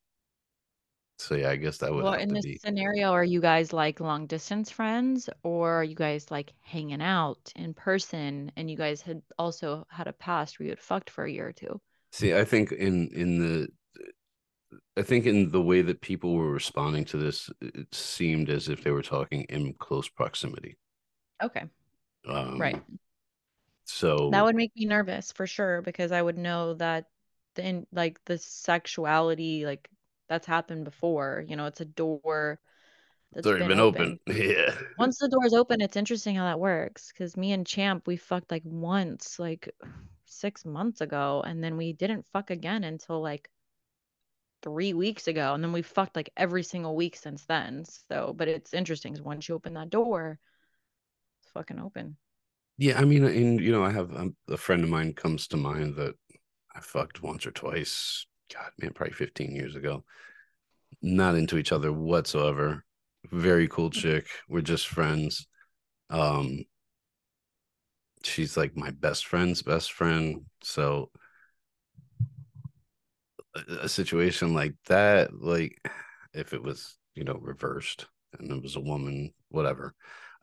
so 1.17 1.35
yeah, 1.35 1.49
I 1.49 1.55
guess 1.55 1.77
that 1.79 1.93
would 1.93 2.05
Well, 2.05 2.13
in 2.13 2.31
this 2.33 2.45
be. 2.45 2.59
scenario, 2.59 3.11
are 3.11 3.23
you 3.23 3.41
guys 3.41 3.73
like 3.73 3.99
long 3.99 4.27
distance 4.27 4.69
friends 4.71 5.29
or 5.43 5.71
are 5.73 5.83
you 5.83 5.95
guys 5.95 6.29
like 6.31 6.53
hanging 6.61 7.01
out 7.01 7.51
in 7.55 7.73
person 7.73 8.51
and 8.55 8.69
you 8.69 8.77
guys 8.77 9.01
had 9.01 9.21
also 9.37 9.85
had 9.89 10.07
a 10.07 10.13
past 10.13 10.57
where 10.59 10.65
you 10.65 10.71
had 10.71 10.79
fucked 10.79 11.09
for 11.09 11.25
a 11.25 11.31
year 11.31 11.47
or 11.47 11.53
two? 11.53 11.81
See, 12.11 12.33
I 12.33 12.45
think 12.45 12.71
in 12.71 13.09
in 13.13 13.39
the 13.39 13.67
I 14.97 15.03
think 15.03 15.25
in 15.25 15.51
the 15.51 15.61
way 15.61 15.81
that 15.81 16.01
people 16.01 16.33
were 16.35 16.51
responding 16.51 17.05
to 17.05 17.17
this, 17.17 17.49
it 17.61 17.93
seemed 17.93 18.49
as 18.49 18.69
if 18.69 18.83
they 18.83 18.91
were 18.91 19.01
talking 19.01 19.43
in 19.43 19.73
close 19.73 20.07
proximity. 20.09 20.77
Okay. 21.43 21.65
Um, 22.27 22.59
Right. 22.59 22.83
So 23.85 24.31
that 24.31 24.43
would 24.43 24.55
make 24.55 24.75
me 24.75 24.85
nervous 24.85 25.31
for 25.31 25.45
sure 25.47 25.81
because 25.81 26.11
I 26.11 26.21
would 26.21 26.37
know 26.37 26.73
that 26.75 27.05
the 27.55 27.65
in, 27.67 27.87
like 27.91 28.23
the 28.25 28.37
sexuality 28.37 29.65
like 29.65 29.89
that's 30.29 30.47
happened 30.47 30.85
before. 30.85 31.43
You 31.47 31.55
know, 31.55 31.65
it's 31.67 31.81
a 31.81 31.85
door 31.85 32.59
that's 33.33 33.47
already 33.47 33.67
been 33.67 33.79
open. 33.79 34.19
open. 34.27 34.35
Yeah. 34.49 34.75
Once 34.97 35.17
the 35.19 35.27
door's 35.27 35.53
open, 35.53 35.81
it's 35.81 35.97
interesting 35.97 36.35
how 36.35 36.45
that 36.45 36.59
works 36.59 37.11
because 37.11 37.35
me 37.35 37.51
and 37.51 37.67
Champ, 37.67 38.07
we 38.07 38.15
fucked 38.17 38.51
like 38.51 38.63
once, 38.65 39.39
like 39.39 39.69
six 40.25 40.65
months 40.65 41.01
ago, 41.01 41.43
and 41.45 41.63
then 41.63 41.77
we 41.77 41.93
didn't 41.93 42.25
fuck 42.31 42.49
again 42.49 42.83
until 42.83 43.21
like 43.21 43.49
three 44.63 44.93
weeks 44.93 45.27
ago. 45.27 45.53
And 45.53 45.63
then 45.63 45.71
we 45.73 45.81
fucked 45.81 46.15
like 46.15 46.31
every 46.37 46.63
single 46.63 46.95
week 46.95 47.15
since 47.15 47.45
then. 47.45 47.85
So, 48.09 48.33
but 48.35 48.47
it's 48.47 48.73
interesting 48.73 49.13
'cause 49.13 49.21
once 49.21 49.47
you 49.47 49.55
open 49.55 49.73
that 49.75 49.89
door, 49.89 50.39
it's 51.41 51.51
fucking 51.51 51.79
open. 51.79 52.17
Yeah. 52.77 52.99
I 52.99 53.05
mean, 53.05 53.23
and 53.23 53.59
you 53.59 53.71
know, 53.71 53.83
I 53.83 53.91
have 53.91 54.15
um, 54.15 54.35
a 54.49 54.57
friend 54.57 54.83
of 54.83 54.89
mine 54.89 55.13
comes 55.13 55.47
to 55.49 55.57
mind 55.57 55.95
that 55.95 56.15
I 56.75 56.81
fucked 56.81 57.23
once 57.23 57.45
or 57.45 57.51
twice. 57.51 58.25
God, 58.53 58.71
man, 58.79 58.91
probably 58.93 59.13
15 59.13 59.55
years 59.55 59.75
ago. 59.75 60.03
Not 61.01 61.35
into 61.35 61.57
each 61.57 61.71
other 61.71 61.91
whatsoever. 61.91 62.83
Very 63.31 63.67
cool 63.67 63.89
chick. 63.89 64.27
We're 64.47 64.61
just 64.61 64.87
friends. 64.87 65.47
Um, 66.09 66.65
she's 68.23 68.57
like 68.57 68.75
my 68.75 68.91
best 68.91 69.25
friend's 69.25 69.61
best 69.61 69.91
friend. 69.93 70.45
So 70.61 71.09
a, 73.81 73.89
situation 73.89 74.53
like 74.53 74.75
that, 74.87 75.33
like 75.33 75.79
if 76.33 76.53
it 76.53 76.61
was, 76.61 76.97
you 77.15 77.23
know, 77.23 77.37
reversed 77.41 78.07
and 78.37 78.51
it 78.51 78.61
was 78.61 78.75
a 78.75 78.81
woman, 78.81 79.33
whatever. 79.49 79.93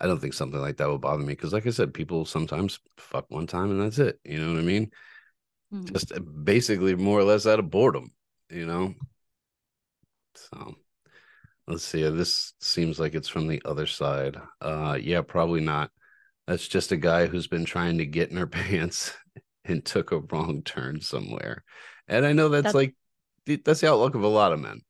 I 0.01 0.07
don't 0.07 0.21
think 0.21 0.35
something 0.35 0.61
like 0.61 0.79
that 0.79 0.89
would 0.89 1.01
bother 1.01 1.23
me 1.23 1.35
because, 1.35 1.53
like 1.53 1.67
I 1.67 1.71
said, 1.71 1.95
people 1.95 2.25
sometimes 2.25 2.81
fuck 2.97 3.27
one 3.29 3.47
time 3.47 3.71
and 3.71 3.81
that's 3.81 3.99
it. 3.99 4.19
You 4.25 4.41
know 4.41 4.53
what 4.53 4.59
I 4.61 4.65
mean? 4.65 4.91
Mhm. 5.73 5.95
Just 5.95 6.13
basically 6.45 6.95
more 6.97 7.19
or 7.21 7.25
less 7.25 7.47
out 7.47 7.59
of 7.59 7.71
boredom, 7.71 8.13
you 8.51 8.67
know? 8.67 8.95
So 10.35 10.77
let's 11.69 11.85
see. 11.85 12.09
This 12.11 12.55
seems 12.61 13.01
like 13.01 13.15
it's 13.15 13.29
from 13.29 13.49
the 13.49 13.63
other 13.65 13.87
side. 13.87 14.39
Uh, 14.61 14.99
yeah, 15.01 15.23
probably 15.23 15.61
not. 15.61 15.93
That's 16.47 16.69
just 16.69 16.93
a 16.93 16.97
guy 16.97 17.27
who's 17.27 17.49
been 17.49 17.67
trying 17.67 17.99
to 17.99 18.07
get 18.07 18.31
in 18.31 18.39
her 18.39 18.47
pants 18.49 19.15
and 19.65 19.85
took 19.85 20.13
a 20.13 20.21
wrong 20.21 20.63
turn 20.65 21.01
somewhere. 21.01 21.65
And 22.09 22.27
I 22.27 22.33
know 22.33 22.51
that's 22.51 22.75
That's 22.75 22.75
like, 22.75 22.95
that's 23.47 23.81
the 23.83 23.91
outlook 23.91 24.15
of 24.15 24.25
a 24.25 24.29
lot 24.29 24.53
of 24.53 24.61
men. 24.61 24.83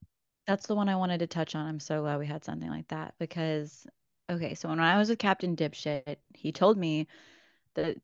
that's 0.47 0.67
the 0.67 0.75
one 0.75 0.89
I 0.89 0.97
wanted 0.97 1.19
to 1.19 1.27
touch 1.27 1.55
on. 1.55 1.67
I'm 1.67 1.81
so 1.81 2.03
glad 2.03 2.19
we 2.19 2.27
had 2.27 2.45
something 2.45 2.69
like 2.69 2.89
that 2.89 3.15
because 3.19 3.87
okay, 4.31 4.55
so 4.55 4.69
when 4.69 4.81
I 4.81 4.99
was 4.99 5.09
with 5.09 5.19
Captain 5.19 5.57
Dipshit, 5.57 6.17
he 6.35 6.53
told 6.53 6.79
me 6.79 7.07
that 7.75 7.99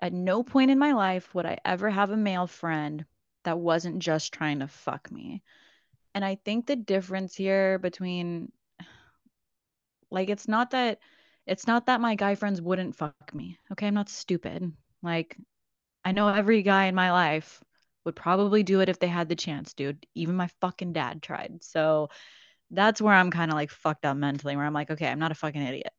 at 0.00 0.12
no 0.12 0.42
point 0.42 0.70
in 0.70 0.78
my 0.78 0.92
life 0.92 1.34
would 1.34 1.46
I 1.46 1.58
ever 1.64 1.90
have 1.90 2.10
a 2.10 2.16
male 2.16 2.46
friend 2.46 3.04
that 3.44 3.58
wasn't 3.58 3.98
just 4.00 4.32
trying 4.32 4.60
to 4.60 4.68
fuck 4.68 5.10
me. 5.10 5.42
And 6.14 6.24
I 6.24 6.36
think 6.44 6.66
the 6.66 6.76
difference 6.76 7.34
here 7.34 7.78
between 7.78 8.52
like 10.10 10.30
it's 10.30 10.48
not 10.48 10.70
that 10.70 10.98
it's 11.46 11.66
not 11.66 11.86
that 11.86 12.00
my 12.00 12.14
guy 12.14 12.34
friends 12.34 12.60
wouldn't 12.60 12.96
fuck 12.96 13.34
me. 13.34 13.58
Okay, 13.72 13.86
I'm 13.86 13.94
not 13.94 14.08
stupid. 14.08 14.72
Like 15.02 15.36
I 16.04 16.12
know 16.12 16.28
every 16.28 16.62
guy 16.62 16.86
in 16.86 16.94
my 16.94 17.12
life 17.12 17.62
would 18.04 18.16
probably 18.16 18.62
do 18.62 18.80
it 18.80 18.88
if 18.88 18.98
they 18.98 19.08
had 19.08 19.28
the 19.28 19.36
chance, 19.36 19.74
dude. 19.74 20.06
Even 20.14 20.36
my 20.36 20.48
fucking 20.60 20.92
dad 20.92 21.22
tried. 21.22 21.62
So 21.62 22.10
that's 22.70 23.00
where 23.00 23.14
I'm 23.14 23.30
kind 23.30 23.50
of 23.50 23.56
like 23.56 23.70
fucked 23.70 24.04
up 24.04 24.16
mentally, 24.16 24.56
where 24.56 24.64
I'm 24.64 24.72
like, 24.74 24.90
okay, 24.90 25.08
I'm 25.08 25.18
not 25.18 25.32
a 25.32 25.34
fucking 25.34 25.62
idiot. 25.62 25.92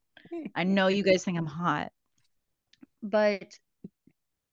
I 0.55 0.63
know 0.63 0.87
you 0.87 1.03
guys 1.03 1.23
think 1.23 1.37
I'm 1.37 1.45
hot, 1.45 1.91
but 3.01 3.57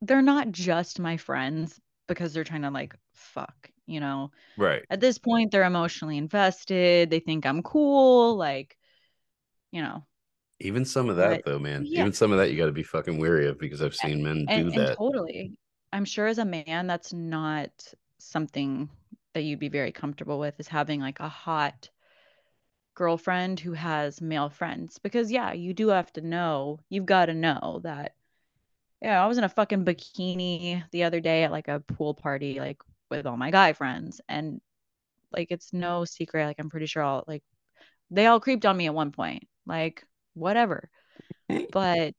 they're 0.03 0.22
not 0.22 0.53
just 0.53 1.00
my 1.00 1.16
friends 1.16 1.80
because 2.09 2.34
they're 2.34 2.44
trying 2.44 2.62
to 2.62 2.70
like 2.70 2.94
fuck, 3.14 3.70
you 3.86 4.00
know? 4.00 4.30
Right. 4.57 4.82
At 4.90 5.00
this 5.00 5.18
point, 5.18 5.50
they're 5.50 5.64
emotionally 5.64 6.18
invested. 6.18 7.09
They 7.09 7.20
think 7.20 7.46
I'm 7.46 7.62
cool, 7.62 8.36
like, 8.36 8.76
you 9.70 9.80
know. 9.82 10.05
Even 10.61 10.84
some 10.84 11.09
of 11.09 11.16
that 11.16 11.42
But 11.42 11.44
though, 11.44 11.59
man. 11.59 11.84
yeah, 11.86 12.03
Even 12.03 12.12
some 12.12 12.30
of 12.32 12.38
that 12.38 12.50
you 12.50 12.59
got 12.59 12.66
to 12.66 12.72
be 12.72 12.82
fucking 12.82 13.18
wary 13.18 13.48
of 13.48 13.59
because 13.59 13.82
I've 13.82 13.94
seen 13.96 14.22
men 14.22 14.46
and 14.48 14.48
do 14.48 14.70
and 14.70 14.86
that. 14.86 14.96
totally. 14.96 15.53
I'm 15.92 16.05
sure 16.05 16.26
as 16.26 16.38
a 16.38 16.44
man, 16.44 16.86
that's 16.86 17.12
not 17.12 17.70
something 18.18 18.88
that 19.34 19.42
you'd 19.42 19.59
be 19.59 19.68
very 19.68 19.92
comfortable 19.92 20.38
with 20.38 20.59
is 20.61 20.68
having 20.68 21.00
like 21.00 21.20
a 21.20 21.28
hot 21.28 21.90
girlfriend 22.94 23.61
who 23.61 23.72
has 23.72 24.20
male 24.20 24.48
friends. 24.50 24.98
Because 24.98 25.32
yeah, 25.32 25.53
you 25.53 25.74
do 25.74 25.88
have 25.88 26.12
to 26.14 26.20
know, 26.20 26.80
you've 26.88 27.07
got 27.07 27.26
to 27.26 27.34
know 27.34 27.80
that 27.82 28.14
Yeah, 29.03 29.22
I 29.22 29.26
was 29.26 29.36
in 29.36 29.44
a 29.44 29.48
fucking 29.48 29.84
bikini 29.84 30.84
the 30.92 31.03
other 31.05 31.20
day 31.20 31.42
at 31.42 31.50
like 31.50 31.68
a 31.68 31.80
pool 31.80 32.14
party, 32.14 32.61
like 32.61 32.80
with 33.11 33.26
all 33.26 33.36
my 33.36 33.50
guy 33.50 33.72
friends. 33.72 34.20
And 34.28 34.61
like 35.32 35.48
it's 35.50 35.72
no 35.72 36.05
secret. 36.05 36.46
Like 36.46 36.61
I'm 36.61 36.70
pretty 36.70 36.86
sure 36.86 37.03
all 37.03 37.24
like 37.26 37.42
they 38.11 38.26
all 38.26 38.40
creeped 38.40 38.64
on 38.66 38.76
me 38.76 38.86
at 38.86 38.94
one 38.94 39.11
point. 39.11 39.48
Like, 39.66 40.05
whatever. 40.34 40.88
But 41.72 42.14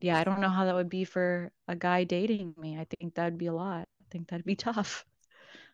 yeah, 0.00 0.18
I 0.18 0.24
don't 0.24 0.40
know 0.40 0.48
how 0.48 0.66
that 0.66 0.74
would 0.74 0.90
be 0.90 1.04
for 1.04 1.50
a 1.68 1.76
guy 1.76 2.04
dating 2.04 2.54
me. 2.58 2.78
I 2.78 2.84
think 2.84 3.14
that'd 3.14 3.38
be 3.38 3.46
a 3.46 3.52
lot. 3.54 3.88
I 4.00 4.04
think 4.10 4.28
that'd 4.28 4.44
be 4.44 4.56
tough. 4.56 5.06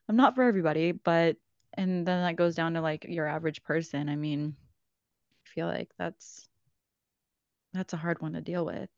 I'm 0.08 0.16
not 0.16 0.34
for 0.34 0.44
everybody, 0.44 0.92
but 0.92 1.36
and 1.74 2.06
then 2.06 2.22
that 2.22 2.36
goes 2.36 2.54
down 2.54 2.74
to 2.74 2.80
like 2.82 3.06
your 3.08 3.26
average 3.26 3.62
person. 3.62 4.08
I 4.08 4.16
mean, 4.16 4.54
I 5.46 5.48
feel 5.54 5.66
like 5.66 5.90
that's 5.98 6.48
that's 7.72 7.94
a 7.94 7.98
hard 7.98 8.20
one 8.22 8.34
to 8.34 8.40
deal 8.40 8.64
with. 8.64 8.88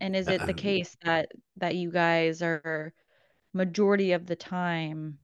And 0.00 0.16
is 0.16 0.28
it 0.28 0.44
the 0.44 0.54
case 0.54 0.96
that 1.02 1.30
that 1.56 1.76
you 1.76 1.92
guys 1.92 2.42
are 2.42 2.92
majority 3.52 4.12
of 4.12 4.26
the 4.26 4.36
time 4.36 5.18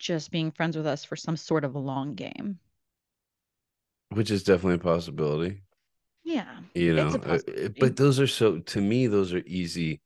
just 0.00 0.32
being 0.32 0.50
friends 0.50 0.76
with 0.76 0.88
us 0.88 1.04
for 1.04 1.14
some 1.14 1.36
sort 1.36 1.64
of 1.64 1.76
a 1.76 1.78
long 1.78 2.14
game? 2.16 2.58
which 4.10 4.30
is 4.30 4.42
definitely 4.42 4.74
a 4.74 4.78
possibility. 4.78 5.62
Yeah, 6.22 6.60
You 6.74 6.94
know, 6.94 7.20
uh, 7.24 7.38
uh, 7.64 7.68
but 7.78 7.96
those 7.96 8.20
are 8.20 8.26
so 8.26 8.58
to 8.60 8.80
me, 8.80 9.06
those 9.06 9.32
are 9.34 9.42
easy. 9.46 10.00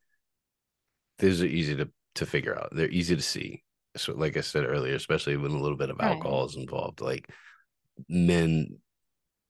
Those 1.19 1.41
are 1.41 1.45
easy 1.47 1.75
to 1.75 1.89
to 2.15 2.25
figure 2.25 2.57
out. 2.57 2.69
They're 2.75 2.89
easy 2.89 3.15
to 3.15 3.21
see. 3.21 3.63
So, 3.97 4.13
like 4.13 4.37
I 4.37 4.41
said 4.41 4.65
earlier, 4.65 4.95
especially 4.95 5.37
when 5.37 5.51
a 5.51 5.59
little 5.59 5.77
bit 5.77 5.89
of 5.89 5.99
Right. 6.01 6.01
alcohol 6.01 6.45
is 6.45 6.55
involved, 6.55 7.01
like 7.01 7.29
men 8.09 8.79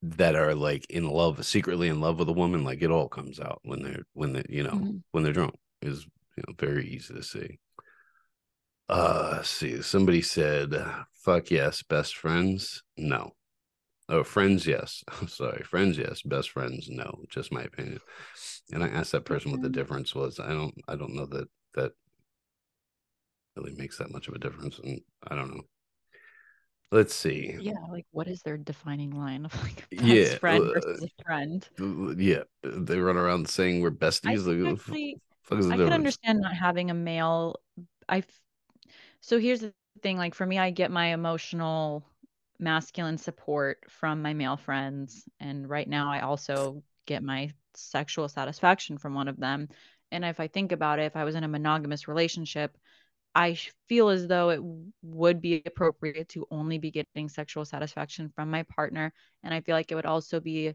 that 0.04 0.36
are 0.36 0.54
like 0.54 0.86
in 0.90 1.10
love, 1.10 1.46
secretly 1.46 1.88
in 1.88 2.02
love 2.02 2.20
with 2.20 2.30
a 2.30 2.34
woman, 2.34 2.64
like 2.64 2.82
it 2.82 2.92
all 2.92 3.08
comes 3.08 3.40
out 3.40 3.62
when 3.64 3.82
they're 3.84 4.04
when 4.14 4.34
they 4.34 4.44
you 4.50 4.64
know 4.64 4.72
Mhm. 4.72 5.04
when 5.12 5.24
they're 5.24 5.34
drunk 5.34 5.56
is 5.82 6.06
you 6.38 6.44
know 6.48 6.54
very 6.60 6.88
easy 6.88 7.14
to 7.14 7.24
see. 7.24 7.60
Uh, 8.90 9.42
see, 9.44 9.82
somebody 9.82 10.22
said, 10.22 10.74
"Fuck 11.14 11.52
yes, 11.52 11.82
best 11.84 12.16
friends." 12.18 12.84
No. 12.98 13.36
Oh, 14.10 14.24
friends, 14.24 14.68
yes. 14.68 15.04
I'm 15.22 15.28
sorry, 15.30 15.64
friends, 15.64 15.98
yes. 15.98 16.22
Best 16.24 16.52
friends, 16.52 16.90
no. 16.90 17.24
Just 17.30 17.52
my 17.54 17.64
opinion. 17.64 18.00
And 18.72 18.84
I 18.84 18.90
asked 18.90 19.14
that 19.14 19.26
person 19.26 19.52
what 19.52 19.62
the 19.62 19.70
difference 19.70 20.14
was. 20.16 20.40
I 20.40 20.50
don't. 20.50 20.76
I 20.88 20.96
don't 20.96 21.16
know 21.16 21.26
that 21.28 21.50
that 21.76 21.94
really 23.56 23.74
makes 23.76 23.98
that 23.98 24.12
much 24.12 24.28
of 24.28 24.34
a 24.36 24.40
difference. 24.40 24.80
And 24.80 25.02
I 25.28 25.36
don't 25.36 25.56
know. 25.56 25.64
Let's 26.94 27.16
see. 27.16 27.58
Yeah, 27.58 27.80
like 27.90 28.06
what 28.12 28.28
is 28.28 28.42
their 28.44 28.58
defining 28.58 29.12
line 29.12 29.46
of 29.46 29.54
like 29.64 29.86
best 29.96 30.36
Yeah, 30.36 30.40
friend 30.40 30.70
uh, 30.76 30.98
versus 30.98 31.02
a 31.04 31.24
friend? 31.24 31.68
yeah. 32.18 32.44
They 32.64 33.00
run 33.00 33.18
around 33.18 33.50
saying 33.50 33.82
we're 33.82 33.92
besties. 33.92 34.46
think 34.46 34.60
Like, 34.66 34.78
actually 34.78 35.18
fuck 35.44 35.60
is 35.60 35.68
the 35.68 35.74
I 35.74 35.78
could 35.80 35.94
difference? 35.94 35.94
understand 35.94 36.42
not 36.42 36.56
having 36.56 36.90
a 36.92 36.94
male. 36.94 37.58
I 38.10 38.24
so 39.22 39.40
here's 39.40 39.62
the 39.62 39.74
thing, 40.02 40.18
like 40.18 40.36
for 40.36 40.46
me, 40.46 40.60
I 40.60 40.72
get 40.72 40.92
my 40.92 41.08
emotional 41.08 42.06
masculine 42.60 43.18
support 43.18 43.80
from 43.90 44.22
my 44.22 44.34
male 44.34 44.58
friends, 44.58 45.26
and 45.40 45.70
right 45.70 45.88
now 45.88 46.12
I 46.12 46.22
also 46.22 46.84
get 47.06 47.24
my 47.24 47.52
sexual 47.76 48.30
satisfaction 48.30 48.98
from 48.98 49.14
one 49.16 49.28
of 49.28 49.38
them. 49.40 49.70
And 50.12 50.26
if 50.26 50.40
I 50.40 50.48
think 50.48 50.72
about 50.72 51.00
it, 51.00 51.04
if 51.06 51.16
I 51.16 51.24
was 51.26 51.36
in 51.36 51.44
a 51.44 51.48
monogamous 51.48 52.08
relationship, 52.08 52.78
I 53.36 53.58
feel 53.88 54.10
as 54.10 54.28
though 54.28 54.50
it 54.50 54.62
would 55.02 55.42
be 55.42 55.64
appropriate 55.66 56.30
to 56.30 56.48
only 56.52 56.78
be 56.78 56.92
getting 56.92 57.30
sexual 57.30 57.66
satisfaction 57.66 58.32
from 58.36 58.52
my 58.52 58.64
partner, 58.64 59.14
and 59.44 59.54
I 59.54 59.62
feel 59.62 59.76
like 59.76 59.92
it 59.92 59.96
would 59.96 60.06
also 60.06 60.40
be 60.40 60.74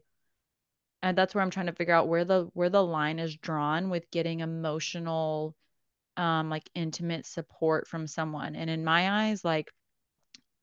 and 1.02 1.16
that's 1.16 1.34
where 1.34 1.42
I'm 1.42 1.50
trying 1.50 1.66
to 1.66 1.72
figure 1.72 1.94
out 1.94 2.08
where 2.08 2.24
the 2.24 2.50
where 2.54 2.70
the 2.70 2.82
line 2.82 3.18
is 3.18 3.36
drawn 3.36 3.90
with 3.90 4.10
getting 4.10 4.40
emotional 4.40 5.54
um 6.16 6.50
like 6.50 6.68
intimate 6.74 7.26
support 7.26 7.88
from 7.88 8.06
someone. 8.06 8.56
And 8.56 8.70
in 8.70 8.84
my 8.84 9.28
eyes, 9.28 9.44
like 9.44 9.72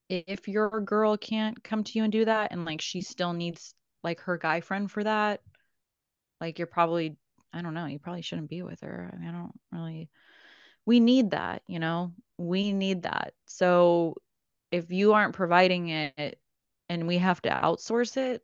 if 0.10 0.48
your 0.48 0.82
girl 0.82 1.18
can't 1.18 1.64
come 1.64 1.84
to 1.84 1.98
you 1.98 2.04
and 2.04 2.12
do 2.12 2.26
that 2.26 2.52
and 2.52 2.66
like 2.66 2.82
she 2.82 3.02
still 3.02 3.34
needs 3.34 3.74
like 4.04 4.20
her 4.22 4.38
guy 4.38 4.62
friend 4.62 4.90
for 4.92 5.04
that, 5.04 5.42
like 6.42 6.60
you're 6.60 6.68
probably 6.68 7.18
I 7.54 7.62
don't 7.62 7.74
know, 7.74 7.86
you 7.86 8.00
probably 8.00 8.22
shouldn't 8.22 8.50
be 8.50 8.62
with 8.62 8.82
her. 8.82 9.12
I 9.14 9.18
mean, 9.18 9.30
I 9.30 9.32
don't 9.32 9.60
really 9.72 10.10
we 10.86 11.00
need 11.00 11.32
that, 11.32 11.62
you 11.68 11.80
know? 11.80 12.14
We 12.38 12.74
need 12.74 13.04
that. 13.04 13.34
So 13.46 14.16
if 14.72 14.92
you 14.92 15.14
aren't 15.14 15.36
providing 15.36 15.90
it 15.90 16.40
and 16.90 17.08
we 17.08 17.18
have 17.18 17.42
to 17.44 17.50
outsource 17.50 18.18
it, 18.18 18.44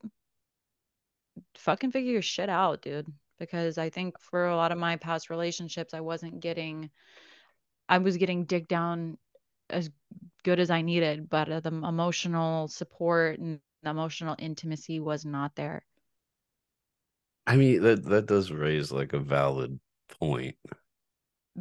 fucking 1.56 1.92
figure 1.92 2.14
your 2.14 2.22
shit 2.22 2.50
out, 2.50 2.82
dude. 2.82 3.12
Because 3.40 3.78
I 3.78 3.90
think 3.90 4.20
for 4.20 4.48
a 4.48 4.56
lot 4.56 4.72
of 4.72 4.78
my 4.78 4.98
past 4.98 5.30
relationships, 5.30 5.94
I 5.94 6.02
wasn't 6.02 6.40
getting, 6.40 6.92
I 7.90 7.98
was 7.98 8.18
getting 8.18 8.46
digged 8.46 8.68
down 8.68 9.18
as 9.70 9.90
good 10.44 10.60
as 10.60 10.70
I 10.70 10.82
needed, 10.82 11.30
but 11.30 11.64
the 11.64 11.70
emotional 11.70 12.68
support 12.68 13.40
and 13.40 13.60
the 13.84 13.90
emotional 13.90 14.36
intimacy 14.38 15.00
was 15.00 15.26
not 15.26 15.56
there. 15.56 15.84
I 17.48 17.56
mean, 17.56 17.82
that 17.82 18.04
that 18.06 18.28
does 18.28 18.52
raise 18.52 18.92
like 18.92 19.14
a 19.14 19.20
valid 19.20 19.80
point. 20.20 20.56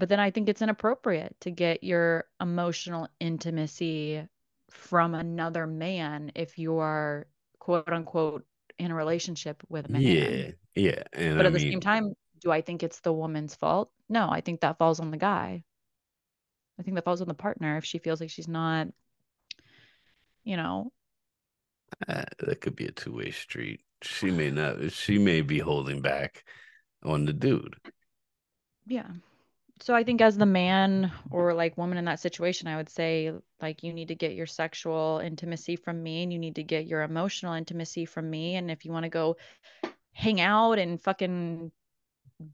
But 0.01 0.09
then 0.09 0.19
I 0.19 0.31
think 0.31 0.49
it's 0.49 0.63
inappropriate 0.63 1.37
to 1.43 1.51
get 1.51 1.85
your 1.85 2.25
emotional 2.41 3.07
intimacy 3.21 4.27
from 4.71 5.15
another 5.15 5.67
man 5.67 6.33
if 6.35 6.59
you 6.59 6.79
are 6.79 7.27
quote 7.59 7.93
unquote 7.93 8.47
in 8.79 8.91
a 8.91 8.95
relationship 8.95 9.63
with 9.69 9.91
a 9.91 9.93
man. 9.93 10.01
Yeah, 10.01 10.51
yeah, 10.75 11.03
and 11.13 11.37
But 11.37 11.45
I 11.45 11.49
at 11.49 11.53
the 11.53 11.61
same 11.61 11.81
time, 11.81 12.15
do 12.41 12.51
I 12.51 12.63
think 12.63 12.83
it's 12.83 13.01
the 13.01 13.13
woman's 13.13 13.55
fault? 13.55 13.91
No, 14.09 14.31
I 14.31 14.41
think 14.41 14.63
that 14.63 14.79
falls 14.79 15.01
on 15.01 15.11
the 15.11 15.19
guy. 15.19 15.65
I 16.79 16.83
think 16.83 16.95
that 16.95 17.05
falls 17.05 17.21
on 17.21 17.29
the 17.29 17.35
partner 17.35 17.77
if 17.77 17.85
she 17.85 17.99
feels 17.99 18.23
like 18.23 18.31
she's 18.31 18.49
not, 18.49 18.89
you 20.45 20.57
know, 20.57 20.93
uh, 22.09 22.25
that 22.39 22.63
could 22.63 22.75
be 22.75 22.87
a 22.87 22.91
two 22.91 23.13
way 23.13 23.33
street. 23.33 23.83
She 24.01 24.31
may 24.31 24.51
not. 24.51 24.93
She 24.93 25.19
may 25.19 25.43
be 25.43 25.59
holding 25.59 26.01
back 26.01 26.43
on 27.03 27.27
the 27.27 27.35
dude. 27.35 27.77
yeah. 28.87 29.11
So 29.81 29.95
I 29.95 30.05
think 30.05 30.21
as 30.21 30.37
the 30.37 30.47
man 30.47 31.11
or 31.31 31.55
like 31.55 31.79
woman 31.79 31.99
in 31.99 32.05
that 32.05 32.21
situation, 32.21 32.69
I 32.69 32.77
would 32.77 32.91
say 32.91 33.33
like 33.63 33.83
you 33.83 33.93
need 33.93 34.09
to 34.09 34.15
get 34.15 34.35
your 34.35 34.47
sexual 34.47 35.21
intimacy 35.25 35.77
from 35.77 36.03
me 36.03 36.23
and 36.23 36.33
you 36.33 36.39
need 36.39 36.57
to 36.57 36.63
get 36.63 36.87
your 36.87 37.03
emotional 37.03 37.55
intimacy 37.55 38.05
from 38.05 38.29
me. 38.29 38.57
And 38.57 38.71
if 38.71 38.85
you 38.85 38.93
want 38.93 39.05
to 39.05 39.11
go 39.11 39.37
hang 40.13 40.41
out 40.41 40.79
and 40.79 41.01
fucking 41.01 41.73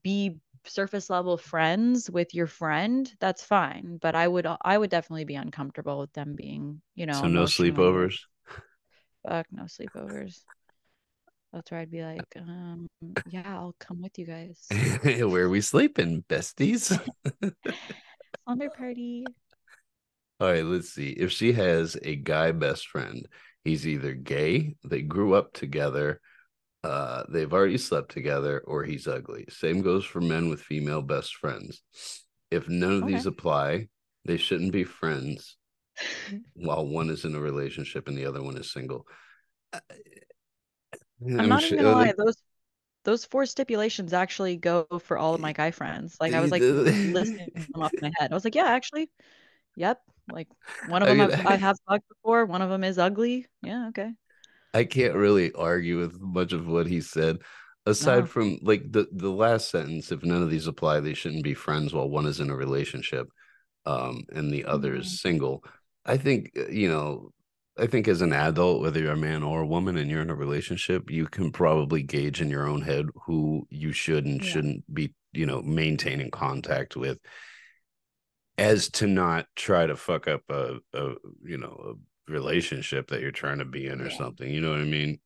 be 0.03 0.37
surface 0.65 1.11
level 1.11 1.37
friends 1.37 2.11
with 2.11 2.35
your 2.35 2.47
friend, 2.47 3.13
that's 3.21 3.43
fine. 3.45 3.99
But 4.01 4.15
I 4.15 4.29
would 4.29 4.47
I 4.63 4.79
would 4.79 4.91
definitely 4.91 5.25
be 5.25 5.37
uncomfortable 5.37 5.99
with 6.01 6.13
them 6.13 6.35
being, 6.37 6.81
you 6.95 7.07
know, 7.07 7.23
So 7.23 7.29
no 7.29 7.45
sleepovers. 7.45 8.19
fuck 9.27 9.47
no 9.51 9.65
sleepovers. 9.65 10.43
That's 11.57 11.71
where 11.71 11.81
I'd 11.81 11.91
be 11.91 12.05
like, 12.05 12.37
um, 12.37 12.87
yeah, 13.31 13.43
I'll 13.47 13.75
come 13.81 14.03
with 14.03 14.19
you 14.19 14.27
guys. 14.27 14.67
Where 15.03 15.45
are 15.45 15.49
we 15.49 15.63
sleeping, 15.63 16.23
besties? 16.29 16.93
Slumber 18.45 18.69
party. 18.69 19.25
All 20.39 20.49
right, 20.49 20.63
let's 20.67 20.91
see. 20.91 21.09
If 21.09 21.33
she 21.33 21.55
has 21.55 21.97
a 22.03 22.15
guy 22.15 22.53
best 22.53 22.89
friend, 22.89 23.27
he's 23.65 23.89
either 23.89 24.13
gay, 24.13 24.77
they 24.85 25.01
grew 25.01 25.33
up 25.33 25.55
together, 25.55 26.21
uh, 26.85 27.23
they've 27.31 27.55
already 27.55 27.79
slept 27.79 28.11
together, 28.11 28.63
or 28.67 28.85
he's 28.85 29.09
ugly. 29.09 29.47
Same 29.49 29.81
goes 29.81 30.05
for 30.05 30.21
men 30.21 30.51
with 30.51 30.61
female 30.61 31.01
best 31.01 31.37
friends. 31.37 31.81
If 32.51 32.69
none 32.69 32.93
of 32.93 33.05
Okay. 33.05 33.15
these 33.15 33.25
apply, 33.25 33.89
they 34.27 34.37
shouldn't 34.37 34.73
be 34.73 34.85
friends 34.85 35.57
while 36.55 36.87
one 36.87 37.09
is 37.09 37.25
in 37.25 37.35
a 37.35 37.41
relationship 37.41 38.09
and 38.09 38.17
the 38.19 38.27
other 38.27 38.43
one 38.43 38.59
is 38.59 38.71
single. 38.71 39.07
I- 41.23 41.33
I'm 41.39 41.49
not 41.49 41.65
even 41.65 41.77
sure, 41.77 41.79
gonna 41.79 41.91
lie, 41.91 42.13
those 42.17 42.37
those 43.05 43.25
four 43.27 43.47
stipulations 43.47 44.13
actually 44.13 44.57
go 44.59 44.87
for 45.03 45.19
all 45.19 45.35
of 45.35 45.41
my 45.41 45.53
guy 45.55 45.71
friends. 45.73 46.17
Like 46.21 46.35
I 46.35 46.41
was 46.41 46.53
like 46.53 46.67
listing 47.05 47.49
them 47.75 47.83
off 47.83 47.93
my 48.01 48.13
head. 48.19 48.33
I 48.33 48.37
was 48.37 48.45
like, 48.45 48.55
yeah, 48.57 48.67
actually, 48.67 49.11
yep. 49.77 50.03
Like 50.29 50.49
one 50.83 51.03
of 51.03 51.09
I 51.09 51.11
them 51.11 51.21
mean, 51.21 51.31
I've 51.31 51.37
I 51.47 51.57
I, 51.57 51.57
have 51.57 51.79
fucked 51.89 52.09
before. 52.09 52.47
One 52.47 52.63
of 52.63 52.71
them 52.71 52.85
is 52.85 52.99
ugly. 52.99 53.49
Yeah, 53.63 53.89
okay. 53.91 54.13
I 54.75 54.85
can't 54.85 55.15
really 55.15 55.53
argue 55.53 55.99
with 55.99 56.21
much 56.21 56.53
of 56.53 56.67
what 56.67 56.87
he 56.87 57.01
said, 57.01 57.39
aside 57.87 58.29
No. 58.29 58.29
from 58.29 58.59
like 58.63 58.91
the 58.93 59.09
the 59.13 59.31
last 59.31 59.71
sentence. 59.71 60.13
If 60.13 60.23
none 60.23 60.43
of 60.43 60.51
these 60.51 60.67
apply, 60.67 61.01
they 61.01 61.15
shouldn't 61.15 61.45
be 61.45 61.55
friends 61.55 61.93
while 61.95 62.09
one 62.09 62.27
is 62.27 62.41
in 62.41 62.51
a 62.51 62.57
relationship, 62.57 63.29
um, 63.87 64.25
and 64.33 64.53
the 64.53 64.67
other 64.67 64.97
is 64.97 65.09
Mhm. 65.09 65.21
single. 65.21 65.65
I 66.07 66.17
think 66.19 66.53
uh, 66.59 66.69
you 66.69 66.89
know. 66.91 67.33
I 67.79 67.87
think 67.87 68.09
as 68.09 68.23
an 68.23 68.33
adult, 68.33 68.81
whether 68.81 68.99
you're 69.01 69.13
a 69.13 69.17
man 69.17 69.43
or 69.43 69.61
a 69.61 69.67
woman 69.67 69.97
and 69.99 70.11
you're 70.11 70.23
in 70.23 70.31
a 70.31 70.35
relationship, 70.35 71.11
you 71.11 71.27
can 71.27 71.53
probably 71.53 72.03
gauge 72.03 72.41
in 72.41 72.49
your 72.49 72.67
own 72.67 72.81
head 72.83 73.07
who 73.27 73.67
you 73.71 73.93
should 73.93 74.25
and 74.25 74.43
Yeah. 74.43 74.43
shouldn't 74.43 74.93
be, 74.95 75.15
you 75.33 75.45
know, 75.45 75.61
maintaining 75.63 76.31
contact 76.31 76.97
with 76.97 77.19
as 78.59 78.89
to 78.91 79.07
not 79.07 79.47
try 79.55 79.87
to 79.87 79.97
fuck 79.97 80.29
up 80.29 80.43
a, 80.49 80.79
a 80.95 81.15
you 81.45 81.59
know, 81.59 81.95
a 82.29 82.33
relationship 82.33 83.09
that 83.09 83.21
you're 83.21 83.31
trying 83.31 83.59
to 83.59 83.65
be 83.65 83.87
in 83.87 84.01
or 84.01 84.09
Yeah. 84.09 84.11
something. 84.11 84.49
You 84.51 84.61
know 84.61 84.71
what 84.71 84.81
I 84.81 84.85
mean? 84.85 85.19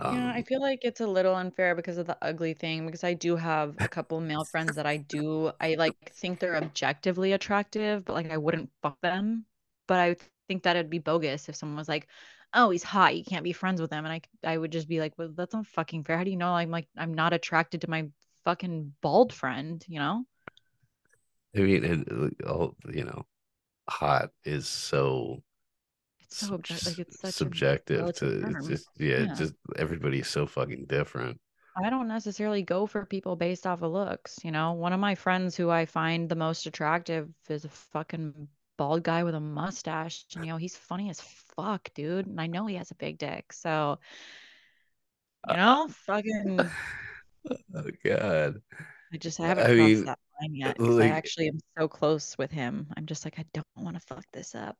Yeah, 0.00 0.30
I 0.32 0.42
Um, 0.42 0.44
feel 0.44 0.60
like 0.60 0.80
it's 0.84 1.00
a 1.00 1.06
little 1.06 1.34
unfair 1.34 1.74
because 1.74 1.98
of 1.98 2.06
the 2.06 2.16
ugly 2.22 2.54
thing, 2.54 2.86
because 2.86 3.04
I 3.04 3.14
do 3.14 3.36
have 3.36 3.76
a 3.80 3.88
couple 3.88 4.20
male 4.20 4.44
friends 4.44 4.76
that 4.76 4.86
I 4.86 4.96
do 4.98 5.52
I 5.60 5.74
like 5.74 6.12
think 6.14 6.38
they're 6.40 6.56
objectively 6.56 7.32
attractive, 7.32 8.04
but 8.04 8.12
like 8.14 8.30
I 8.30 8.36
wouldn't 8.38 8.70
fuck 8.82 9.00
them. 9.02 9.46
But 9.86 9.98
I 9.98 10.16
think 10.48 10.64
that 10.64 10.76
it'd 10.76 10.90
be 10.90 10.98
bogus 11.00 11.48
if 11.48 11.56
someone 11.56 11.76
was 11.78 11.88
like, 11.88 12.08
"Oh, 12.54 12.70
he's 12.70 12.82
hot, 12.82 13.16
you 13.16 13.24
can't 13.24 13.44
be 13.44 13.52
friends 13.52 13.80
with 13.80 13.92
him." 13.92 14.04
And 14.06 14.12
I 14.14 14.22
I 14.52 14.58
would 14.58 14.72
just 14.72 14.88
be 14.88 15.00
like, 15.00 15.14
"Well, 15.18 15.30
that's 15.34 15.54
not 15.54 15.66
fucking 15.66 16.04
fair. 16.04 16.18
How 16.18 16.24
do 16.24 16.30
you 16.30 16.36
know 16.36 16.52
I'm 16.52 16.70
like 16.70 16.88
I'm 16.96 17.14
not 17.14 17.32
attracted 17.34 17.82
to 17.82 17.90
my 17.90 18.08
fucking 18.44 18.94
bald 19.02 19.32
friend, 19.32 19.84
you 19.88 19.98
know?" 20.00 20.26
I 21.56 21.60
mean, 21.60 21.84
it, 21.84 22.46
all 22.46 22.76
you 22.92 23.04
know, 23.04 23.26
hot 23.88 24.32
is 24.44 24.68
so 24.68 25.42
It's 26.20 26.38
so 26.38 26.54
object- 26.54 26.86
like 26.86 26.98
it's 26.98 27.20
such 27.20 27.34
subjective 27.34 28.12
to 28.14 28.40
it's 28.50 28.66
just 28.68 28.88
yeah, 28.98 29.24
Yeah. 29.24 29.34
just 29.34 29.54
everybody's 29.76 30.28
so 30.28 30.46
fucking 30.46 30.86
different. 30.86 31.40
I 31.76 31.88
don't 31.90 32.08
necessarily 32.08 32.62
go 32.62 32.86
for 32.86 33.06
people 33.06 33.34
based 33.36 33.66
off 33.66 33.80
of 33.82 33.90
looks, 33.92 34.44
you 34.44 34.50
know. 34.50 34.72
One 34.72 34.92
of 34.92 35.00
my 35.00 35.14
friends 35.14 35.56
who 35.56 35.70
I 35.70 35.86
find 35.86 36.28
the 36.28 36.34
most 36.36 36.66
attractive 36.66 37.30
is 37.48 37.64
a 37.64 37.68
fucking 37.70 38.48
bald 38.78 39.04
guy 39.04 39.24
with 39.24 39.34
a 39.34 39.40
mustache, 39.40 40.24
and 40.36 40.44
you 40.46 40.52
know, 40.52 40.56
he's 40.58 40.76
funny 40.76 41.10
as 41.10 41.20
fuck, 41.56 41.90
dude. 41.94 42.26
And 42.26 42.40
I 42.40 42.46
know 42.48 42.66
he 42.66 42.76
has 42.76 42.90
a 42.92 42.96
big 42.96 43.18
dick. 43.18 43.52
So, 43.52 43.98
you 45.48 45.56
know, 45.56 45.88
fucking 46.06 46.60
Oh 47.74 47.90
god. 48.04 48.60
I 49.12 49.16
just 49.18 49.38
haven't 49.38 49.66
I 49.66 49.74
crossed 49.74 50.04
mean, 50.04 50.04
that 50.04 50.18
line 50.40 50.54
yet 50.54 50.78
because 50.78 50.98
I 50.98 51.08
actually 51.08 51.48
am 51.48 51.60
so 51.78 51.88
close 51.88 52.36
with 52.38 52.50
him. 52.50 52.88
I'm 52.96 53.06
just 53.06 53.24
like 53.24 53.38
I 53.38 53.44
don't 53.54 53.66
want 53.76 53.96
to 53.96 54.00
fuck 54.06 54.24
this 54.32 54.54
up. 54.54 54.76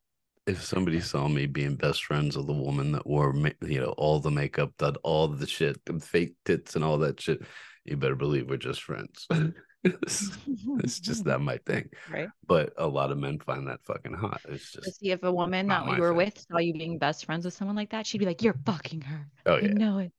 if 0.47 0.65
somebody 0.65 1.01
saw 1.01 1.29
me 1.29 1.47
being 1.47 1.77
best 1.77 2.05
friends 2.05 2.37
with 2.37 2.49
a 2.49 2.53
woman 2.53 2.93
that 2.93 3.07
wore 3.07 3.35
you 3.63 3.81
know 3.81 3.95
all 3.99 4.19
the 4.21 4.31
makeup, 4.31 4.73
that 4.79 4.97
all 5.05 5.29
the 5.29 5.47
shit, 5.47 5.79
fake 6.03 6.35
tits 6.45 6.75
and 6.75 6.85
all 6.85 6.99
that 6.99 7.21
shit, 7.21 7.43
you 7.85 7.97
better 7.97 8.17
believe 8.17 8.49
we're 8.49 8.57
just 8.57 8.83
friends. 8.83 9.27
it's, 10.03 11.01
just 11.01 11.25
not 11.27 11.41
my 11.41 11.59
thing. 11.67 11.89
right. 12.11 12.29
But 12.47 12.73
a 12.77 12.87
lot 12.87 13.11
of 13.11 13.19
men 13.19 13.39
find 13.39 13.69
that 13.69 13.81
fucking 13.85 14.15
hot. 14.15 14.41
It's 14.49 14.73
To 14.73 14.81
just 14.83 15.01
see 15.01 15.11
if 15.11 15.23
a 15.23 15.33
woman 15.33 15.69
that 15.69 15.87
you 15.87 15.97
were 16.01 16.09
thing. 16.09 16.17
with 16.17 16.47
saw 16.51 16.59
you 16.59 16.73
being 16.75 16.99
best 16.99 17.25
friends 17.27 17.45
with 17.45 17.55
someone 17.55 17.77
like 17.77 17.91
that, 17.91 18.07
she'd 18.07 18.19
be 18.19 18.27
like, 18.27 18.43
"You're 18.43 18.57
fucking 18.67 19.03
her. 19.03 19.29
oh 19.47 19.57
yeah. 19.57 19.69
know 19.69 19.99
it." 19.99 20.13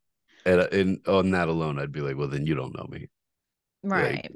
And, 0.45 0.61
and 0.73 1.07
on 1.07 1.31
that 1.31 1.47
alone, 1.49 1.79
I'd 1.79 1.91
be 1.91 1.99
like, 2.01 2.15
well, 2.17 2.29
then 2.29 2.45
you 2.45 2.55
don't 2.55 2.75
know 2.75 2.87
me. 2.89 3.09
Right. 3.83 4.29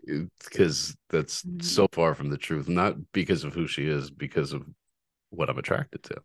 because 0.43 0.95
that's 1.09 1.43
Mhm. 1.43 1.63
so 1.63 1.87
far 1.91 2.13
from 2.15 2.29
the 2.29 2.37
truth. 2.37 2.67
Not 2.67 2.95
because 3.13 3.43
of 3.43 3.53
who 3.53 3.67
she 3.67 3.87
is, 3.87 4.09
because 4.11 4.53
of 4.53 4.65
what 5.31 5.49
I'm 5.49 5.57
attracted 5.57 6.03
to. 6.03 6.21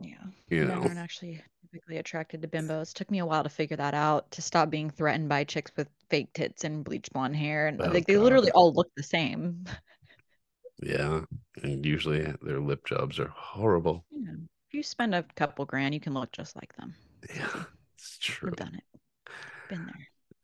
Yeah. 0.00 0.16
You 0.48 0.64
Men 0.64 0.68
know, 0.76 0.82
aren't 0.82 0.98
actually 0.98 1.42
typically 1.70 1.98
attracted 1.98 2.42
to 2.42 2.48
bimbos. 2.48 2.92
Took 2.92 3.10
me 3.10 3.18
a 3.18 3.26
while 3.26 3.42
to 3.42 3.48
figure 3.48 3.76
that 3.76 3.94
out, 3.94 4.30
to 4.32 4.42
stop 4.42 4.70
being 4.70 4.90
threatened 4.90 5.28
by 5.28 5.44
chicks 5.44 5.70
with 5.76 5.88
fake 6.10 6.32
tits 6.32 6.64
and 6.64 6.84
bleached 6.84 7.12
blonde 7.12 7.36
hair. 7.36 7.66
And 7.68 7.80
Oh, 7.80 7.88
like 7.88 8.06
they 8.06 8.14
God. 8.14 8.22
literally 8.22 8.50
all 8.52 8.72
look 8.72 8.90
the 8.96 9.02
same. 9.02 9.64
yeah. 10.82 11.20
And 11.62 11.84
usually 11.84 12.20
their 12.42 12.60
lip 12.60 12.84
jobs 12.86 13.18
are 13.18 13.28
horrible. 13.28 14.04
Yeah. 14.10 14.32
If 14.68 14.74
you 14.74 14.82
spend 14.82 15.14
a 15.14 15.22
couple 15.36 15.64
grand, 15.64 15.94
you 15.94 16.00
can 16.00 16.14
look 16.14 16.32
just 16.32 16.56
like 16.56 16.74
them. 16.76 16.94
Yeah, 17.34 17.64
it's 17.96 18.18
true. 18.18 18.50
I've 18.50 18.56
done 18.56 18.74
it. 18.74 19.00
Been 19.68 19.86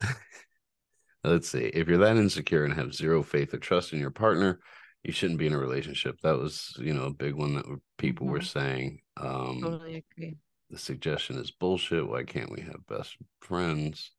there. 0.01 0.15
Let's 1.23 1.49
see. 1.49 1.65
If 1.65 1.87
you're 1.87 1.97
that 1.99 2.17
insecure 2.17 2.65
and 2.65 2.73
have 2.73 2.93
zero 2.93 3.23
faith 3.23 3.53
or 3.53 3.57
trust 3.57 3.93
in 3.93 3.99
your 3.99 4.11
partner, 4.11 4.59
you 5.03 5.11
shouldn't 5.11 5.39
be 5.39 5.47
in 5.47 5.53
a 5.53 5.57
relationship. 5.59 6.19
That 6.21 6.37
was, 6.37 6.75
you 6.79 6.93
know, 6.93 7.05
a 7.05 7.13
big 7.13 7.33
one 7.33 7.55
that 7.55 7.65
people 7.97 8.27
were 8.27 8.39
Mhm. 8.39 8.45
saying. 8.51 9.01
Um, 9.17 9.59
Totally 9.61 10.03
agree. 10.13 10.37
The 10.69 10.77
suggestion 10.77 11.37
is 11.37 11.51
bullshit. 11.51 12.07
Why 12.07 12.23
can't 12.23 12.51
we 12.51 12.61
have 12.61 12.85
best 12.87 13.15
friends? 13.41 14.11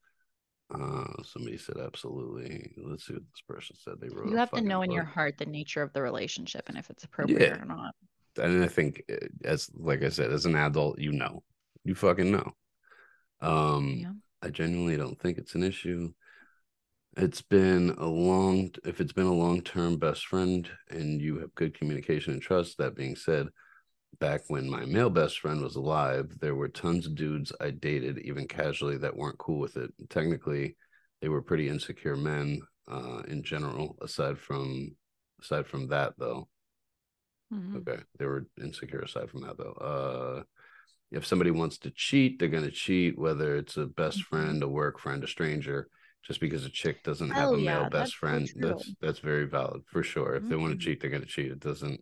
Uh, 0.72 1.22
somebody 1.22 1.57
said 1.59 1.76
absolutely. 1.78 2.72
Let's 2.76 3.07
see 3.07 3.14
what 3.14 3.22
this 3.32 3.42
person 3.49 3.76
said. 3.78 3.94
They 4.01 4.09
wrote. 4.09 4.30
You 4.30 4.36
have 4.36 4.51
to 4.53 4.61
know 4.61 4.82
in 4.82 4.90
your 4.90 5.05
heart 5.05 5.38
the 5.38 5.47
nature 5.47 5.82
of 5.82 5.92
the 5.92 6.03
relationship 6.03 6.68
and 6.68 6.76
if 6.76 6.90
it's 6.90 7.05
appropriate 7.05 7.40
Yeah. 7.40 7.62
or 7.62 7.64
not. 7.64 7.94
and 8.38 8.62
I 8.64 8.68
think 8.68 9.03
uh, 9.11 9.26
as 9.44 9.70
like 9.74 10.03
I 10.03 10.09
said, 10.09 10.32
as 10.32 10.44
an 10.47 10.57
adult, 10.57 10.99
you 10.99 11.12
know, 11.12 11.42
you 11.84 11.94
fucking 11.94 12.30
know. 12.32 12.53
Um, 13.40 13.88
Yeah. 14.01 14.12
I 14.42 14.51
genuinely 14.51 14.97
don't 14.97 15.18
think 15.20 15.38
it's 15.38 15.55
an 15.55 15.62
issue. 15.62 16.12
It's 17.16 17.40
been 17.42 17.94
a 17.97 18.07
long, 18.07 18.70
if 18.84 19.01
it's 19.01 19.12
been 19.12 19.26
a 19.26 19.32
long 19.32 19.62
term 19.62 19.97
best 19.99 20.26
friend 20.26 20.68
and 20.90 21.20
you 21.20 21.38
have 21.38 21.55
good 21.55 21.72
communication 21.78 22.34
and 22.34 22.42
trust. 22.42 22.76
That 22.78 22.94
being 22.94 23.16
said, 23.16 23.49
back 24.18 24.42
when 24.48 24.68
my 24.68 24.84
male 24.84 25.11
best 25.11 25.40
friend 25.40 25.62
was 25.62 25.76
alive, 25.76 26.38
there 26.40 26.54
were 26.54 26.68
tons 26.68 27.07
of 27.07 27.14
dudes 27.14 27.52
I 27.61 27.70
dated, 27.70 28.18
even 28.18 28.48
casually, 28.48 28.98
that 28.98 29.16
weren't 29.16 29.38
cool 29.38 29.59
with 29.61 29.76
it. 29.76 29.92
Technically, 30.11 30.76
they 31.20 31.28
were 31.28 31.42
pretty 31.42 31.68
insecure 31.68 32.16
men 32.16 32.61
uh, 32.88 33.22
in 33.28 33.42
general. 33.42 33.96
Aside 34.02 34.38
from, 34.38 34.96
aside 35.40 35.66
from 35.66 35.88
that, 35.88 36.14
though, 36.18 36.48
Mhm. 37.50 37.76
Okay. 37.76 38.02
They 38.18 38.26
were 38.26 38.46
insecure 38.61 39.00
aside 39.00 39.30
from 39.30 39.42
that 39.42 39.57
though. 39.59 39.72
Uh 39.72 40.42
if 41.12 41.26
somebody 41.26 41.52
wants 41.52 41.78
to 41.78 41.90
cheat, 41.92 42.38
they're 42.38 42.48
gonna 42.48 42.70
cheat, 42.70 43.18
whether 43.18 43.57
it's 43.57 43.76
a 43.76 43.86
best 43.86 44.18
Mhm. 44.18 44.24
friend, 44.24 44.62
a 44.62 44.68
work 44.68 44.98
friend, 44.98 45.22
a 45.24 45.28
stranger. 45.28 45.88
Just 46.24 46.40
because 46.40 46.64
a 46.64 46.70
chick 46.70 47.04
doesn't 47.04 47.30
have 47.30 47.52
a 47.52 47.59
male 47.59 47.84
yeah, 47.84 47.88
best 47.88 48.12
that's 48.12 48.14
so 48.14 48.18
friend, 48.18 48.48
that's 48.61 48.94
that's 49.00 49.20
very 49.20 49.46
valid 49.46 49.82
for 49.86 50.02
sure. 50.02 50.34
If 50.36 50.48
they 50.48 50.57
want 50.57 50.72
to 50.72 50.84
cheat, 50.84 51.00
they're 51.00 51.11
gonna 51.11 51.26
cheat. 51.26 51.52
It 51.52 51.61
doesn't 51.61 52.00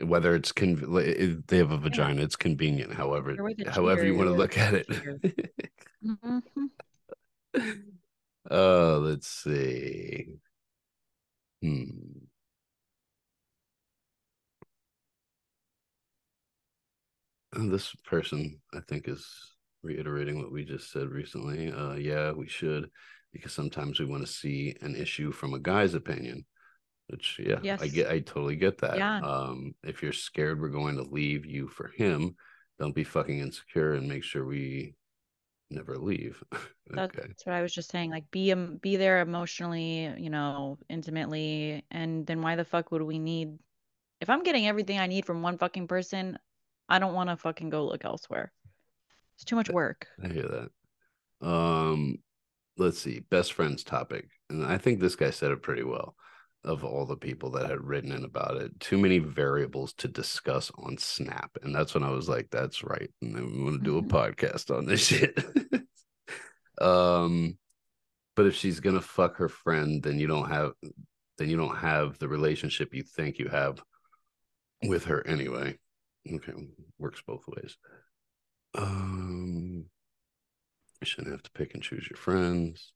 whether 0.00 0.34
it's 0.34 0.52
con 0.52 0.78
it, 0.98 1.46
they 1.48 1.58
have 1.58 1.70
a 1.70 1.78
vagina, 1.78 2.22
it's 2.22 2.36
convenient. 2.36 2.92
However, 2.92 3.34
You're 3.34 3.44
with 3.44 3.66
a 3.66 3.70
however 3.70 4.04
you 4.04 4.14
want 4.14 4.28
to 4.28 4.34
look 4.34 4.58
at 4.58 4.74
it. 4.74 4.86
Mhm. 6.04 6.42
uh, 8.50 8.98
let's 8.98 9.26
see. 9.26 10.26
Hmm. 11.62 11.84
This 17.52 17.94
person, 18.04 18.60
I 18.74 18.80
think, 18.86 19.08
is 19.08 19.26
reiterating 19.82 20.38
what 20.38 20.52
we 20.52 20.64
just 20.64 20.92
said 20.92 21.08
recently. 21.08 21.72
Uh, 21.72 21.94
yeah, 21.94 22.32
we 22.32 22.46
should, 22.46 22.90
because 23.32 23.52
sometimes 23.52 23.98
we 23.98 24.04
want 24.06 24.24
to 24.26 24.30
see 24.32 24.76
an 24.82 24.94
issue 24.94 25.32
from 25.32 25.54
a 25.54 25.58
guy's 25.58 25.94
opinion. 25.94 26.44
Which, 27.08 27.40
yeah, 27.42 27.76
I 27.80 27.86
get, 27.86 28.08
I 28.08 28.18
totally 28.18 28.56
get 28.56 28.78
that. 28.78 28.98
Yeah. 28.98 29.20
Um, 29.20 29.74
if 29.84 30.02
you're 30.02 30.12
scared 30.12 30.60
we're 30.60 30.68
going 30.68 30.96
to 30.96 31.02
leave 31.02 31.46
you 31.46 31.68
for 31.68 31.88
him, 31.96 32.34
don't 32.78 32.94
be 32.94 33.04
fucking 33.04 33.38
insecure 33.38 33.94
and 33.94 34.08
make 34.08 34.24
sure 34.24 34.44
we 34.44 34.94
never 35.70 35.96
leave. 35.96 36.42
That's 36.90 37.16
okay. 37.16 37.28
what 37.44 37.54
I 37.54 37.62
was 37.62 37.72
just 37.72 37.90
saying. 37.90 38.10
Like, 38.10 38.30
be 38.30 38.52
um, 38.52 38.78
be 38.80 38.96
there 38.96 39.20
emotionally, 39.20 40.12
you 40.18 40.30
know, 40.30 40.78
intimately, 40.88 41.84
and 41.90 42.26
then 42.26 42.42
why 42.42 42.56
the 42.56 42.64
fuck 42.64 42.90
would 42.90 43.02
we 43.02 43.18
need? 43.18 43.58
If 44.20 44.30
I'm 44.30 44.42
getting 44.42 44.66
everything 44.66 44.98
I 44.98 45.06
need 45.06 45.26
from 45.26 45.42
one 45.42 45.58
fucking 45.58 45.88
person, 45.88 46.38
I 46.88 46.98
don't 46.98 47.14
want 47.14 47.30
to 47.30 47.36
fucking 47.36 47.70
go 47.70 47.86
look 47.86 48.04
elsewhere. 48.04 48.52
It's 49.36 49.44
too 49.44 49.56
much 49.56 49.68
work. 49.70 50.06
I 50.22 50.28
hear 50.28 50.48
that. 51.42 51.46
Um, 51.46 52.18
let's 52.78 52.98
see, 52.98 53.20
best 53.20 53.52
friends 53.52 53.84
topic, 53.84 54.28
and 54.48 54.64
I 54.64 54.78
think 54.78 55.00
this 55.00 55.16
guy 55.16 55.30
said 55.30 55.50
it 55.50 55.62
pretty 55.62 55.82
well. 55.82 56.16
Of 56.66 56.84
all 56.84 57.06
the 57.06 57.16
people 57.16 57.50
that 57.52 57.70
had 57.70 57.80
written 57.80 58.10
in 58.10 58.24
about 58.24 58.56
it, 58.56 58.78
too 58.80 58.98
many 58.98 59.18
variables 59.18 59.92
to 59.94 60.08
discuss 60.08 60.70
on 60.76 60.98
Snap, 60.98 61.56
and 61.62 61.72
that's 61.72 61.94
when 61.94 62.02
I 62.02 62.10
was 62.10 62.28
like, 62.28 62.50
"That's 62.50 62.82
right," 62.82 63.08
and 63.22 63.34
then 63.36 63.46
we 63.52 63.62
want 63.62 63.76
to 63.76 63.84
do 63.84 63.98
a 63.98 64.02
Mhm. 64.02 64.08
podcast 64.08 64.76
on 64.76 64.84
this 64.84 65.06
shit. 65.06 65.38
um, 66.80 67.56
but 68.34 68.46
if 68.46 68.54
she's 68.56 68.80
gonna 68.80 69.00
fuck 69.00 69.36
her 69.36 69.48
friend, 69.48 70.02
then 70.02 70.18
you 70.18 70.26
don't 70.26 70.48
have, 70.48 70.72
then 71.38 71.48
you 71.48 71.56
don't 71.56 71.76
have 71.76 72.18
the 72.18 72.26
relationship 72.28 72.92
you 72.92 73.04
think 73.04 73.38
you 73.38 73.46
have 73.48 73.80
with 74.82 75.04
her 75.04 75.24
anyway. 75.26 75.78
Okay, 76.30 76.52
works 76.98 77.22
both 77.24 77.44
ways. 77.46 77.76
Um, 78.74 79.84
you 81.00 81.06
shouldn't 81.06 81.32
have 81.32 81.44
to 81.44 81.50
pick 81.52 81.74
and 81.74 81.82
choose 81.82 82.08
your 82.10 82.16
friends. 82.16 82.92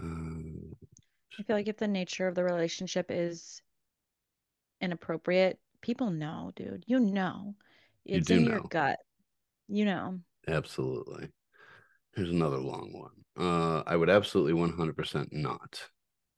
Um, 0.00 0.76
I 1.38 1.42
feel 1.42 1.56
like 1.56 1.68
if 1.68 1.76
the 1.78 1.88
nature 1.88 2.28
of 2.28 2.34
the 2.34 2.44
relationship 2.44 3.06
is 3.10 3.62
inappropriate, 4.80 5.58
people 5.80 6.10
know, 6.10 6.52
dude. 6.56 6.84
You 6.86 7.00
know. 7.00 7.54
You 8.04 8.18
It's 8.18 8.28
do 8.28 8.34
in 8.36 8.44
your 8.46 8.60
gut. 8.60 8.98
You 9.68 9.84
know. 9.84 10.20
absolutely. 10.48 11.28
Here's 12.14 12.30
another 12.30 12.58
long 12.58 12.92
one. 12.92 13.12
Uh, 13.38 13.82
I 13.86 13.96
would 13.96 14.10
absolutely 14.10 14.52
100% 14.52 15.32
not. 15.32 15.82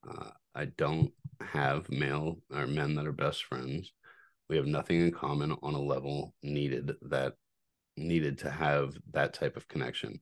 Uh, 0.09 0.31
I 0.55 0.67
don't 0.67 1.13
have 1.41 1.91
male 1.91 2.39
or 2.53 2.67
men 2.67 2.95
that 2.95 3.07
are 3.07 3.13
best 3.13 3.45
friends. 3.45 3.93
We 4.49 4.57
have 4.57 4.67
nothing 4.67 5.01
in 5.01 5.11
common 5.11 5.57
on 5.63 5.75
a 5.75 5.81
level 5.81 6.35
needed 6.43 6.93
that 7.03 7.35
needed 7.97 8.39
to 8.39 8.51
have 8.51 8.95
that 9.13 9.35
type 9.35 9.57
of 9.57 9.69
connection. 9.69 10.21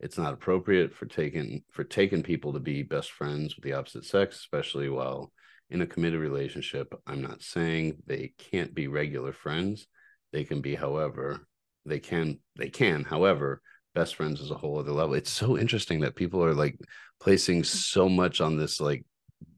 It's 0.00 0.18
not 0.18 0.34
appropriate 0.34 0.92
for 0.94 1.06
taking 1.06 1.62
for 1.70 1.84
taking 1.84 2.22
people 2.22 2.52
to 2.52 2.60
be 2.60 2.82
best 2.82 3.12
friends 3.12 3.56
with 3.56 3.64
the 3.64 3.74
opposite 3.74 4.04
sex, 4.04 4.36
especially 4.36 4.88
while 4.88 5.32
in 5.70 5.80
a 5.82 5.86
committed 5.86 6.20
relationship. 6.20 6.94
I'm 7.06 7.22
not 7.22 7.42
saying 7.42 7.96
they 8.06 8.32
can't 8.38 8.74
be 8.74 8.88
regular 8.88 9.32
friends. 9.32 9.86
They 10.32 10.44
can 10.44 10.60
be, 10.60 10.74
however, 10.74 11.46
they 11.86 12.00
can 12.00 12.40
they 12.56 12.70
can, 12.70 13.04
however, 13.04 13.62
best 13.94 14.16
friends 14.16 14.40
is 14.40 14.50
a 14.50 14.56
whole 14.56 14.78
other 14.78 14.92
level. 14.92 15.14
It's 15.14 15.30
so 15.30 15.56
interesting 15.58 16.00
that 16.00 16.16
people 16.16 16.44
are 16.44 16.54
like 16.54 16.78
placing 17.20 17.62
mm. 17.62 17.66
so 17.66 18.08
much 18.08 18.40
on 18.40 18.56
this 18.56 18.80
like 18.80 19.04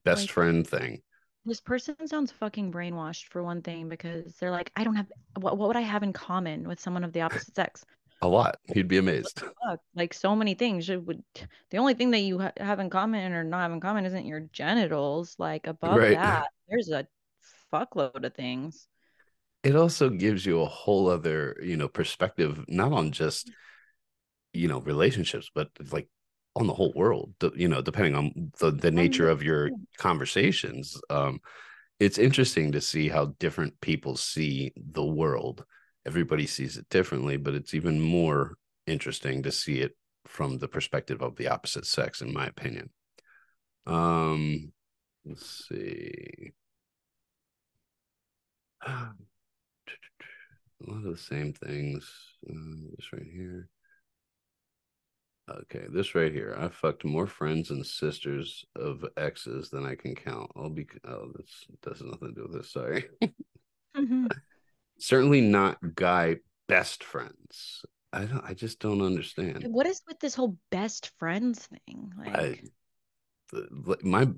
best 0.04 0.22
Like- 0.22 0.30
friend 0.30 0.66
thing. 0.66 1.02
This 1.44 1.60
person 1.60 1.94
sounds 2.06 2.32
fucking 2.32 2.72
brainwashed 2.72 3.28
for 3.28 3.40
one 3.40 3.62
thing 3.62 3.88
because 3.88 4.34
they're 4.34 4.50
like, 4.50 4.72
I 4.74 4.82
don't 4.82 4.96
have 4.96 5.06
what 5.38 5.56
what 5.56 5.68
would 5.68 5.76
I 5.76 5.82
have 5.82 6.02
in 6.02 6.12
common 6.12 6.66
with 6.66 6.80
someone 6.80 7.04
of 7.04 7.12
the 7.12 7.20
opposite 7.20 7.54
sex? 7.54 7.84
A 8.22 8.28
lot. 8.28 8.58
You'd 8.74 8.88
be 8.88 8.96
amazed. 8.96 9.42
Like 9.94 10.14
so 10.14 10.34
many 10.34 10.54
things. 10.54 10.88
It 10.88 11.04
would 11.04 11.22
the 11.70 11.78
only 11.78 11.94
thing 11.94 12.10
that 12.12 12.20
you 12.20 12.38
ha- 12.38 12.52
have 12.56 12.80
in 12.80 12.88
common 12.88 13.32
or 13.32 13.44
not 13.44 13.60
have 13.60 13.72
in 13.72 13.80
common 13.80 14.06
isn't 14.06 14.26
your 14.26 14.40
genitals. 14.52 15.36
Like 15.38 15.66
above 15.66 15.96
Right. 15.96 16.12
that, 16.12 16.48
there's 16.68 16.88
a 16.88 17.06
fuckload 17.72 18.24
of 18.24 18.34
things. 18.34 18.88
It 19.62 19.76
also 19.76 20.08
gives 20.08 20.46
you 20.46 20.62
a 20.62 20.66
whole 20.66 21.08
other, 21.08 21.56
you 21.62 21.76
know, 21.76 21.88
perspective, 21.88 22.64
not 22.68 22.92
on 22.92 23.10
just, 23.10 23.50
you 24.52 24.68
know, 24.68 24.80
relationships, 24.80 25.50
but 25.54 25.68
like 25.90 26.08
on 26.54 26.66
the 26.66 26.74
whole 26.74 26.92
world, 26.94 27.34
you 27.54 27.68
know, 27.68 27.82
depending 27.82 28.14
on 28.14 28.52
the, 28.60 28.70
the 28.70 28.90
nature 28.90 29.28
of 29.28 29.42
your 29.42 29.70
conversations. 29.98 30.98
Um, 31.10 31.40
it's 31.98 32.18
interesting 32.18 32.72
to 32.72 32.80
see 32.80 33.08
how 33.08 33.34
different 33.38 33.80
people 33.80 34.16
see 34.16 34.72
the 34.76 35.04
world. 35.04 35.64
Everybody 36.06 36.46
sees 36.46 36.76
it 36.76 36.88
differently, 36.88 37.36
but 37.36 37.54
it's 37.54 37.74
even 37.74 38.00
more 38.00 38.56
interesting 38.86 39.42
to 39.42 39.50
see 39.50 39.80
it 39.80 39.96
from 40.26 40.58
the 40.58 40.68
perspective 40.68 41.20
of 41.20 41.36
the 41.36 41.48
opposite 41.48 41.86
sex, 41.86 42.20
in 42.20 42.32
my 42.32 42.46
opinion. 42.46 42.90
Um, 43.86 44.72
let's 45.24 45.68
see. 45.68 46.52
A 48.86 49.08
lot 50.86 51.04
of 51.04 51.12
the 51.12 51.16
same 51.16 51.52
things. 51.52 52.08
Uh, 52.48 52.54
this 52.96 53.12
right 53.12 53.26
here. 53.32 53.68
Okay, 55.48 55.86
this 55.88 56.14
right 56.14 56.32
here. 56.32 56.56
I 56.58 56.68
fucked 56.68 57.04
more 57.04 57.26
friends 57.26 57.70
and 57.70 57.86
sisters 57.86 58.64
of 58.74 59.04
exes 59.16 59.70
than 59.70 59.86
I 59.86 59.94
can 59.94 60.14
count. 60.14 60.50
I'll 60.56 60.70
be. 60.70 60.86
Oh, 61.04 61.30
this 61.36 61.66
does 61.82 62.02
nothing 62.02 62.28
to 62.28 62.34
do 62.34 62.42
with 62.42 62.60
this. 62.60 62.72
Sorry. 62.72 63.04
Mhm. 63.96 64.28
Certainly 64.98 65.42
not 65.42 65.78
guy 65.94 66.36
best 66.68 67.04
friends. 67.04 67.82
I 68.12 68.24
don't. 68.24 68.44
I 68.44 68.54
just 68.54 68.78
don't 68.80 69.02
understand. 69.02 69.64
What 69.68 69.86
is 69.86 70.00
with 70.06 70.18
this 70.20 70.34
whole 70.34 70.56
best 70.70 71.12
friends 71.18 71.66
thing? 71.66 72.12
Like, 72.16 72.36
I, 73.52 73.58
my 74.02 74.28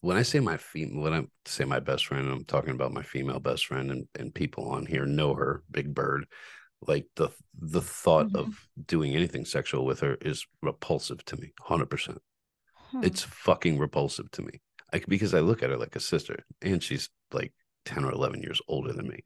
when 0.00 0.16
I 0.16 0.22
say 0.22 0.40
my 0.40 0.56
female, 0.56 1.02
when 1.02 1.14
I 1.14 1.24
say 1.46 1.64
my 1.64 1.80
best 1.80 2.06
friend, 2.06 2.28
I'm 2.28 2.44
talking 2.44 2.70
about 2.70 2.92
my 2.92 3.02
female 3.02 3.40
best 3.40 3.66
friend, 3.66 3.90
and 3.90 4.06
and 4.18 4.34
people 4.34 4.68
on 4.70 4.86
here 4.86 5.06
know 5.06 5.34
her, 5.34 5.62
Big 5.70 5.94
Bird. 5.94 6.26
Like 6.86 7.06
the 7.16 7.30
the 7.58 7.80
thought 7.80 8.32
Mhm. 8.32 8.38
of 8.40 8.68
doing 8.86 9.16
anything 9.16 9.44
sexual 9.46 9.86
with 9.86 10.00
her 10.00 10.16
is 10.20 10.46
repulsive 10.62 11.24
to 11.26 11.36
me, 11.36 11.52
hundred 11.60 11.88
percent. 11.90 12.18
huh. 12.74 13.00
It's 13.02 13.22
fucking 13.22 13.78
repulsive 13.78 14.30
to 14.32 14.42
me. 14.42 14.60
Like 14.92 15.06
because 15.06 15.32
I 15.34 15.40
look 15.40 15.62
at 15.62 15.70
her 15.70 15.78
like 15.78 15.96
a 15.96 16.00
sister, 16.00 16.44
and 16.60 16.82
she's 16.82 17.08
like 17.32 17.54
ten 17.86 18.04
or 18.04 18.12
eleven 18.12 18.42
years 18.42 18.60
older 18.68 18.92
than 18.92 19.08
me, 19.08 19.20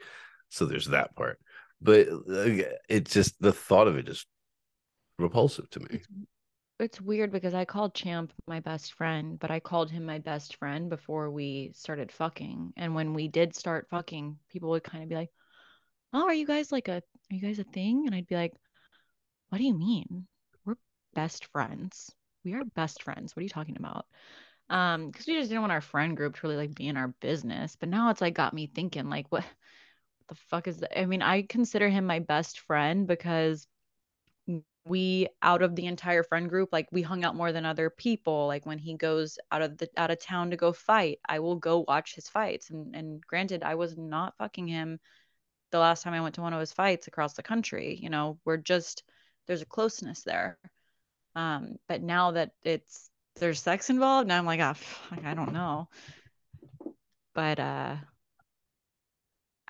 so 0.51 0.66
there's 0.66 0.86
that 0.88 1.16
part. 1.16 1.38
But 1.80 2.09
it's 2.88 3.12
just 3.12 3.40
the 3.40 3.53
thought 3.53 3.88
of 3.88 3.96
it 3.96 4.09
is 4.09 4.26
repulsive 5.18 5.70
to 5.70 5.80
me. 5.80 5.86
It's, 5.92 6.09
it's 6.78 7.01
weird 7.01 7.32
because 7.32 7.55
I 7.55 7.64
called 7.64 7.94
Champ 7.94 8.32
my 8.46 8.61
best 8.61 8.92
friend, 8.92 9.38
but 9.38 9.51
I 9.51 9.61
called 9.61 9.90
him 9.90 10.05
my 10.05 10.18
best 10.18 10.57
friend 10.57 10.90
before 10.90 11.30
we 11.30 11.72
started 11.74 12.12
fucking. 12.12 12.74
And 12.76 12.94
when 12.94 13.14
we 13.14 13.28
did 13.28 13.55
start 13.55 13.88
fucking, 13.88 14.36
people 14.51 14.70
would 14.70 14.84
kind 14.84 15.03
of 15.03 15.09
be 15.09 15.14
like, 15.14 15.30
"Oh, 16.12 16.24
are 16.24 16.34
you 16.34 16.46
guys 16.46 16.70
like 16.70 16.88
a 16.88 16.96
are 16.96 17.34
you 17.34 17.40
guys 17.40 17.59
a 17.59 17.64
thing?" 17.64 18.05
And 18.07 18.14
I'd 18.14 18.26
be 18.26 18.34
like, 18.34 18.53
"What 19.48 19.59
do 19.59 19.64
you 19.64 19.74
mean? 19.74 20.26
We're 20.66 20.76
best 21.14 21.46
friends. 21.46 22.11
We 22.44 22.53
are 22.55 22.64
best 22.64 23.03
friends. 23.03 23.34
What 23.34 23.40
are 23.40 23.44
you 23.44 23.48
talking 23.48 23.76
about?" 23.78 24.07
Um, 24.68 25.09
because 25.11 25.26
we 25.26 25.34
just 25.34 25.48
didn't 25.48 25.62
want 25.62 25.72
our 25.72 25.80
friend 25.80 26.16
group 26.16 26.36
to 26.36 26.40
really 26.42 26.57
like 26.57 26.74
be 26.74 26.88
in 26.88 26.96
our 26.96 27.09
business. 27.20 27.76
But 27.78 27.88
now 27.88 28.11
it's 28.11 28.20
like 28.20 28.34
got 28.34 28.55
me 28.55 28.66
thinking, 28.66 29.09
like, 29.11 29.26
what 29.30 29.44
the 30.30 30.36
fuck 30.48 30.68
is 30.68 30.78
that? 30.78 30.98
I 30.98 31.04
mean, 31.06 31.22
I 31.22 31.42
consider 31.42 31.88
him 31.90 32.06
my 32.06 32.20
best 32.20 32.60
friend 32.60 33.06
because 33.06 33.66
we 34.86 35.28
out 35.42 35.62
of 35.62 35.76
the 35.76 35.86
entire 35.86 36.22
friend 36.22 36.48
group 36.48 36.70
like 36.72 36.88
we 36.90 37.02
hung 37.02 37.22
out 37.24 37.36
more 37.36 37.52
than 37.52 37.66
other 37.66 37.90
people. 37.90 38.46
Like 38.46 38.64
when 38.64 38.78
he 38.78 38.94
goes 38.94 39.38
out 39.52 39.60
of 39.60 39.76
the 39.76 39.88
out 39.96 40.10
of 40.10 40.18
town 40.20 40.50
to 40.50 40.56
go 40.56 40.72
fight 40.72 41.18
i 41.28 41.38
will 41.38 41.56
go 41.56 41.84
watch 41.86 42.14
his 42.14 42.28
fights. 42.28 42.70
And 42.70 42.94
and 42.96 43.20
granted 43.26 43.62
i 43.62 43.74
was 43.74 43.96
not 43.96 44.36
fucking 44.38 44.68
him 44.68 44.98
the 45.70 45.78
last 45.78 46.02
time 46.02 46.14
i 46.14 46.20
went 46.20 46.36
to 46.36 46.40
one 46.40 46.54
of 46.54 46.60
his 46.60 46.72
fights 46.72 47.06
across 47.08 47.34
the 47.34 47.42
country 47.42 47.98
you 48.00 48.10
know 48.10 48.38
we're 48.44 48.56
just 48.56 49.04
there's 49.46 49.62
a 49.62 49.66
closeness 49.66 50.22
there. 50.22 50.58
Um 51.36 51.76
but 51.88 52.02
now 52.02 52.32
that 52.32 52.52
it's 52.62 53.10
there's 53.36 53.60
sex 53.60 53.90
involved 53.90 54.28
now 54.28 54.38
i'm 54.38 54.46
like 54.46 54.60
ah 54.60 54.72
fuck, 54.72 55.24
i 55.24 55.34
don't 55.34 55.52
know. 55.52 55.88
But 57.34 57.60
uh 57.60 57.96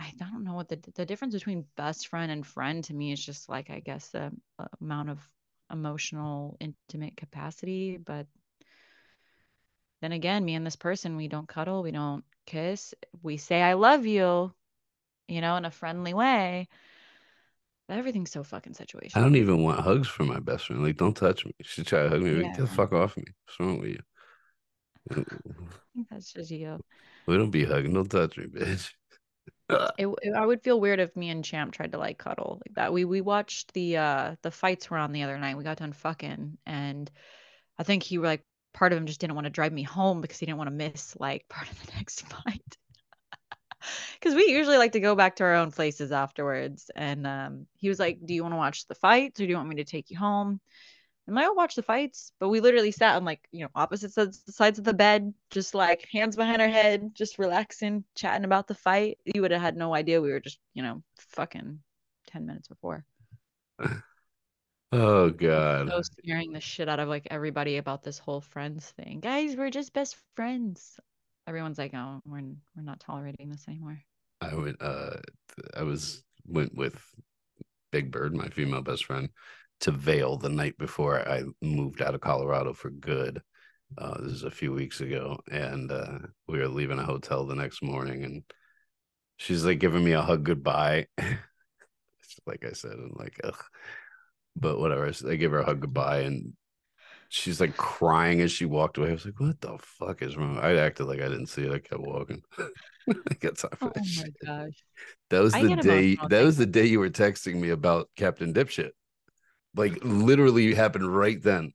I 0.01 0.15
don't 0.17 0.45
know 0.45 0.55
what 0.55 0.69
the 0.71 0.79
the 0.95 1.05
difference 1.05 1.35
between 1.35 1.67
best 1.77 2.09
friend 2.09 2.33
and 2.33 2.47
friend 2.47 2.83
to 2.85 2.95
me 2.95 3.13
is 3.13 3.25
just 3.25 3.51
like 3.51 3.69
I 3.69 3.81
guess 3.81 4.09
the 4.09 4.33
uh, 4.59 4.67
amount 4.81 5.11
of 5.11 5.19
emotional 5.71 6.57
intimate 6.59 7.19
capacity 7.19 7.99
but 7.99 8.27
then 10.01 10.13
again 10.13 10.43
me 10.43 10.55
and 10.55 10.67
this 10.67 10.77
person 10.77 11.17
we 11.17 11.29
don't 11.29 11.47
cuddle 11.47 11.83
we 11.83 11.91
don't 11.91 12.25
kiss 12.47 12.95
we 13.23 13.37
say 13.37 13.61
I 13.61 13.75
love 13.75 14.07
you 14.07 14.53
you 15.29 15.41
know 15.43 15.57
in 15.57 15.67
a 15.67 15.71
friendly 15.71 16.15
way 16.15 16.67
but 17.87 17.99
everything's 17.99 18.31
so 18.31 18.43
fucking 18.43 18.73
situational 18.73 19.17
I 19.17 19.21
don't 19.21 19.37
even 19.37 19.63
want 19.63 19.81
hugs 19.81 20.09
from 20.09 20.29
my 20.29 20.41
best 20.41 20.67
friend. 20.67 20.83
Like, 20.83 20.97
don't 20.97 21.17
touch 21.17 21.45
me. 21.45 21.53
She 21.63 21.83
tried 21.85 22.05
to 22.05 22.09
hug 22.09 22.23
me. 22.23 22.31
Yeah. 22.31 22.43
Get 22.43 22.57
the 22.57 22.67
fuck 22.69 22.93
off 22.93 23.17
me. 23.17 23.25
What's 23.45 23.61
wrong 23.61 23.81
with 23.81 23.91
you? 23.91 24.01
I 25.11 25.15
think 25.95 26.09
that's 26.11 26.33
just 26.33 26.51
you 26.51 26.79
We 27.27 27.37
don't 27.37 27.51
be 27.51 27.65
hugging. 27.65 27.93
Don't 27.93 28.09
touch 28.09 28.39
me, 28.39 28.45
bitch. 28.55 28.93
It, 29.99 30.07
it- 30.23 30.35
I 30.35 30.45
would 30.45 30.63
feel 30.63 30.81
weird 30.81 31.01
if 31.01 31.17
me 31.17 31.31
and 31.31 31.45
Champ 31.45 31.73
tried 31.73 31.93
to 31.93 31.99
like 31.99 32.19
cuddle 32.19 32.61
like 32.67 32.75
that. 32.77 32.93
We 32.93 33.05
we 33.05 33.21
watched 33.21 33.73
the 33.75 33.97
uh 33.99 34.37
the 34.43 34.51
fights 34.51 34.91
were 34.91 34.99
on 34.99 35.13
the 35.13 35.23
other 35.23 35.39
night. 35.39 35.57
We 35.57 35.65
got 35.65 35.79
done 35.79 35.93
fucking 35.93 36.59
and 36.67 37.11
I 37.79 37.83
think 37.85 38.03
he 38.03 38.19
like 38.19 38.45
part 38.75 38.93
of 38.93 38.99
him 38.99 39.07
just 39.07 39.21
didn't 39.21 39.37
want 39.37 39.47
to 39.47 39.51
drive 39.51 39.73
me 39.73 39.83
home 39.83 40.21
because 40.21 40.39
he 40.39 40.47
didn't 40.47 40.59
want 40.59 40.69
to 40.69 40.77
miss 40.77 41.17
like 41.19 41.47
part 41.51 41.71
of 41.71 41.87
the 41.87 41.93
next 41.97 42.23
fight. 42.23 42.77
Because 44.15 44.35
we 44.35 44.47
usually 44.49 44.77
like 44.79 44.93
to 44.93 45.01
go 45.01 45.15
back 45.15 45.37
to 45.37 45.45
our 45.45 45.55
own 45.55 45.71
places 45.71 46.13
afterwards. 46.13 46.91
And 46.95 47.27
um, 47.27 47.67
he 47.77 47.89
was 47.89 47.99
like, 47.99 48.19
Do 48.25 48.35
you 48.35 48.43
want 48.43 48.53
to 48.53 48.59
watch 48.59 48.87
the 48.87 48.95
fights 48.95 49.41
or 49.41 49.45
do 49.45 49.51
you 49.51 49.57
want 49.57 49.69
me 49.69 49.77
to 49.77 49.85
take 49.85 50.11
you 50.11 50.19
home? 50.19 50.61
I'm 51.29 51.39
I'll 51.39 51.55
watch 51.55 51.75
the 51.75 51.83
fights. 51.83 52.33
But 52.41 52.49
we 52.49 52.61
literally 52.61 52.91
sat 52.91 53.17
on 53.17 53.25
like, 53.25 53.41
you 53.53 53.63
know, 53.65 53.71
opposite 53.75 54.13
sides, 54.13 54.43
sides 54.49 54.79
of 54.79 54.85
the 54.85 54.95
bed, 54.95 55.33
just 55.51 55.75
like 55.75 56.07
hands 56.13 56.37
behind 56.37 56.61
our 56.61 56.69
head, 56.69 57.13
just 57.15 57.39
relaxing, 57.39 58.05
chatting 58.17 58.45
about 58.45 58.67
the 58.67 58.75
fight. 58.75 59.19
You 59.25 59.43
would 59.43 59.51
have 59.51 59.61
had 59.61 59.77
no 59.77 59.95
idea 59.95 60.21
we 60.21 60.33
were 60.33 60.41
just, 60.41 60.59
you 60.75 60.83
know, 60.83 61.03
fucking 61.19 61.81
10 62.29 62.47
minutes 62.47 62.69
before. 62.69 63.05
Oh 64.93 65.31
god. 65.31 65.89
So 65.89 66.03
scaring 66.03 66.53
the 66.53 66.61
shit 66.61 66.89
out 66.89 66.99
of 66.99 67.09
like 67.09 67.29
everybody 67.31 67.77
about 67.77 68.03
this 68.03 68.19
whole 68.19 68.41
friends 68.41 68.93
thing. 68.97 69.21
Guys, 69.21 69.55
we're 69.55 69.71
just 69.71 69.93
best 69.93 70.17
friends. 70.35 70.99
Everyone's 71.47 71.79
like, 71.79 71.95
oh, 71.95 72.21
we're 72.25 72.43
we're 72.75 72.83
not 72.83 72.99
tolerating 72.99 73.51
this 73.51 73.69
anymore. 73.69 74.03
I 74.41 74.55
went 74.55 74.83
uh 74.83 75.19
I 75.77 75.85
was 75.85 76.25
went 76.45 76.75
with 76.75 77.01
Big 77.93 78.11
Bird, 78.11 78.35
my 78.35 78.49
female 78.49 78.83
best 78.83 79.05
friend, 79.05 79.29
to 79.81 79.91
Vail 79.91 80.37
the 80.37 80.49
night 80.49 80.77
before 80.79 81.27
I 81.29 81.45
moved 81.63 82.03
out 82.03 82.15
of 82.15 82.21
Colorado 82.21 82.73
for 82.73 82.91
good. 82.91 83.43
Uh, 83.99 84.21
this 84.23 84.33
is 84.33 84.45
a 84.45 84.51
few 84.51 84.73
weeks 84.73 85.01
ago, 85.01 85.41
and 85.51 85.91
uh, 85.91 86.19
we 86.47 86.59
were 86.59 86.69
leaving 86.69 86.99
a 86.99 87.05
hotel 87.05 87.45
the 87.45 87.55
next 87.55 87.83
morning, 87.83 88.25
and 88.25 88.43
she's 89.37 89.65
like 89.65 89.79
giving 89.81 90.05
me 90.05 90.13
a 90.13 90.23
hug 90.23 90.45
goodbye. 90.45 91.07
like 92.47 92.65
I 92.65 92.73
said, 92.73 92.93
I'm 92.93 93.13
like, 93.17 93.41
ugh. 93.43 93.63
But 94.57 94.79
whatever. 94.79 95.13
So 95.13 95.31
I 95.31 95.37
give 95.37 95.53
her 95.53 95.61
a 95.61 95.65
hug 95.65 95.81
goodbye, 95.81 96.21
and 96.21 96.53
she's 97.29 97.61
like 97.61 97.77
crying 97.77 98.41
as 98.43 98.53
she 98.53 98.67
walked 98.67 98.99
away. 98.99 99.11
I 99.11 99.13
was 99.13 99.25
like, 99.25 99.41
what 99.41 99.61
the 99.61 99.79
fuck 99.81 100.23
is 100.23 100.37
wrong? 100.37 100.59
I 100.59 100.77
acted 100.77 101.07
like 101.07 101.21
I 101.21 101.29
didn't 101.29 101.47
see 101.47 101.63
it. 101.63 101.73
I 101.73 101.79
kept 101.79 102.01
walking. 102.01 102.43
I 102.59 103.35
got 103.41 103.57
time 103.57 103.71
for 103.77 103.87
Oh 103.87 103.93
that 103.95 104.05
my 104.05 104.05
shit. 104.05 104.35
gosh. 104.45 104.85
That 105.31 105.41
was 105.41 105.55
I 105.55 105.63
the 105.63 105.77
day. 105.77 106.17
That 106.29 106.45
was 106.45 106.57
the 106.57 106.67
day 106.67 106.87
you 106.87 107.01
were 107.01 107.11
texting 107.11 107.57
me 107.57 107.71
about 107.71 108.11
Captain 108.17 108.53
Dipshit. 108.53 108.91
Like 109.75 109.99
literally 110.03 110.75
happened 110.75 111.15
right 111.15 111.41
then. 111.43 111.73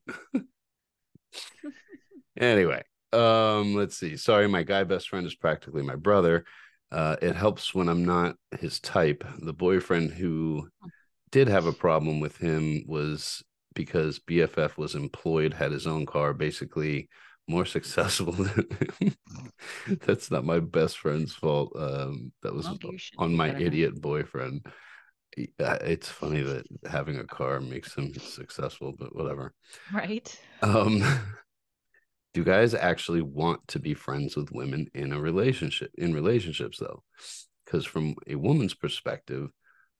anyway, 2.36 2.82
um, 3.12 3.74
let's 3.74 3.96
see. 3.96 4.16
Sorry, 4.16 4.48
my 4.48 4.62
guy 4.62 4.84
best 4.84 5.08
friend 5.08 5.26
is 5.26 5.34
practically 5.34 5.82
my 5.82 5.96
brother. 5.96 6.44
Uh, 6.92 7.16
it 7.20 7.34
helps 7.34 7.74
when 7.74 7.88
I'm 7.88 8.04
not 8.04 8.36
his 8.60 8.80
type. 8.80 9.24
The 9.40 9.52
boyfriend 9.52 10.12
who 10.12 10.68
did 11.30 11.48
have 11.48 11.66
a 11.66 11.72
problem 11.72 12.20
with 12.20 12.36
him 12.36 12.84
was 12.86 13.42
because 13.74 14.18
BFF 14.20 14.76
was 14.76 14.94
employed, 14.94 15.52
had 15.52 15.72
his 15.72 15.86
own 15.86 16.06
car, 16.06 16.32
basically 16.32 17.08
more 17.48 17.64
successful 17.76 18.32
than 18.32 18.66
him. 19.00 19.14
That's 20.02 20.30
not 20.30 20.44
my 20.44 20.60
best 20.60 20.98
friend's 20.98 21.34
fault. 21.34 21.72
Um, 21.76 22.32
that 22.42 22.54
was 22.54 22.66
Well, 22.66 22.78
on 23.18 23.34
my 23.34 23.54
idiot 23.56 24.00
boyfriend. 24.00 24.66
Yeah, 25.36 25.74
It's 25.74 26.08
funny 26.08 26.42
that 26.42 26.66
having 26.88 27.18
a 27.18 27.24
car 27.24 27.60
makes 27.60 27.94
him 27.94 28.14
successful, 28.14 28.94
but 28.98 29.14
whatever. 29.14 29.52
Right? 29.92 30.38
Um, 30.62 31.02
do 32.34 32.42
guys 32.42 32.74
actually 32.74 33.22
want 33.22 33.66
to 33.68 33.78
be 33.78 33.94
friends 33.94 34.36
with 34.36 34.52
women 34.52 34.88
in 34.94 35.12
a 35.12 35.20
relationship? 35.20 35.90
In 35.98 36.14
relationships, 36.14 36.78
though, 36.78 37.02
because 37.64 37.84
from 37.84 38.14
a 38.26 38.36
woman's 38.36 38.74
perspective, 38.74 39.50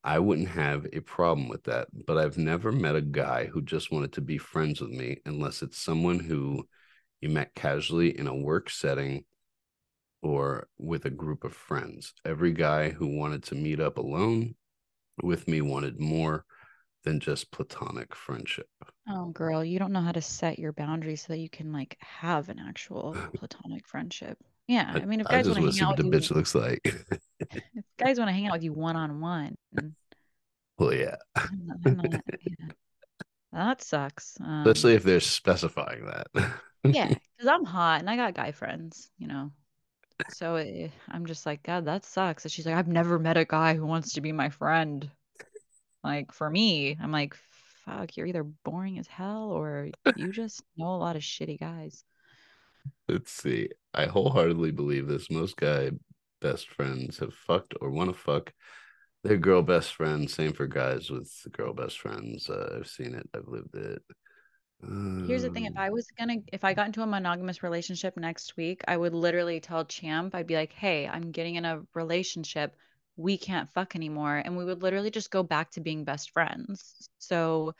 I 0.03 0.20
wouldn't 0.20 0.49
have 0.49 0.87
a 0.93 1.01
problem 1.01 1.49
with 1.49 1.64
that. 1.64 1.89
But 2.07 2.16
I've 2.16 2.39
never 2.39 2.72
met 2.72 2.97
a 2.97 3.03
guy 3.03 3.47
who 3.47 3.61
just 3.61 3.93
wanted 3.93 4.12
to 4.14 4.20
be 4.22 4.39
friends 4.39 4.80
with 4.80 4.91
me 4.91 5.18
unless 5.26 5.62
it's 5.62 5.78
someone 5.78 6.20
who 6.20 6.66
you 7.20 7.28
met 7.28 7.55
casually 7.55 8.18
in 8.18 8.26
a 8.26 8.34
work 8.34 8.70
setting 8.70 9.24
or 10.22 10.68
with 10.78 11.05
a 11.05 11.11
group 11.11 11.45
of 11.45 11.53
friends. 11.55 12.14
Every 12.24 12.53
guy 12.53 12.91
who 12.91 13.18
wanted 13.18 13.43
to 13.45 13.55
meet 13.55 13.80
up 13.80 13.99
alone 13.99 14.55
with 15.23 15.49
me 15.49 15.61
wanted 15.61 16.01
more 16.01 16.45
than 17.05 17.21
just 17.21 17.51
platonic 17.53 18.14
friendship. 18.14 18.69
Oh, 19.09 19.27
girl, 19.27 19.64
you 19.64 19.79
don't 19.79 19.93
know 19.93 20.03
how 20.03 20.12
to 20.12 20.21
set 20.21 20.59
your 20.59 20.73
boundaries 20.73 21.23
so 21.23 21.33
that 21.33 21.39
you 21.39 21.49
can 21.49 21.73
like 21.73 21.97
have 22.01 22.49
an 22.49 22.59
actual 22.59 23.17
platonic 23.37 23.87
friendship. 23.87 24.37
Yeah, 24.67 24.91
I, 24.93 24.99
I, 24.99 25.05
mean, 25.05 25.21
if 25.21 25.29
guys 25.29 25.49
want 25.49 25.59
to 25.61 25.71
hang 25.71 25.81
out 25.83 25.89
what 25.91 25.99
with 25.99 26.11
the 26.11 26.19
you, 26.19 26.23
bitch 26.23 26.35
looks 26.35 26.55
like. 26.55 26.81
if 27.41 27.85
guys 27.99 28.19
want 28.19 28.29
to 28.29 28.35
hang 28.35 28.49
out 28.49 28.55
with 28.55 28.64
you 28.64 28.73
one 28.73 28.97
on 28.97 29.21
one, 29.21 29.57
well, 30.79 30.93
yeah. 30.93 31.17
that 33.53 33.83
sucks. 33.83 34.37
Um, 34.41 34.67
Especially 34.67 34.95
if 34.95 35.05
they're 35.05 35.21
specifying 35.21 36.07
that. 36.07 36.27
yeah, 36.85 37.09
because 37.37 37.49
I'm 37.49 37.64
hot 37.64 38.01
and 38.01 38.11
I 38.11 38.17
got 38.17 38.35
guy 38.35 38.51
friends, 38.51 39.11
you 39.19 39.29
know. 39.29 39.53
So 40.31 40.57
it, 40.57 40.91
I'm 41.09 41.27
just 41.27 41.47
like, 41.47 41.62
God, 41.62 41.87
that 41.87 42.05
sucks. 42.05 42.45
And 42.45 42.53
she's 42.53 42.67
like, 42.67 42.75
I've 42.75 42.89
never 42.89 43.19
met 43.19 43.37
a 43.37 43.45
guy 43.45 43.75
who 43.75 43.87
wants 43.87 44.14
to 44.14 44.21
be 44.21 44.33
my 44.33 44.49
friend. 44.49 45.11
Like 46.03 46.33
for 46.33 46.49
me, 46.49 46.97
I'm 47.01 47.12
like, 47.12 47.37
fuck, 47.85 48.17
you're 48.17 48.27
either 48.27 48.45
boring 48.45 48.99
as 48.99 49.07
hell 49.07 49.51
or 49.51 49.91
you 50.17 50.33
just 50.33 50.62
know 50.77 50.95
a 50.95 50.97
lot 50.97 51.17
of 51.17 51.23
shitty 51.23 51.59
guys. 51.59 52.05
Let's 53.09 53.33
see. 53.33 53.71
I 53.95 54.07
wholeheartedly 54.07 54.73
believe 54.73 55.09
this. 55.09 55.31
Most 55.31 55.57
guy 55.57 55.91
best 56.41 56.69
friends 56.69 57.19
have 57.19 57.35
fucked 57.35 57.75
or 57.81 57.91
want 57.91 58.11
to 58.11 58.19
fuck 58.19 58.53
their 59.25 59.37
girl 59.37 59.62
best 59.62 59.95
friend. 59.95 60.31
Same 60.31 60.53
for 60.53 60.67
guys 60.67 61.11
with 61.11 61.31
girl 61.53 61.73
best 61.73 61.99
friends. 61.99 62.49
Uh, 62.49 62.77
I've 62.79 62.89
seen 62.89 63.14
it. 63.14 63.29
I've 63.35 63.49
lived 63.49 63.75
it. 63.75 64.03
Here's 65.27 65.43
the 65.43 65.51
thing, 65.51 65.64
if 65.66 65.72
Um, 65.72 65.77
I 65.77 65.91
was 65.91 66.07
gonna 66.16 66.37
if 66.53 66.62
I 66.64 66.74
got 66.74 66.87
into 66.87 67.03
a 67.03 67.07
monogamous 67.07 67.62
relationship 67.62 68.16
next 68.16 68.57
week, 68.57 68.83
I 68.87 68.97
would 68.97 69.14
literally 69.14 69.61
tell 69.61 69.85
Champ, 69.85 70.35
I'd 70.35 70.47
be 70.47 70.55
like, 70.55 70.72
"Hey, 70.72 71.09
I'm 71.09 71.33
getting 71.33 71.57
in 71.57 71.64
a 71.64 71.83
relationship. 71.95 72.77
We 73.16 73.37
can't 73.39 73.68
fuck 73.70 73.97
anymore." 73.97 74.37
And 74.37 74.57
we 74.57 74.64
would 74.64 74.83
literally 74.83 75.11
just 75.11 75.31
go 75.31 75.43
back 75.43 75.70
to 75.72 75.81
being 75.81 76.05
best 76.05 76.31
friends. 76.31 77.09
So, 77.18 77.74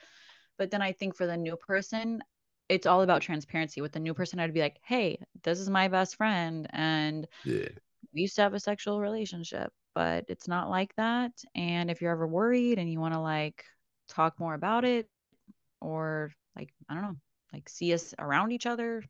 but 0.59 0.71
then 0.71 0.83
I 0.83 0.93
think 0.93 1.17
for 1.17 1.27
the 1.27 1.37
new 1.37 1.57
person, 1.57 2.23
it's 2.69 2.87
all 2.87 3.03
about 3.03 3.23
transparency. 3.23 3.81
With 3.83 3.93
the 3.93 4.01
new 4.01 4.15
person, 4.15 4.41
I'd 4.41 4.55
be 4.55 4.61
like, 4.63 4.79
"Hey, 4.85 5.21
this 5.45 5.61
is 5.61 5.71
my 5.71 5.89
best 5.89 6.17
friend 6.17 6.69
and 6.73 7.29
yeah. 7.45 7.69
we 8.15 8.23
used 8.23 8.37
to 8.37 8.43
have 8.43 8.55
a 8.55 8.61
sexual 8.61 9.01
relationship, 9.01 9.73
but 9.95 10.25
it's 10.29 10.49
not 10.49 10.71
like 10.71 10.95
that. 10.97 11.33
And 11.55 11.91
if 11.91 12.01
you're 12.01 12.13
ever 12.13 12.27
worried 12.27 12.79
and 12.79 12.91
you 12.91 13.01
want 13.01 13.15
to 13.15 13.21
like 13.21 13.65
talk 14.09 14.39
more 14.41 14.55
about 14.55 14.85
it 14.85 15.09
or 15.81 16.33
like 16.57 16.71
I 16.89 16.95
don't 16.95 17.03
know, 17.03 17.17
like 17.53 17.69
see 17.69 17.93
us 17.93 18.15
around 18.19 18.53
each 18.53 18.67
other. 18.67 19.05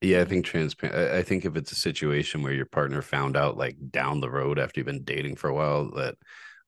Yeah, 0.00 0.20
I 0.20 0.24
think 0.24 0.44
transparent. 0.44 1.12
I 1.12 1.22
think 1.22 1.44
if 1.44 1.56
it's 1.56 1.72
a 1.72 1.76
situation 1.76 2.42
where 2.42 2.52
your 2.52 2.66
partner 2.66 3.02
found 3.02 3.36
out 3.36 3.56
like 3.56 3.76
down 3.90 4.20
the 4.20 4.30
road 4.30 4.58
after 4.58 4.80
you've 4.80 4.86
been 4.86 5.02
dating 5.02 5.36
for 5.36 5.50
a 5.50 5.54
while 5.54 5.90
that, 5.96 6.14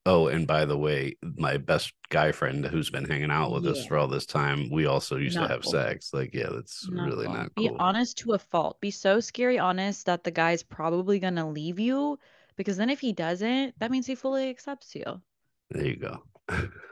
oh, 0.04 0.26
and 0.26 0.48
by 0.48 0.64
the 0.64 0.76
way, 0.76 1.16
my 1.36 1.56
best 1.56 1.92
guy 2.08 2.32
friend 2.32 2.64
who's 2.64 2.90
been 2.90 3.04
hanging 3.04 3.30
out 3.30 3.52
with 3.52 3.66
us 3.66 3.86
for 3.86 3.96
all 3.96 4.08
this 4.08 4.26
time, 4.26 4.68
we 4.70 4.86
also 4.86 5.16
used 5.16 5.36
to 5.36 5.46
have 5.46 5.62
cool. 5.62 5.70
sex. 5.70 6.12
Like, 6.12 6.34
yeah, 6.34 6.48
that's 6.52 6.88
Not 6.90 7.06
really 7.06 7.26
cool. 7.26 7.34
not 7.34 7.54
Be 7.54 7.70
honest 7.78 8.18
to 8.18 8.32
a 8.32 8.38
fault. 8.38 8.80
Be 8.80 8.90
so 8.90 9.20
scary 9.20 9.60
honest 9.60 10.06
that 10.06 10.24
the 10.24 10.32
guy's 10.32 10.64
probably 10.64 11.20
gonna 11.20 11.48
leave 11.48 11.78
you 11.78 12.18
because 12.56 12.76
then 12.76 12.90
if 12.90 12.98
he 12.98 13.12
doesn't, 13.12 13.78
that 13.78 13.92
means 13.92 14.06
he 14.06 14.16
fully 14.16 14.50
accepts 14.50 14.94
you. 14.96 15.22
There 15.70 15.86
you 15.86 15.96
go. 15.96 16.22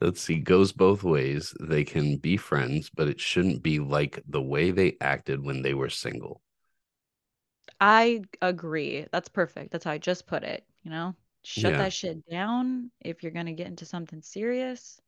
Let's 0.00 0.22
see, 0.22 0.38
goes 0.38 0.72
both 0.72 1.02
ways. 1.02 1.52
They 1.60 1.84
can 1.84 2.16
be 2.16 2.38
friends, 2.38 2.88
but 2.88 3.08
it 3.08 3.20
shouldn't 3.20 3.62
be 3.62 3.78
like 3.78 4.22
the 4.26 4.40
way 4.40 4.70
they 4.70 4.96
acted 5.02 5.42
when 5.44 5.60
they 5.60 5.74
were 5.74 5.90
single. 5.90 6.40
I 7.80 8.22
agree. 8.42 9.06
That's 9.12 9.28
perfect. 9.28 9.70
That's 9.72 9.84
how 9.84 9.92
I 9.92 9.98
just 9.98 10.26
put 10.26 10.42
it, 10.42 10.64
you 10.82 10.90
know? 10.90 11.14
Shut 11.42 11.76
Yeah. 11.76 11.76
that 11.76 11.92
shit 11.92 12.28
down 12.28 12.90
if 13.00 13.22
you're 13.22 13.32
gonna 13.32 13.52
get 13.52 13.66
into 13.68 13.86
something 13.86 14.22
serious. 14.22 15.00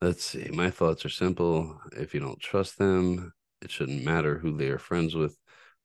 Let's 0.00 0.24
see. 0.24 0.48
My 0.50 0.70
thoughts 0.70 1.04
are 1.04 1.08
simple. 1.08 1.80
If 1.92 2.12
you 2.14 2.20
don't 2.20 2.40
trust 2.40 2.78
them, 2.78 3.32
it 3.60 3.70
shouldn't 3.70 4.04
matter 4.04 4.38
who 4.38 4.56
they 4.56 4.68
are 4.68 4.78
friends 4.78 5.14
with. 5.14 5.38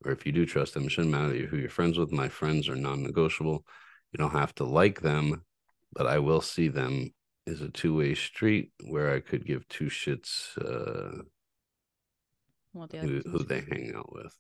Or 0.04 0.12
if 0.12 0.26
you 0.26 0.32
do 0.32 0.45
trust 0.45 0.74
them, 0.74 0.86
it 0.86 0.91
shouldn't 0.91 1.12
matter 1.14 1.45
who 1.48 1.58
you're 1.58 1.70
friends 1.70 1.98
with. 1.98 2.12
My 2.12 2.30
friends 2.30 2.68
are 2.70 2.76
non 2.76 3.04
negotiable. 3.04 3.66
You 4.12 4.18
don't 4.18 4.32
have 4.32 4.56
to 4.56 4.64
like 4.64 5.02
them, 5.02 5.43
but 5.93 6.08
I 6.08 6.20
will 6.20 6.41
see 6.41 6.68
them 6.68 7.12
as 7.48 7.62
a 7.62 7.70
two 7.70 7.95
way 7.95 8.14
street 8.14 8.72
where 8.88 9.14
I 9.14 9.20
could 9.20 9.45
give 9.45 9.68
two 9.70 9.86
shits 9.86 10.58
uh, 10.58 11.24
What 12.74 12.89
the 12.89 13.00
other 13.00 13.08
who, 13.08 13.22
who 13.32 13.43
they 13.43 13.62
hang 13.62 13.93
out 13.95 14.14
with. 14.14 14.36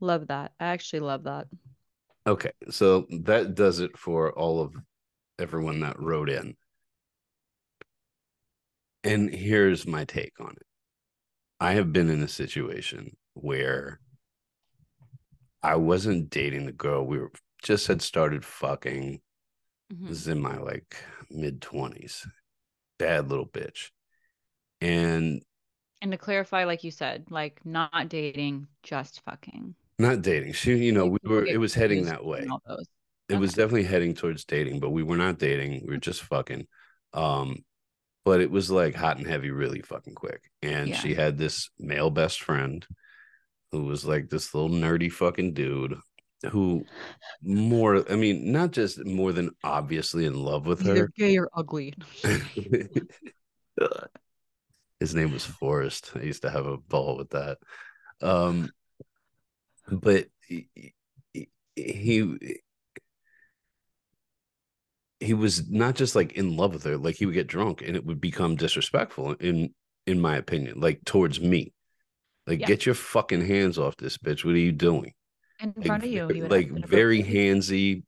Love 0.00 0.28
that. 0.28 0.52
I 0.60 0.66
actually 0.66 1.00
love 1.00 1.24
that. 1.24 1.46
Okay. 2.26 2.52
So 2.70 3.06
that 3.10 3.54
does 3.54 3.80
it 3.80 3.96
for 3.96 4.32
all 4.32 4.60
of 4.60 4.74
everyone 5.38 5.80
that 5.80 6.00
wrote 6.00 6.30
in. 6.30 6.56
And 9.02 9.34
here's 9.34 9.86
my 9.86 10.04
take 10.04 10.34
on 10.40 10.50
it. 10.50 10.66
I 11.58 11.72
have 11.72 11.92
been 11.92 12.10
in 12.10 12.22
a 12.22 12.28
situation 12.28 13.16
where 13.34 14.00
I 15.62 15.76
wasn't 15.76 16.30
dating 16.30 16.66
the 16.66 16.72
girl. 16.72 17.04
We 17.04 17.18
were 17.18 17.32
just 17.62 17.86
had 17.86 18.02
started 18.02 18.44
fucking. 18.44 19.20
Mhm. 19.92 20.08
This 20.08 20.18
is 20.20 20.28
in 20.28 20.40
my 20.40 20.56
like 20.58 20.96
mid 21.30 21.60
twenties. 21.60 22.26
Bad 22.98 23.28
little 23.28 23.46
bitch. 23.46 23.90
And 24.80 25.42
And 26.02 26.12
to 26.12 26.18
clarify, 26.18 26.64
like 26.64 26.84
you 26.84 26.90
said, 26.90 27.26
like 27.30 27.60
not 27.64 28.08
dating, 28.08 28.68
just 28.82 29.20
fucking. 29.22 29.74
not 29.98 30.22
dating. 30.22 30.52
She, 30.54 30.76
you 30.76 30.92
know, 30.92 31.06
we 31.06 31.18
were 31.24 31.44
it 31.44 31.58
was 31.58 31.74
heading 31.74 32.06
that 32.06 32.24
way. 32.24 32.46
It 33.28 33.38
was 33.38 33.52
definitely 33.52 33.84
heading 33.84 34.14
towards 34.14 34.44
dating, 34.44 34.80
but 34.80 34.90
we 34.90 35.02
were 35.02 35.16
not 35.16 35.38
dating. 35.38 35.82
We 35.86 35.94
were 35.94 35.98
just 36.00 36.22
fucking. 36.22 36.66
Um, 37.12 37.64
but 38.24 38.40
it 38.40 38.50
was 38.50 38.70
like 38.70 38.94
hot 38.94 39.18
and 39.18 39.26
heavy 39.26 39.50
really 39.50 39.82
fucking 39.82 40.14
quick. 40.14 40.50
And 40.62 40.88
Yeah. 40.88 40.96
she 40.96 41.14
had 41.14 41.36
this 41.38 41.70
male 41.78 42.10
best 42.10 42.42
friend 42.42 42.86
who 43.72 43.84
was 43.84 44.04
like 44.04 44.28
this 44.28 44.52
little 44.54 44.70
nerdy 44.70 45.10
fucking 45.12 45.54
dude 45.54 45.96
who 46.50 46.84
more 47.42 48.10
I 48.10 48.16
mean, 48.16 48.50
not 48.52 48.70
just 48.70 49.04
more 49.04 49.32
than 49.32 49.50
obviously 49.62 50.24
in 50.26 50.34
love 50.34 50.66
with 50.66 50.80
Either 50.86 51.02
her. 51.02 51.12
gay 51.16 51.36
or 51.38 51.50
ugly. 51.54 51.94
His 55.00 55.14
name 55.14 55.32
was 55.32 55.44
Forrest. 55.44 56.12
I 56.14 56.20
used 56.20 56.42
to 56.42 56.50
have 56.50 56.66
a 56.66 56.76
ball 56.76 57.16
with 57.16 57.30
that. 57.30 57.58
Um, 58.20 58.70
but 59.90 60.26
he, 60.46 60.68
he 61.74 62.60
he 65.20 65.34
was 65.34 65.68
not 65.70 65.94
just 65.94 66.14
like 66.14 66.32
in 66.32 66.56
love 66.56 66.72
with 66.72 66.84
her, 66.84 66.96
like 66.96 67.16
he 67.16 67.26
would 67.26 67.34
get 67.34 67.46
drunk 67.46 67.82
and 67.82 67.94
it 67.96 68.04
would 68.04 68.20
become 68.20 68.56
disrespectful 68.56 69.32
in 69.34 69.74
in 70.06 70.20
my 70.20 70.36
opinion, 70.36 70.80
like 70.80 71.04
towards 71.04 71.40
me. 71.40 71.72
Like, 72.46 72.60
Yeah. 72.60 72.66
get 72.66 72.86
your 72.86 72.94
fucking 72.94 73.46
hands 73.46 73.78
off 73.78 73.96
this 73.96 74.16
bitch. 74.18 74.44
What 74.44 74.54
are 74.54 74.58
you 74.58 74.72
doing? 74.72 75.12
In 75.60 75.74
Like, 75.76 75.86
front 75.86 76.04
of 76.04 76.10
you, 76.10 76.26
would 76.26 76.50
like 76.50 76.70
very 76.70 77.22
handsy. 77.22 78.04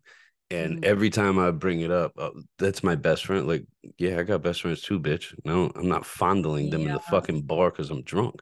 And 0.51 0.79
Mhm. 0.79 0.85
every 0.85 1.09
time 1.09 1.39
I 1.39 1.51
bring 1.51 1.81
it 1.81 1.91
up, 1.91 2.13
uh, 2.19 2.31
that's 2.59 2.83
my 2.85 2.95
best 2.95 3.25
friend. 3.25 3.47
Like, 3.47 3.65
yeah, 3.99 4.19
I 4.19 4.23
got 4.23 4.43
best 4.43 4.63
friends 4.63 4.83
too, 4.83 5.01
bitch. 5.01 5.35
No, 5.45 5.73
I'm 5.75 5.89
not 5.89 6.05
fondling 6.05 6.69
them 6.71 6.87
in 6.87 6.93
the 6.93 7.01
fucking 7.01 7.43
bar 7.43 7.71
because 7.71 7.91
I'm 7.91 8.03
drunk. 8.03 8.41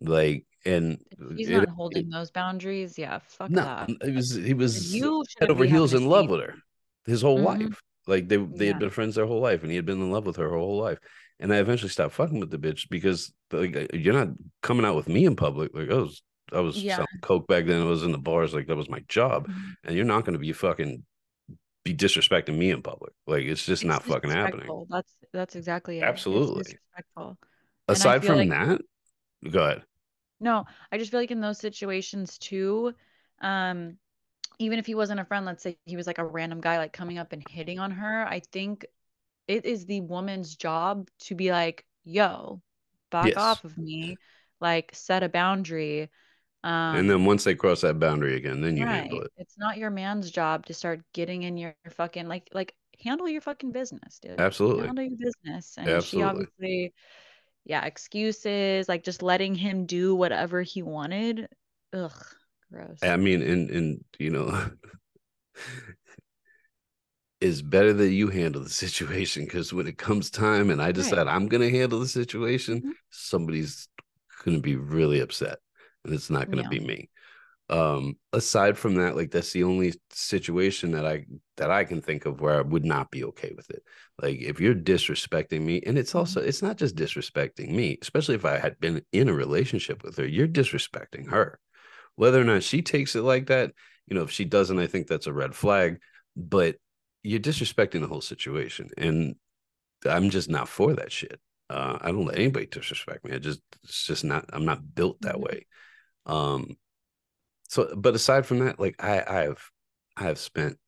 Like, 0.00 0.46
and 0.66 0.98
If 1.10 1.18
he's 1.36 1.48
it, 1.48 1.50
not 1.50 1.68
it 1.68 1.76
holding 1.76 2.10
those 2.10 2.30
boundaries, 2.30 2.98
yeah, 2.98 3.18
fuck 3.18 3.52
no, 3.52 3.60
that. 3.60 3.90
he 4.04 4.10
was 4.12 4.34
he 4.34 4.54
was 4.54 5.00
You 5.00 5.24
head 5.40 5.50
over 5.50 5.64
heels 5.64 5.94
in 5.94 6.06
love 6.08 6.28
with 6.28 6.40
her 6.40 6.54
his 7.06 7.22
whole 7.22 7.42
Mhm. 7.42 7.42
life. 7.42 7.82
Like 8.06 8.28
they 8.28 8.36
they 8.36 8.66
had 8.66 8.78
been 8.78 8.90
friends 8.90 9.14
their 9.14 9.26
whole 9.26 9.40
life, 9.40 9.62
and 9.62 9.70
he 9.70 9.76
had 9.76 9.86
been 9.86 10.00
in 10.00 10.10
love 10.10 10.26
with 10.26 10.36
her 10.36 10.48
her 10.48 10.56
whole 10.56 10.78
life. 10.78 10.98
And 11.40 11.52
I 11.52 11.58
eventually 11.58 11.88
stopped 11.90 12.14
fucking 12.14 12.38
with 12.38 12.50
the 12.50 12.58
bitch 12.58 12.88
because 12.88 13.32
like 13.50 13.90
you're 13.94 14.14
not 14.14 14.28
coming 14.62 14.86
out 14.86 14.96
with 14.96 15.08
me 15.08 15.24
in 15.26 15.36
public. 15.36 15.72
Like 15.74 15.88
was 15.88 16.22
I 16.54 16.60
was 16.60 16.76
Yeah. 16.76 16.96
selling 16.96 17.08
coke 17.22 17.46
back 17.48 17.66
then. 17.66 17.80
I 17.82 17.84
was 17.84 18.02
in 18.02 18.12
the 18.12 18.18
bars. 18.18 18.54
Like 18.54 18.66
that 18.68 18.76
was 18.76 18.88
my 18.88 19.00
job. 19.08 19.48
Mhm. 19.48 19.76
And 19.84 19.96
you're 19.96 20.04
not 20.04 20.24
going 20.24 20.34
to 20.34 20.38
be 20.38 20.52
fucking 20.52 21.04
be 21.84 21.94
disrespecting 21.94 22.56
me 22.56 22.70
in 22.70 22.82
public. 22.82 23.12
Like 23.26 23.44
it's 23.44 23.64
just 23.66 23.82
It's 23.82 23.88
not 23.88 24.04
fucking 24.04 24.30
happening. 24.30 24.86
That's 24.90 25.14
that's 25.32 25.56
exactly 25.56 25.98
it. 26.00 26.04
Absolutely. 26.04 26.78
Aside 27.88 28.24
from 28.24 28.38
like 28.38 28.50
that, 28.50 28.80
go 29.50 29.64
ahead. 29.64 29.82
no, 30.40 30.64
I 30.90 30.98
just 30.98 31.10
feel 31.10 31.20
like 31.20 31.30
in 31.30 31.40
those 31.40 31.58
situations 31.58 32.38
too, 32.38 32.94
um, 33.40 33.96
even 34.58 34.78
if 34.78 34.86
he 34.86 34.94
wasn't 34.94 35.20
a 35.20 35.24
friend, 35.24 35.46
let's 35.46 35.62
say 35.62 35.78
he 35.86 35.96
was 35.96 36.06
like 36.06 36.18
a 36.18 36.26
random 36.26 36.60
guy 36.60 36.78
like 36.78 36.92
coming 36.92 37.18
up 37.18 37.32
and 37.32 37.44
hitting 37.48 37.78
on 37.78 37.90
her, 37.92 38.26
I 38.26 38.40
think 38.52 38.86
it 39.48 39.66
is 39.66 39.86
the 39.86 40.02
woman's 40.02 40.56
job 40.56 41.08
to 41.20 41.34
be 41.34 41.52
like, 41.52 41.84
yo, 42.04 42.62
back 43.10 43.36
Yes. 43.36 43.38
off 43.38 43.64
of 43.64 43.78
me, 43.78 44.18
like 44.60 44.90
set 44.94 45.22
a 45.22 45.28
boundary. 45.30 46.10
Um, 46.64 46.96
and 46.96 47.10
then 47.10 47.24
once 47.24 47.44
they 47.44 47.54
cross 47.54 47.80
that 47.80 47.98
boundary 47.98 48.36
again, 48.36 48.60
then 48.60 48.76
you 48.76 48.86
right. 48.86 49.02
handle 49.02 49.22
it. 49.22 49.32
It's 49.36 49.58
not 49.58 49.78
your 49.78 49.90
man's 49.90 50.30
job 50.30 50.66
to 50.66 50.74
start 50.74 51.00
getting 51.12 51.42
in 51.42 51.56
your 51.56 51.74
fucking 51.90 52.28
like 52.28 52.48
like 52.52 52.74
handle 53.02 53.28
your 53.28 53.40
fucking 53.40 53.72
business, 53.72 54.18
dude. 54.20 54.38
Absolutely. 54.38 54.86
Handle 54.86 55.04
your 55.04 55.16
business. 55.18 55.74
And 55.76 55.88
Absolutely. 55.88 56.46
she 56.46 56.56
obviously 56.58 56.94
yeah, 57.64 57.84
excuses, 57.84 58.88
like 58.88 59.04
just 59.04 59.22
letting 59.22 59.54
him 59.54 59.86
do 59.86 60.14
whatever 60.14 60.62
he 60.62 60.82
wanted. 60.82 61.48
Ugh, 61.92 62.12
gross. 62.72 63.00
I 63.02 63.16
mean, 63.16 63.42
and 63.42 63.70
and 63.70 64.04
you 64.18 64.30
know, 64.30 64.70
it's 67.40 67.62
better 67.62 67.92
that 67.92 68.10
you 68.10 68.28
handle 68.28 68.62
the 68.62 68.70
situation 68.70 69.44
because 69.44 69.72
when 69.72 69.86
it 69.86 69.98
comes 69.98 70.30
time 70.30 70.70
and 70.70 70.80
I 70.80 70.92
decide 70.92 71.26
Right. 71.26 71.26
I'm 71.26 71.48
gonna 71.48 71.70
handle 71.70 72.00
the 72.00 72.08
situation, 72.08 72.84
Mhm. 72.84 72.92
somebody's 73.10 73.88
gonna 74.44 74.60
be 74.60 74.76
really 74.76 75.20
upset, 75.20 75.58
and 76.04 76.14
it's 76.14 76.30
not 76.30 76.50
gonna 76.50 76.62
Yeah. 76.62 76.68
be 76.68 76.80
me. 76.80 77.10
Um, 77.70 78.18
aside 78.32 78.76
from 78.78 78.96
that, 78.96 79.16
like 79.16 79.30
that's 79.30 79.52
the 79.52 79.64
only 79.64 79.94
situation 80.10 80.92
that 80.92 81.06
I 81.06 81.26
that 81.56 81.70
I 81.70 81.84
can 81.84 82.02
think 82.02 82.26
of 82.26 82.40
where 82.40 82.58
I 82.58 82.62
would 82.62 82.84
not 82.84 83.10
be 83.10 83.24
okay 83.24 83.52
with 83.56 83.70
it. 83.70 83.82
Like 84.20 84.40
if 84.40 84.60
you're 84.60 84.74
disrespecting 84.74 85.62
me, 85.62 85.82
and 85.86 85.98
it's 85.98 86.14
also 86.14 86.42
it's 86.42 86.62
not 86.62 86.76
just 86.76 86.96
disrespecting 86.96 87.70
me, 87.70 87.98
especially 88.02 88.34
if 88.36 88.44
I 88.44 88.58
had 88.58 88.78
been 88.80 89.02
in 89.12 89.28
a 89.28 89.34
relationship 89.34 90.04
with 90.04 90.16
her, 90.18 90.26
you're 90.26 90.48
disrespecting 90.48 91.30
her. 91.30 91.58
Whether 92.16 92.40
or 92.40 92.44
not 92.44 92.62
she 92.62 92.82
takes 92.82 93.16
it 93.16 93.22
like 93.22 93.46
that, 93.46 93.72
you 94.06 94.14
know, 94.16 94.22
if 94.22 94.30
she 94.30 94.44
doesn't, 94.44 94.78
I 94.78 94.86
think 94.86 95.06
that's 95.06 95.26
a 95.26 95.32
red 95.32 95.54
flag. 95.54 96.00
But 96.36 96.76
you're 97.22 97.40
disrespecting 97.40 98.00
the 98.00 98.08
whole 98.08 98.20
situation, 98.20 98.90
and 98.98 99.36
I'm 100.06 100.30
just 100.30 100.50
not 100.50 100.68
for 100.68 100.94
that 100.94 101.12
shit. 101.12 101.40
Uh, 101.70 101.98
I 102.00 102.10
don't 102.10 102.26
let 102.26 102.38
anybody 102.38 102.66
disrespect 102.66 103.24
me. 103.24 103.32
I 103.34 103.38
just 103.38 103.60
it's 103.84 104.06
just 104.06 104.24
not. 104.24 104.46
I'm 104.52 104.64
not 104.64 104.94
built 104.94 105.22
that 105.22 105.40
Mhm. 105.40 105.40
way. 105.40 105.66
Um, 106.26 106.76
so, 107.68 107.94
but 107.96 108.14
aside 108.14 108.46
from 108.46 108.60
that, 108.60 108.78
like 108.80 109.02
I, 109.02 109.24
I've, 109.26 109.70
I've 110.16 110.38
spent 110.38 110.78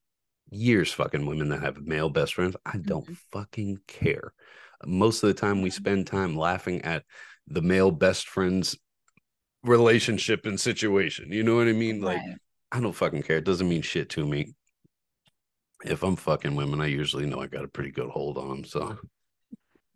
years 0.51 0.93
fucking 0.93 1.25
women 1.25 1.49
that 1.49 1.63
have 1.63 1.77
male 1.81 2.09
best 2.09 2.35
friends. 2.35 2.55
I 2.65 2.77
don't 2.77 3.07
Mhm. 3.07 3.17
fucking 3.31 3.79
care. 3.87 4.33
Most 4.85 5.23
of 5.23 5.29
the 5.29 5.33
time, 5.35 5.61
we 5.61 5.71
spend 5.71 6.07
time 6.07 6.37
laughing 6.37 6.81
at 6.83 7.03
the 7.47 7.61
male 7.61 7.91
best 7.91 8.27
friends 8.27 8.77
relationship 9.63 10.45
and 10.45 10.59
situation. 10.59 11.31
You 11.31 11.43
know 11.43 11.55
what 11.55 11.67
I 11.67 11.73
mean? 11.73 12.01
Like, 12.01 12.23
Right. 12.23 12.37
I 12.71 12.79
don't 12.81 12.93
fucking 12.93 13.23
care. 13.23 13.37
It 13.37 13.45
doesn't 13.45 13.69
mean 13.69 13.81
shit 13.81 14.09
to 14.11 14.25
me. 14.25 14.55
If 15.85 16.03
I'm 16.03 16.17
fucking 16.17 16.55
women, 16.55 16.81
I 16.81 16.87
usually 16.87 17.25
know 17.25 17.39
I 17.39 17.47
got 17.47 17.63
a 17.63 17.69
pretty 17.69 17.91
good 17.91 18.09
hold 18.09 18.37
on 18.37 18.49
them. 18.49 18.65
So 18.65 18.97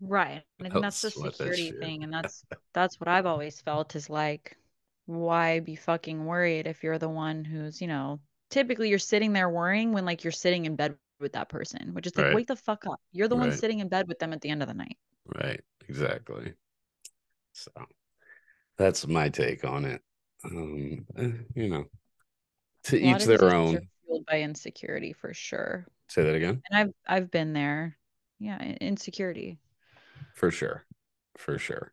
Right. 0.01 0.43
And 0.59 0.81
that's 0.83 0.99
the 0.99 1.09
don't 1.13 1.37
that 1.37 1.39
security 1.39 1.71
thing. 1.79 2.03
And 2.03 2.13
that's 2.13 2.45
that's 2.73 2.99
what 2.99 3.07
I've 3.07 3.25
always 3.25 3.61
felt 3.61 3.95
is 3.95 4.09
like, 4.09 4.57
why 5.09 5.59
be 5.59 5.75
fucking 5.75 6.23
worried 6.25 6.67
if 6.67 6.83
you're 6.83 6.99
the 6.99 7.09
one 7.09 7.43
who's, 7.43 7.81
you 7.81 7.87
know, 7.87 8.19
typically 8.51 8.89
you're 8.89 8.99
sitting 8.99 9.33
there 9.33 9.49
worrying 9.49 9.91
when 9.91 10.05
like 10.05 10.23
you're 10.23 10.31
sitting 10.31 10.65
in 10.65 10.75
bed 10.75 10.95
with 11.19 11.33
that 11.33 11.49
person, 11.49 11.93
which 11.93 12.05
is 12.05 12.15
like, 12.15 12.27
Right. 12.27 12.35
wake 12.35 12.47
the 12.47 12.55
fuck 12.55 12.85
up. 12.85 13.01
You're 13.11 13.27
the 13.27 13.35
one 13.35 13.51
sitting 13.51 13.79
in 13.79 13.87
bed 13.87 14.07
with 14.07 14.19
them 14.19 14.33
at 14.33 14.41
the 14.41 14.49
end 14.49 14.61
of 14.61 14.67
the 14.67 14.75
night. 14.75 14.97
Right. 15.25 15.61
Exactly. 15.87 16.53
So 17.53 17.71
that's 18.77 19.07
my 19.07 19.29
take 19.29 19.65
on 19.65 19.85
it. 19.85 20.01
Um, 20.45 21.05
eh, 21.17 21.31
you 21.55 21.69
know, 21.69 21.85
to 22.83 22.99
each 22.99 23.25
their 23.25 23.53
own. 23.53 23.79
fueled 24.05 24.25
by 24.27 24.41
insecurity 24.41 25.13
for 25.13 25.33
sure. 25.33 25.87
Say 26.07 26.23
that 26.23 26.35
again. 26.35 26.61
And 26.69 26.79
I've 26.79 26.93
I've 27.07 27.31
been 27.31 27.53
there. 27.53 27.97
Yeah, 28.37 28.61
insecurity. 28.61 29.57
For 30.35 30.51
sure. 30.51 30.85
For 31.35 31.57
sure. 31.57 31.91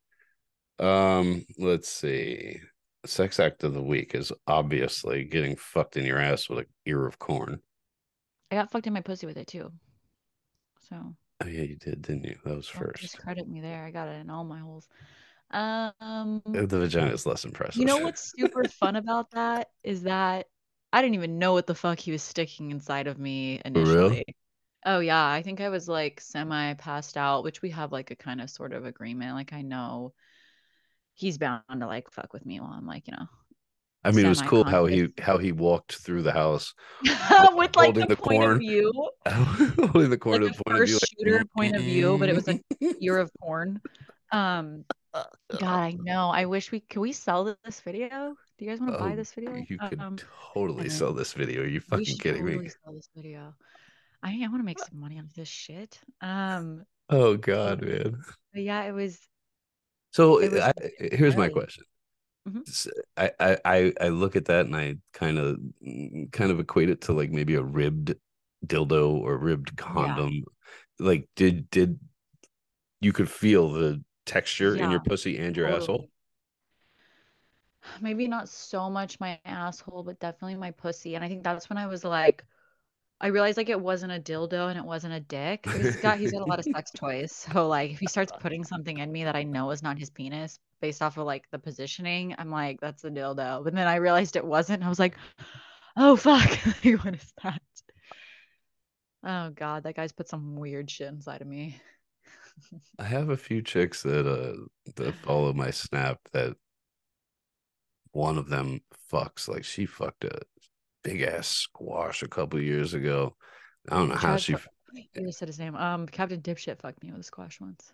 Um, 0.79 1.47
let's 1.59 1.89
see. 1.89 2.61
Sex 3.09 3.41
act 3.41 3.65
of 3.65 3.75
the 3.75 3.83
week 3.83 4.15
is 4.15 4.33
obviously 4.47 5.25
getting 5.25 5.57
fucked 5.57 5.97
in 5.97 6.05
your 6.05 6.19
ass 6.19 6.49
with 6.49 6.61
an 6.61 6.67
ear 6.85 7.07
of 7.07 7.19
corn. 7.19 7.61
I 8.51 8.57
got 8.57 8.71
fucked 8.71 8.87
in 8.87 8.93
my 8.93 9.01
pussy 9.01 9.27
with 9.27 9.37
it 9.37 9.47
too. 9.47 9.73
So 10.89 11.15
Oh 11.43 11.47
yeah, 11.47 11.63
you 11.63 11.77
did, 11.77 12.03
didn't 12.03 12.25
you? 12.25 12.39
That 12.45 12.57
was 12.57 12.69
don't 12.69 12.83
first. 12.85 13.03
discredit 13.03 13.49
me 13.49 13.61
there. 13.61 13.85
I 13.85 13.91
got 13.91 14.09
it 14.09 14.21
in 14.21 14.31
all 14.31 14.45
my 14.45 14.59
holes. 14.61 14.89
Um 15.51 16.43
The 16.45 16.67
vagina 16.67 17.13
is 17.13 17.27
less 17.27 17.45
impressive. 17.45 17.81
You 17.81 17.87
know 17.87 17.99
what's 17.99 18.33
super 18.37 18.65
fun 18.65 18.97
about 18.97 19.31
that 19.33 19.69
is 19.83 20.03
that 20.03 20.47
I 20.93 21.03
didn't 21.03 21.15
even 21.15 21.39
know 21.39 21.53
what 21.53 21.67
the 21.67 21.75
fuck 21.75 21.99
he 21.99 22.13
was 22.13 22.23
sticking 22.23 22.71
inside 22.71 23.07
of 23.07 23.19
me 23.19 23.61
initially. 23.65 24.25
Oh 24.85 25.01
yeah, 25.01 25.27
I 25.27 25.43
think 25.43 25.61
I 25.61 25.69
was 25.69 25.89
like 25.89 26.21
semi 26.21 26.75
passed 26.75 27.17
out, 27.17 27.43
which 27.45 27.61
we 27.61 27.71
have 27.71 27.93
like 27.93 28.11
a 28.11 28.17
kind 28.17 28.41
of 28.41 28.49
sort 28.49 28.73
of 28.73 28.87
agreement. 28.87 29.35
Like 29.35 29.53
I 29.53 29.63
know 29.63 30.15
he's 31.17 31.39
bound 31.39 31.62
to 31.81 31.87
like 31.87 32.11
fuck 32.11 32.33
with 32.33 32.47
me 32.47 32.61
while 32.61 32.73
I'm 32.73 32.87
like, 32.87 33.09
you 33.09 33.12
know, 33.19 33.27
I 34.05 34.12
mean, 34.12 34.25
it 34.27 34.29
was 34.29 34.41
cool 34.43 34.62
how 34.62 34.87
he 34.87 35.09
how 35.19 35.37
he 35.39 35.51
walked 35.51 35.97
through 35.97 36.23
the 36.23 36.33
house 36.33 36.75
with 37.55 37.75
like 37.75 37.95
the, 37.95 38.07
the 38.07 38.17
point 38.17 38.41
corn. 38.41 38.53
of 38.53 38.59
view, 38.61 38.93
holding 39.29 40.11
the 40.11 40.19
corn 40.19 40.43
like 40.45 40.57
the 40.57 40.62
point 40.64 40.81
of 40.83 40.87
view. 40.87 40.95
first 40.99 41.12
Like, 41.19 41.27
shooter 41.29 41.45
point 41.57 41.75
of 41.77 41.83
view, 41.83 42.17
but 42.19 42.29
it 42.29 42.35
was 42.37 42.47
like 42.47 42.62
"Mm." 42.81 42.95
ear 43.01 43.19
of 43.19 43.31
corn. 43.43 43.81
Um, 44.31 44.85
God, 45.12 45.62
I 45.62 45.97
know. 45.99 46.29
I 46.29 46.45
wish 46.45 46.71
we 46.71 46.81
could 46.81 47.01
we 47.01 47.12
sell 47.12 47.57
this 47.64 47.81
video? 47.81 48.35
Do 48.59 48.64
you 48.64 48.71
guys 48.71 48.81
want 48.81 48.93
to 48.93 48.99
buy 48.99 49.12
Oh, 49.12 49.17
this 49.17 49.33
video? 49.33 49.55
you 49.69 49.79
could 49.79 50.01
Um, 50.01 50.17
totally 50.55 50.89
sell 50.89 51.12
this 51.12 51.33
video. 51.33 51.62
Are 51.62 51.67
you 51.67 51.81
fucking 51.81 52.19
kidding 52.19 52.45
me? 52.45 52.69
sell 52.69 52.95
this 52.95 53.09
video. 53.17 53.55
I 54.23 54.33
I 54.45 54.49
want 54.49 54.61
to 54.61 54.64
make 54.64 54.79
some 54.79 55.01
money 55.01 55.19
on 55.19 55.29
this 55.35 55.49
shit. 55.49 55.99
Um, 56.21 56.85
Oh 57.09 57.37
God, 57.37 57.83
man. 57.83 58.23
but 58.53 58.62
yeah, 58.62 58.83
it 58.85 58.93
was 58.93 59.19
So 60.17 60.39
was 60.51 60.69
I, 60.69 60.73
here's 60.99 61.37
my 61.37 61.49
gnarly. 61.49 61.51
question. 61.51 61.85
Mhm. 62.47 62.64
S- 62.69 62.89
I, 63.17 63.33
I 63.64 63.95
I 64.01 64.09
look 64.09 64.37
at 64.37 64.47
that 64.47 64.67
and 64.67 64.77
I 64.77 64.97
kind 65.12 65.39
of 65.39 65.59
kind 66.33 66.51
of 66.53 66.61
equate 66.61 66.91
it 66.91 67.03
to 67.03 67.12
like 67.14 67.31
maybe 67.31 67.55
a 67.57 67.62
ribbed 67.62 68.14
dildo 68.67 69.12
or 69.14 69.39
ribbed 69.39 69.77
Yeah, 69.93 70.23
condom. 70.23 70.45
Like 70.99 71.29
did 71.37 71.71
did 71.71 71.99
you 73.01 73.12
could 73.12 73.31
feel 73.31 73.71
the 73.71 74.03
texture 74.25 74.77
in 74.77 74.91
your 74.91 75.01
pussy 75.01 75.39
and 75.39 75.57
your 75.57 75.69
asshole? 75.69 76.09
Maybe 78.01 78.27
not 78.29 78.49
so 78.49 78.89
much 78.91 79.21
my 79.21 79.39
asshole, 79.45 80.03
but 80.03 80.19
definitely 80.21 80.57
my 80.57 80.71
pussy. 80.71 81.14
And 81.14 81.25
I 81.25 81.29
think 81.29 81.43
that's 81.45 81.69
when 81.71 81.79
I 81.79 81.87
was 81.87 82.05
like, 82.05 82.45
I 83.21 83.29
realized 83.29 83.57
like 83.57 83.71
it 83.71 83.81
wasn't 83.81 84.12
a 84.12 84.21
dildo 84.21 84.69
and 84.69 84.79
it 84.79 84.85
wasn't 84.85 85.14
a 85.14 85.21
dick 85.21 85.67
he's 85.71 85.97
got 85.97 86.19
he's 86.19 86.33
got 86.33 86.43
a 86.43 86.45
lot 86.45 86.59
of 86.59 86.64
sex 86.75 86.91
toys. 86.91 87.33
So 87.33 87.67
like 87.67 87.93
if 87.93 87.99
he 87.99 88.07
starts 88.07 88.33
putting 88.41 88.62
something 88.62 88.99
in 88.99 89.11
me 89.11 89.25
that 89.25 89.37
I 89.37 89.43
know 89.43 89.71
is 89.71 89.83
not 89.83 89.99
his 89.99 90.11
penis 90.11 90.59
based 90.81 91.01
off 91.01 91.17
of 91.17 91.25
like 91.25 91.45
the 91.51 91.59
positioning, 91.59 92.35
I'm 92.39 92.51
like, 92.51 92.81
that's 92.81 93.05
a 93.05 93.11
dildo. 93.11 93.64
But 93.64 93.75
then 93.75 93.89
I 93.89 93.97
realized 93.97 94.37
it 94.37 94.45
wasn't. 94.45 94.85
I 94.85 94.89
was 94.89 94.99
like, 94.99 95.17
oh 95.97 96.17
fuck, 96.17 96.47
Like, 96.85 97.05
what 97.05 97.14
is 97.14 97.33
that? 97.43 97.62
Oh 99.25 99.51
god, 99.51 99.85
that 99.85 99.97
guy's 99.97 100.12
put 100.12 100.29
some 100.29 100.57
weird 100.57 100.91
shit 100.91 101.09
inside 101.09 101.41
of 101.41 101.49
me. 101.49 101.81
I 102.99 103.05
have 103.05 103.31
a 103.31 103.37
few 103.37 103.62
chicks 103.62 104.03
that 104.03 104.27
uh 104.27 104.93
that 104.97 105.14
follow 105.17 105.53
my 105.53 105.71
snap 105.71 106.19
that 106.33 106.57
one 108.12 108.39
of 108.39 108.49
them 108.49 108.81
fucks 109.12 109.49
like 109.49 109.64
she 109.64 109.85
fucked 109.87 110.25
a 110.25 110.41
big 111.07 111.23
ass 111.23 111.49
squash 111.49 112.23
a 112.23 112.29
couple 112.29 112.61
years 112.61 112.95
ago. 112.95 113.37
I 113.91 113.97
don't 113.97 114.09
know 114.09 114.17
how 114.17 114.37
she 114.37 114.57
you 115.15 115.33
said 115.33 115.49
his 115.49 115.59
name. 115.59 115.75
Um, 115.77 116.07
Captain 116.07 116.41
Dipshit 116.41 116.81
fucked 116.81 117.03
me 117.03 117.13
with 117.13 117.21
a 117.21 117.25
squash 117.25 117.61
once. 117.61 117.93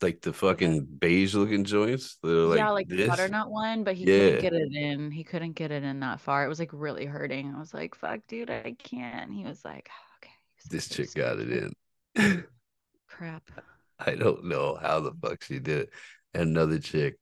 like 0.00 0.20
the 0.20 0.32
fucking 0.32 0.84
beige 0.98 1.34
looking 1.34 1.64
joints. 1.64 2.18
They're 2.22 2.32
like, 2.32 2.58
yeah, 2.58 2.70
like 2.70 2.88
the 2.88 2.96
this. 2.96 3.08
butternut 3.08 3.50
one, 3.50 3.84
but 3.84 3.94
he 3.94 4.04
Yeah. 4.04 4.18
couldn't 4.18 4.40
get 4.40 4.52
it 4.52 4.72
in. 4.74 5.10
He 5.10 5.24
couldn't 5.24 5.52
get 5.52 5.70
it 5.70 5.84
in 5.84 6.00
that 6.00 6.20
far. 6.20 6.44
It 6.44 6.48
was 6.48 6.58
like 6.58 6.70
really 6.72 7.06
hurting. 7.06 7.54
I 7.54 7.58
was 7.58 7.72
like, 7.72 7.94
"Fuck, 7.94 8.20
dude, 8.26 8.50
I 8.50 8.74
can't." 8.78 9.32
He 9.32 9.44
was 9.44 9.64
like, 9.64 9.88
"Oh, 9.92 10.16
"Okay." 10.18 10.32
He 10.56 10.60
was 10.64 10.64
This 10.70 10.90
like, 10.90 10.96
chick 10.96 11.12
"There's 11.14 11.14
got 11.14 11.38
it 11.38 11.50
in. 11.52 11.72
Crap. 13.08 13.50
I 13.98 14.14
don't 14.14 14.44
know 14.46 14.74
how 14.76 15.00
the 15.00 15.12
fuck 15.22 15.42
she 15.42 15.58
did 15.60 15.82
it. 15.82 15.90
Another 16.34 16.78
chick, 16.78 17.16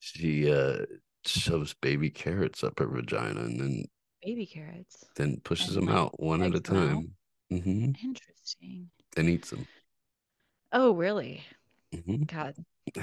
she 0.00 0.50
uh 0.50 0.86
shoves 1.26 1.74
baby 1.80 2.10
carrots 2.10 2.62
up 2.64 2.78
her 2.78 2.86
vagina 2.86 3.40
and 3.40 3.60
then 3.60 3.84
Baby 4.24 4.46
carrots. 4.46 5.04
then 5.16 5.40
pushes 5.44 5.74
them 5.74 5.88
out 5.88 6.18
one 6.20 6.42
at 6.42 6.54
a 6.54 6.54
eggs 6.56 6.68
them 6.68 6.76
out? 6.76 7.04
time. 7.04 7.14
hmm 7.50 7.92
Interesting. 8.02 8.90
Then 9.14 9.28
eats 9.28 9.50
them. 9.50 9.66
Oh, 10.72 10.92
really? 10.94 11.44
hmm 11.92 12.24
God, 12.26 12.54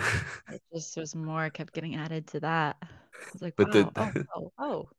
it 0.50 0.62
just 0.74 0.98
was 0.98 1.16
more 1.16 1.50
kept 1.50 1.74
getting 1.74 1.96
added 1.96 2.28
to 2.28 2.40
that. 2.42 2.78
I 2.82 2.88
was 3.34 3.42
like, 3.42 3.56
But 3.58 3.68
"Wow, 3.70 3.92
the 3.94 3.94
oh, 3.96 4.14
oh, 4.36 4.54
oh." 4.60 4.90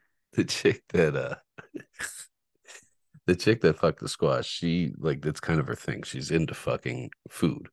the 0.32 0.44
chick 0.44 0.82
that 0.92 1.14
uh 1.16 1.36
the 3.26 3.36
chick 3.36 3.60
that 3.60 3.78
fucked 3.78 4.00
the 4.00 4.08
squash, 4.08 4.46
she 4.46 4.92
like 4.98 5.22
that's 5.22 5.40
kind 5.40 5.60
of 5.60 5.66
her 5.66 5.74
thing. 5.74 6.02
She's 6.02 6.30
into 6.30 6.54
fucking 6.54 7.10
food. 7.28 7.68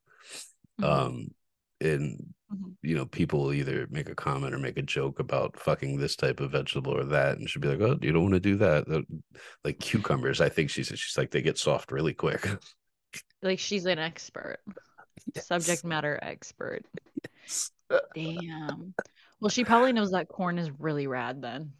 Mhm, 0.77 0.85
Um 0.87 1.29
and 1.81 2.33
mhm. 2.53 2.75
you 2.81 2.95
know, 2.95 3.05
people 3.05 3.41
will 3.43 3.53
either 3.53 3.87
make 3.89 4.09
a 4.09 4.15
comment 4.15 4.53
or 4.53 4.59
make 4.59 4.77
a 4.77 4.81
joke 4.81 5.19
about 5.19 5.57
fucking 5.59 5.97
this 5.97 6.15
type 6.15 6.39
of 6.39 6.51
vegetable 6.51 6.95
or 6.97 7.03
that, 7.05 7.37
and 7.37 7.49
she'd 7.49 7.61
be 7.61 7.67
like, 7.67 7.81
"Oh, 7.81 7.97
you 8.01 8.11
don't 8.11 8.23
want 8.23 8.33
to 8.35 8.39
do 8.39 8.57
that." 8.57 8.87
That- 8.87 9.05
Like 9.63 9.79
cucumbers, 9.79 10.41
I 10.41 10.49
think 10.49 10.69
she 10.69 10.83
said 10.83 10.99
she's 10.99 11.17
like 11.17 11.31
they 11.31 11.41
get 11.41 11.57
soft 11.57 11.91
really 11.91 12.13
quick. 12.13 12.47
Like 13.41 13.59
she's 13.59 13.85
an 13.85 13.99
expert, 13.99 14.59
Yes. 15.33 15.47
subject 15.47 15.83
matter 15.83 16.19
expert. 16.21 16.85
Yes. 17.43 17.71
Damn. 18.15 18.93
Well, 19.39 19.49
she 19.49 19.63
probably 19.63 19.93
knows 19.93 20.11
that 20.11 20.27
corn 20.27 20.57
is 20.59 20.69
really 20.71 21.07
rad 21.07 21.41
then. 21.41 21.73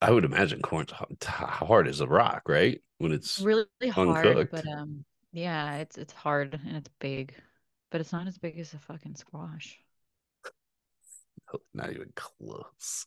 I 0.00 0.10
would 0.10 0.24
imagine 0.24 0.60
corn's 0.62 0.92
hard 1.22 1.86
as 1.88 2.00
a 2.00 2.06
rock, 2.06 2.48
right? 2.48 2.82
When 2.98 3.12
it's 3.12 3.40
really 3.40 3.66
hard, 3.90 4.26
uncooked. 4.26 4.50
but 4.50 4.66
um, 4.66 5.04
yeah, 5.32 5.76
it's 5.76 5.96
it's 5.96 6.12
hard 6.12 6.54
and 6.66 6.76
it's 6.76 6.90
big, 6.98 7.34
but 7.92 8.00
it's 8.00 8.12
not 8.12 8.26
as 8.26 8.38
big 8.38 8.58
as 8.58 8.72
a 8.72 8.78
fucking 8.78 9.14
squash. 9.14 9.78
Not 11.74 11.90
even 11.90 12.10
close. 12.16 13.06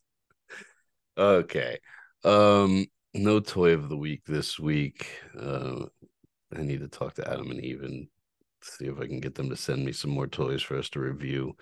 Okay. 1.17 1.79
Um, 2.23 2.86
no 3.15 3.39
toy 3.39 3.73
of 3.73 3.89
the 3.89 3.97
week 3.97 4.21
this 4.27 4.59
week. 4.59 5.07
Uh, 5.38 5.86
I 6.55 6.61
need 6.61 6.81
to 6.81 6.88
talk 6.88 7.15
to 7.15 7.27
Adam 7.27 7.49
and 7.49 7.59
Eve 7.59 7.81
and 7.81 8.07
see 8.61 8.86
if 8.86 8.99
I 8.99 9.07
can 9.07 9.19
get 9.19 9.33
them 9.33 9.49
to 9.49 9.55
send 9.55 9.83
me 9.83 9.91
some 9.91 10.11
more 10.11 10.27
toys 10.27 10.61
for 10.61 10.77
us 10.77 10.89
to 10.89 10.99
review. 10.99 11.55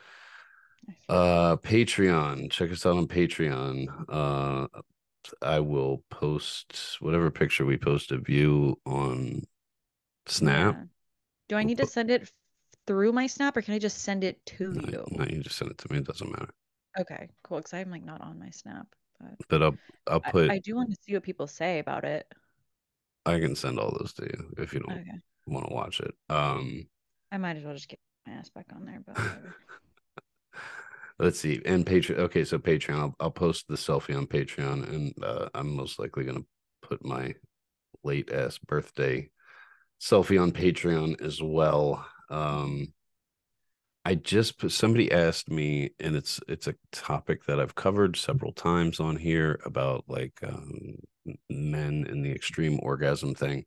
Uh, 1.07 1.55
Patreon. 1.55 2.51
Check 2.51 2.71
us 2.71 2.85
out 2.85 2.97
on 2.97 3.07
Patreon. 3.07 3.87
Uh, 4.09 4.67
I 5.41 5.61
will 5.61 6.03
post 6.09 6.97
whatever 6.99 7.31
picture 7.31 7.65
we 7.65 7.77
post 7.77 8.11
of 8.11 8.27
you 8.27 8.77
on 8.85 9.43
Snap. 10.27 10.75
Yeah. 10.77 10.83
Do 11.47 11.55
I 11.55 11.63
need 11.63 11.77
to 11.77 11.85
send 11.85 12.11
it 12.11 12.29
through 12.87 13.11
my 13.11 13.27
Snap 13.27 13.55
or 13.57 13.61
can 13.61 13.73
I 13.73 13.79
just 13.79 13.99
send 13.99 14.23
it 14.23 14.45
to 14.45 14.73
no, 14.73 14.89
you? 14.89 15.05
No, 15.11 15.25
you 15.25 15.41
just 15.41 15.57
send 15.57 15.71
it 15.71 15.77
to 15.79 15.91
me. 15.91 15.99
It 15.99 16.05
doesn't 16.05 16.31
matter. 16.31 16.49
Okay, 16.99 17.29
cool. 17.43 17.57
Because 17.57 17.73
I'm 17.73 17.91
like 17.91 18.03
not 18.03 18.21
on 18.21 18.39
my 18.39 18.49
Snap. 18.49 18.87
But, 19.19 19.47
but 19.49 19.63
I'll 19.63 19.77
I'll 20.07 20.19
put. 20.19 20.49
I, 20.49 20.55
I, 20.55 20.59
do 20.59 20.75
want 20.75 20.91
to 20.91 20.97
see 21.01 21.13
what 21.13 21.23
people 21.23 21.47
say 21.47 21.79
about 21.79 22.03
it. 22.03 22.27
I 23.25 23.39
can 23.39 23.55
send 23.55 23.79
all 23.79 23.95
those 23.97 24.13
to 24.13 24.23
you 24.23 24.53
if 24.57 24.73
you 24.73 24.81
don't 24.81 24.97
okay. 24.99 25.19
want 25.47 25.67
to 25.67 25.73
watch 25.73 25.99
it. 26.01 26.13
Um, 26.29 26.87
I 27.31 27.37
might 27.37 27.57
as 27.57 27.63
well 27.63 27.73
just 27.73 27.87
get 27.87 27.99
my 28.27 28.33
ass 28.33 28.49
back 28.49 28.65
on 28.75 28.85
there, 28.85 29.01
but. 29.05 29.17
let's 31.19 31.39
see 31.39 31.61
and 31.65 31.85
patreon 31.85 32.17
okay 32.17 32.43
so 32.43 32.57
patreon 32.57 32.95
I'll, 32.95 33.15
I'll, 33.19 33.31
post 33.31 33.67
the 33.67 33.75
selfie 33.75 34.17
on 34.17 34.25
patreon 34.25 34.89
and 34.89 35.23
uh, 35.23 35.47
i'm 35.53 35.75
most 35.75 35.99
likely 35.99 36.23
going 36.23 36.39
to 36.39 36.45
put 36.81 37.05
my 37.05 37.35
late 38.03 38.31
ass 38.31 38.57
birthday 38.57 39.29
selfie 40.01 40.41
on 40.41 40.51
patreon 40.51 41.21
as 41.21 41.41
well 41.41 42.05
um 42.29 42.87
i 44.05 44.15
just 44.15 44.69
somebody 44.69 45.11
asked 45.11 45.49
me 45.49 45.91
and 45.99 46.15
it's 46.15 46.39
it's 46.47 46.67
a 46.67 46.75
topic 46.91 47.45
that 47.45 47.59
i've 47.59 47.75
covered 47.75 48.15
several 48.15 48.51
times 48.51 48.99
on 48.99 49.15
here 49.15 49.59
about 49.65 50.03
like 50.07 50.37
um, 50.43 50.95
men 51.49 52.05
and 52.09 52.25
the 52.25 52.31
extreme 52.31 52.79
orgasm 52.81 53.33
thing 53.33 53.63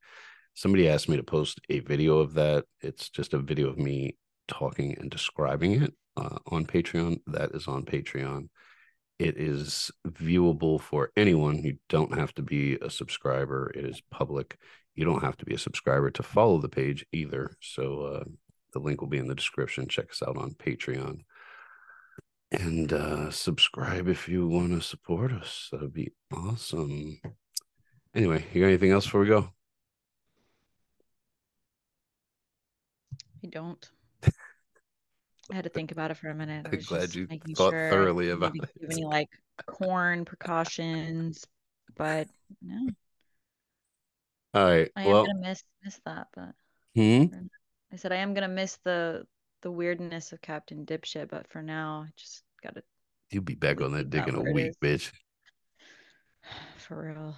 somebody 0.54 0.88
asked 0.88 1.08
me 1.08 1.16
to 1.16 1.22
post 1.22 1.60
a 1.68 1.80
video 1.80 2.18
of 2.18 2.34
that 2.34 2.64
it's 2.80 3.08
just 3.10 3.34
a 3.34 3.38
video 3.38 3.68
of 3.68 3.78
me 3.78 4.16
talking 4.48 4.96
and 4.98 5.10
describing 5.10 5.82
it 5.82 5.92
uh, 6.16 6.38
on 6.46 6.66
Patreon. 6.66 7.20
That 7.26 7.52
is 7.52 7.68
on 7.68 7.84
Patreon. 7.84 8.48
It 9.18 9.38
is 9.38 9.90
viewable 10.06 10.80
for 10.80 11.10
anyone. 11.16 11.62
You 11.62 11.78
don't 11.88 12.16
have 12.18 12.34
to 12.34 12.42
be 12.42 12.76
a 12.76 12.90
subscriber. 12.90 13.70
It 13.74 13.84
is 13.84 14.02
public. 14.10 14.58
You 14.94 15.04
don't 15.04 15.22
have 15.22 15.36
to 15.38 15.44
be 15.44 15.54
a 15.54 15.58
subscriber 15.58 16.10
to 16.12 16.22
follow 16.22 16.58
the 16.58 16.68
page 16.68 17.06
either. 17.12 17.56
So 17.60 18.00
uh, 18.02 18.24
the 18.76 18.84
link 18.84 19.00
will 19.00 19.08
be 19.08 19.18
in 19.18 19.26
the 19.26 19.34
description. 19.34 19.88
Check 19.88 20.10
us 20.10 20.22
out 20.26 20.36
on 20.36 20.50
Patreon. 20.52 21.20
And 22.52 22.92
uh, 22.92 23.30
subscribe 23.30 24.06
if 24.06 24.28
you 24.28 24.46
want 24.46 24.72
to 24.72 24.80
support 24.80 25.32
us. 25.32 25.68
That 25.72 25.80
would 25.80 25.94
be 25.94 26.12
awesome. 26.32 27.20
Anyway, 28.14 28.44
you 28.52 28.60
got 28.60 28.68
anything 28.68 28.92
else 28.92 29.06
before 29.06 29.22
we 29.22 29.28
go? 29.28 29.48
I 33.44 33.48
don't. 33.48 33.90
I 35.50 35.54
had 35.54 35.64
to 35.64 35.70
think 35.70 35.92
about 35.92 36.10
it 36.10 36.16
for 36.16 36.28
a 36.28 36.34
minute. 36.34 36.66
I 36.70 36.74
am 36.74 36.82
glad 36.82 37.14
you 37.14 37.26
thought 37.54 37.70
sure 37.70 37.90
thoroughly 37.90 38.30
about 38.30 38.52
it. 38.54 38.68
Any 38.90 39.04
like 39.04 39.28
corn 39.64 40.24
precautions, 40.24 41.44
but 41.96 42.28
no. 42.60 42.88
All 44.54 44.64
right. 44.64 44.90
I 44.96 45.06
well, 45.06 45.20
am 45.20 45.26
gonna 45.26 45.48
miss 45.48 45.62
miss 45.84 46.00
that, 46.04 46.26
but 46.34 46.52
hmm? 46.94 47.26
I 47.92 47.96
said 47.96 48.12
I 48.12 48.16
am 48.16 48.34
gonna 48.34 48.48
miss 48.48 48.78
the 48.84 49.26
the 49.62 49.70
weirdness 49.70 50.32
of 50.32 50.40
Captain 50.40 50.84
Dipshit, 50.84 51.28
but 51.28 51.48
for 51.48 51.62
now, 51.62 52.04
I 52.06 52.12
just 52.16 52.42
gotta. 52.62 52.82
You'll 53.30 53.42
be 53.42 53.54
back 53.54 53.80
on 53.80 53.92
that 53.92 54.10
dick 54.10 54.28
in 54.28 54.34
a 54.34 54.52
week, 54.52 54.72
bitch. 54.82 55.10
For 56.78 57.08
real. 57.08 57.34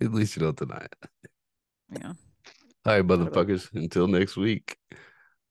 At 0.00 0.12
least 0.12 0.36
you 0.36 0.40
don't 0.40 0.56
deny 0.56 0.86
it. 0.86 1.10
Yeah. 1.90 2.12
All 2.86 2.94
right, 2.94 3.06
motherfuckers. 3.06 3.68
Until 3.74 4.08
next 4.08 4.36
week. 4.36 4.76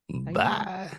Bye. 0.10 0.32
Bye. 0.34 0.92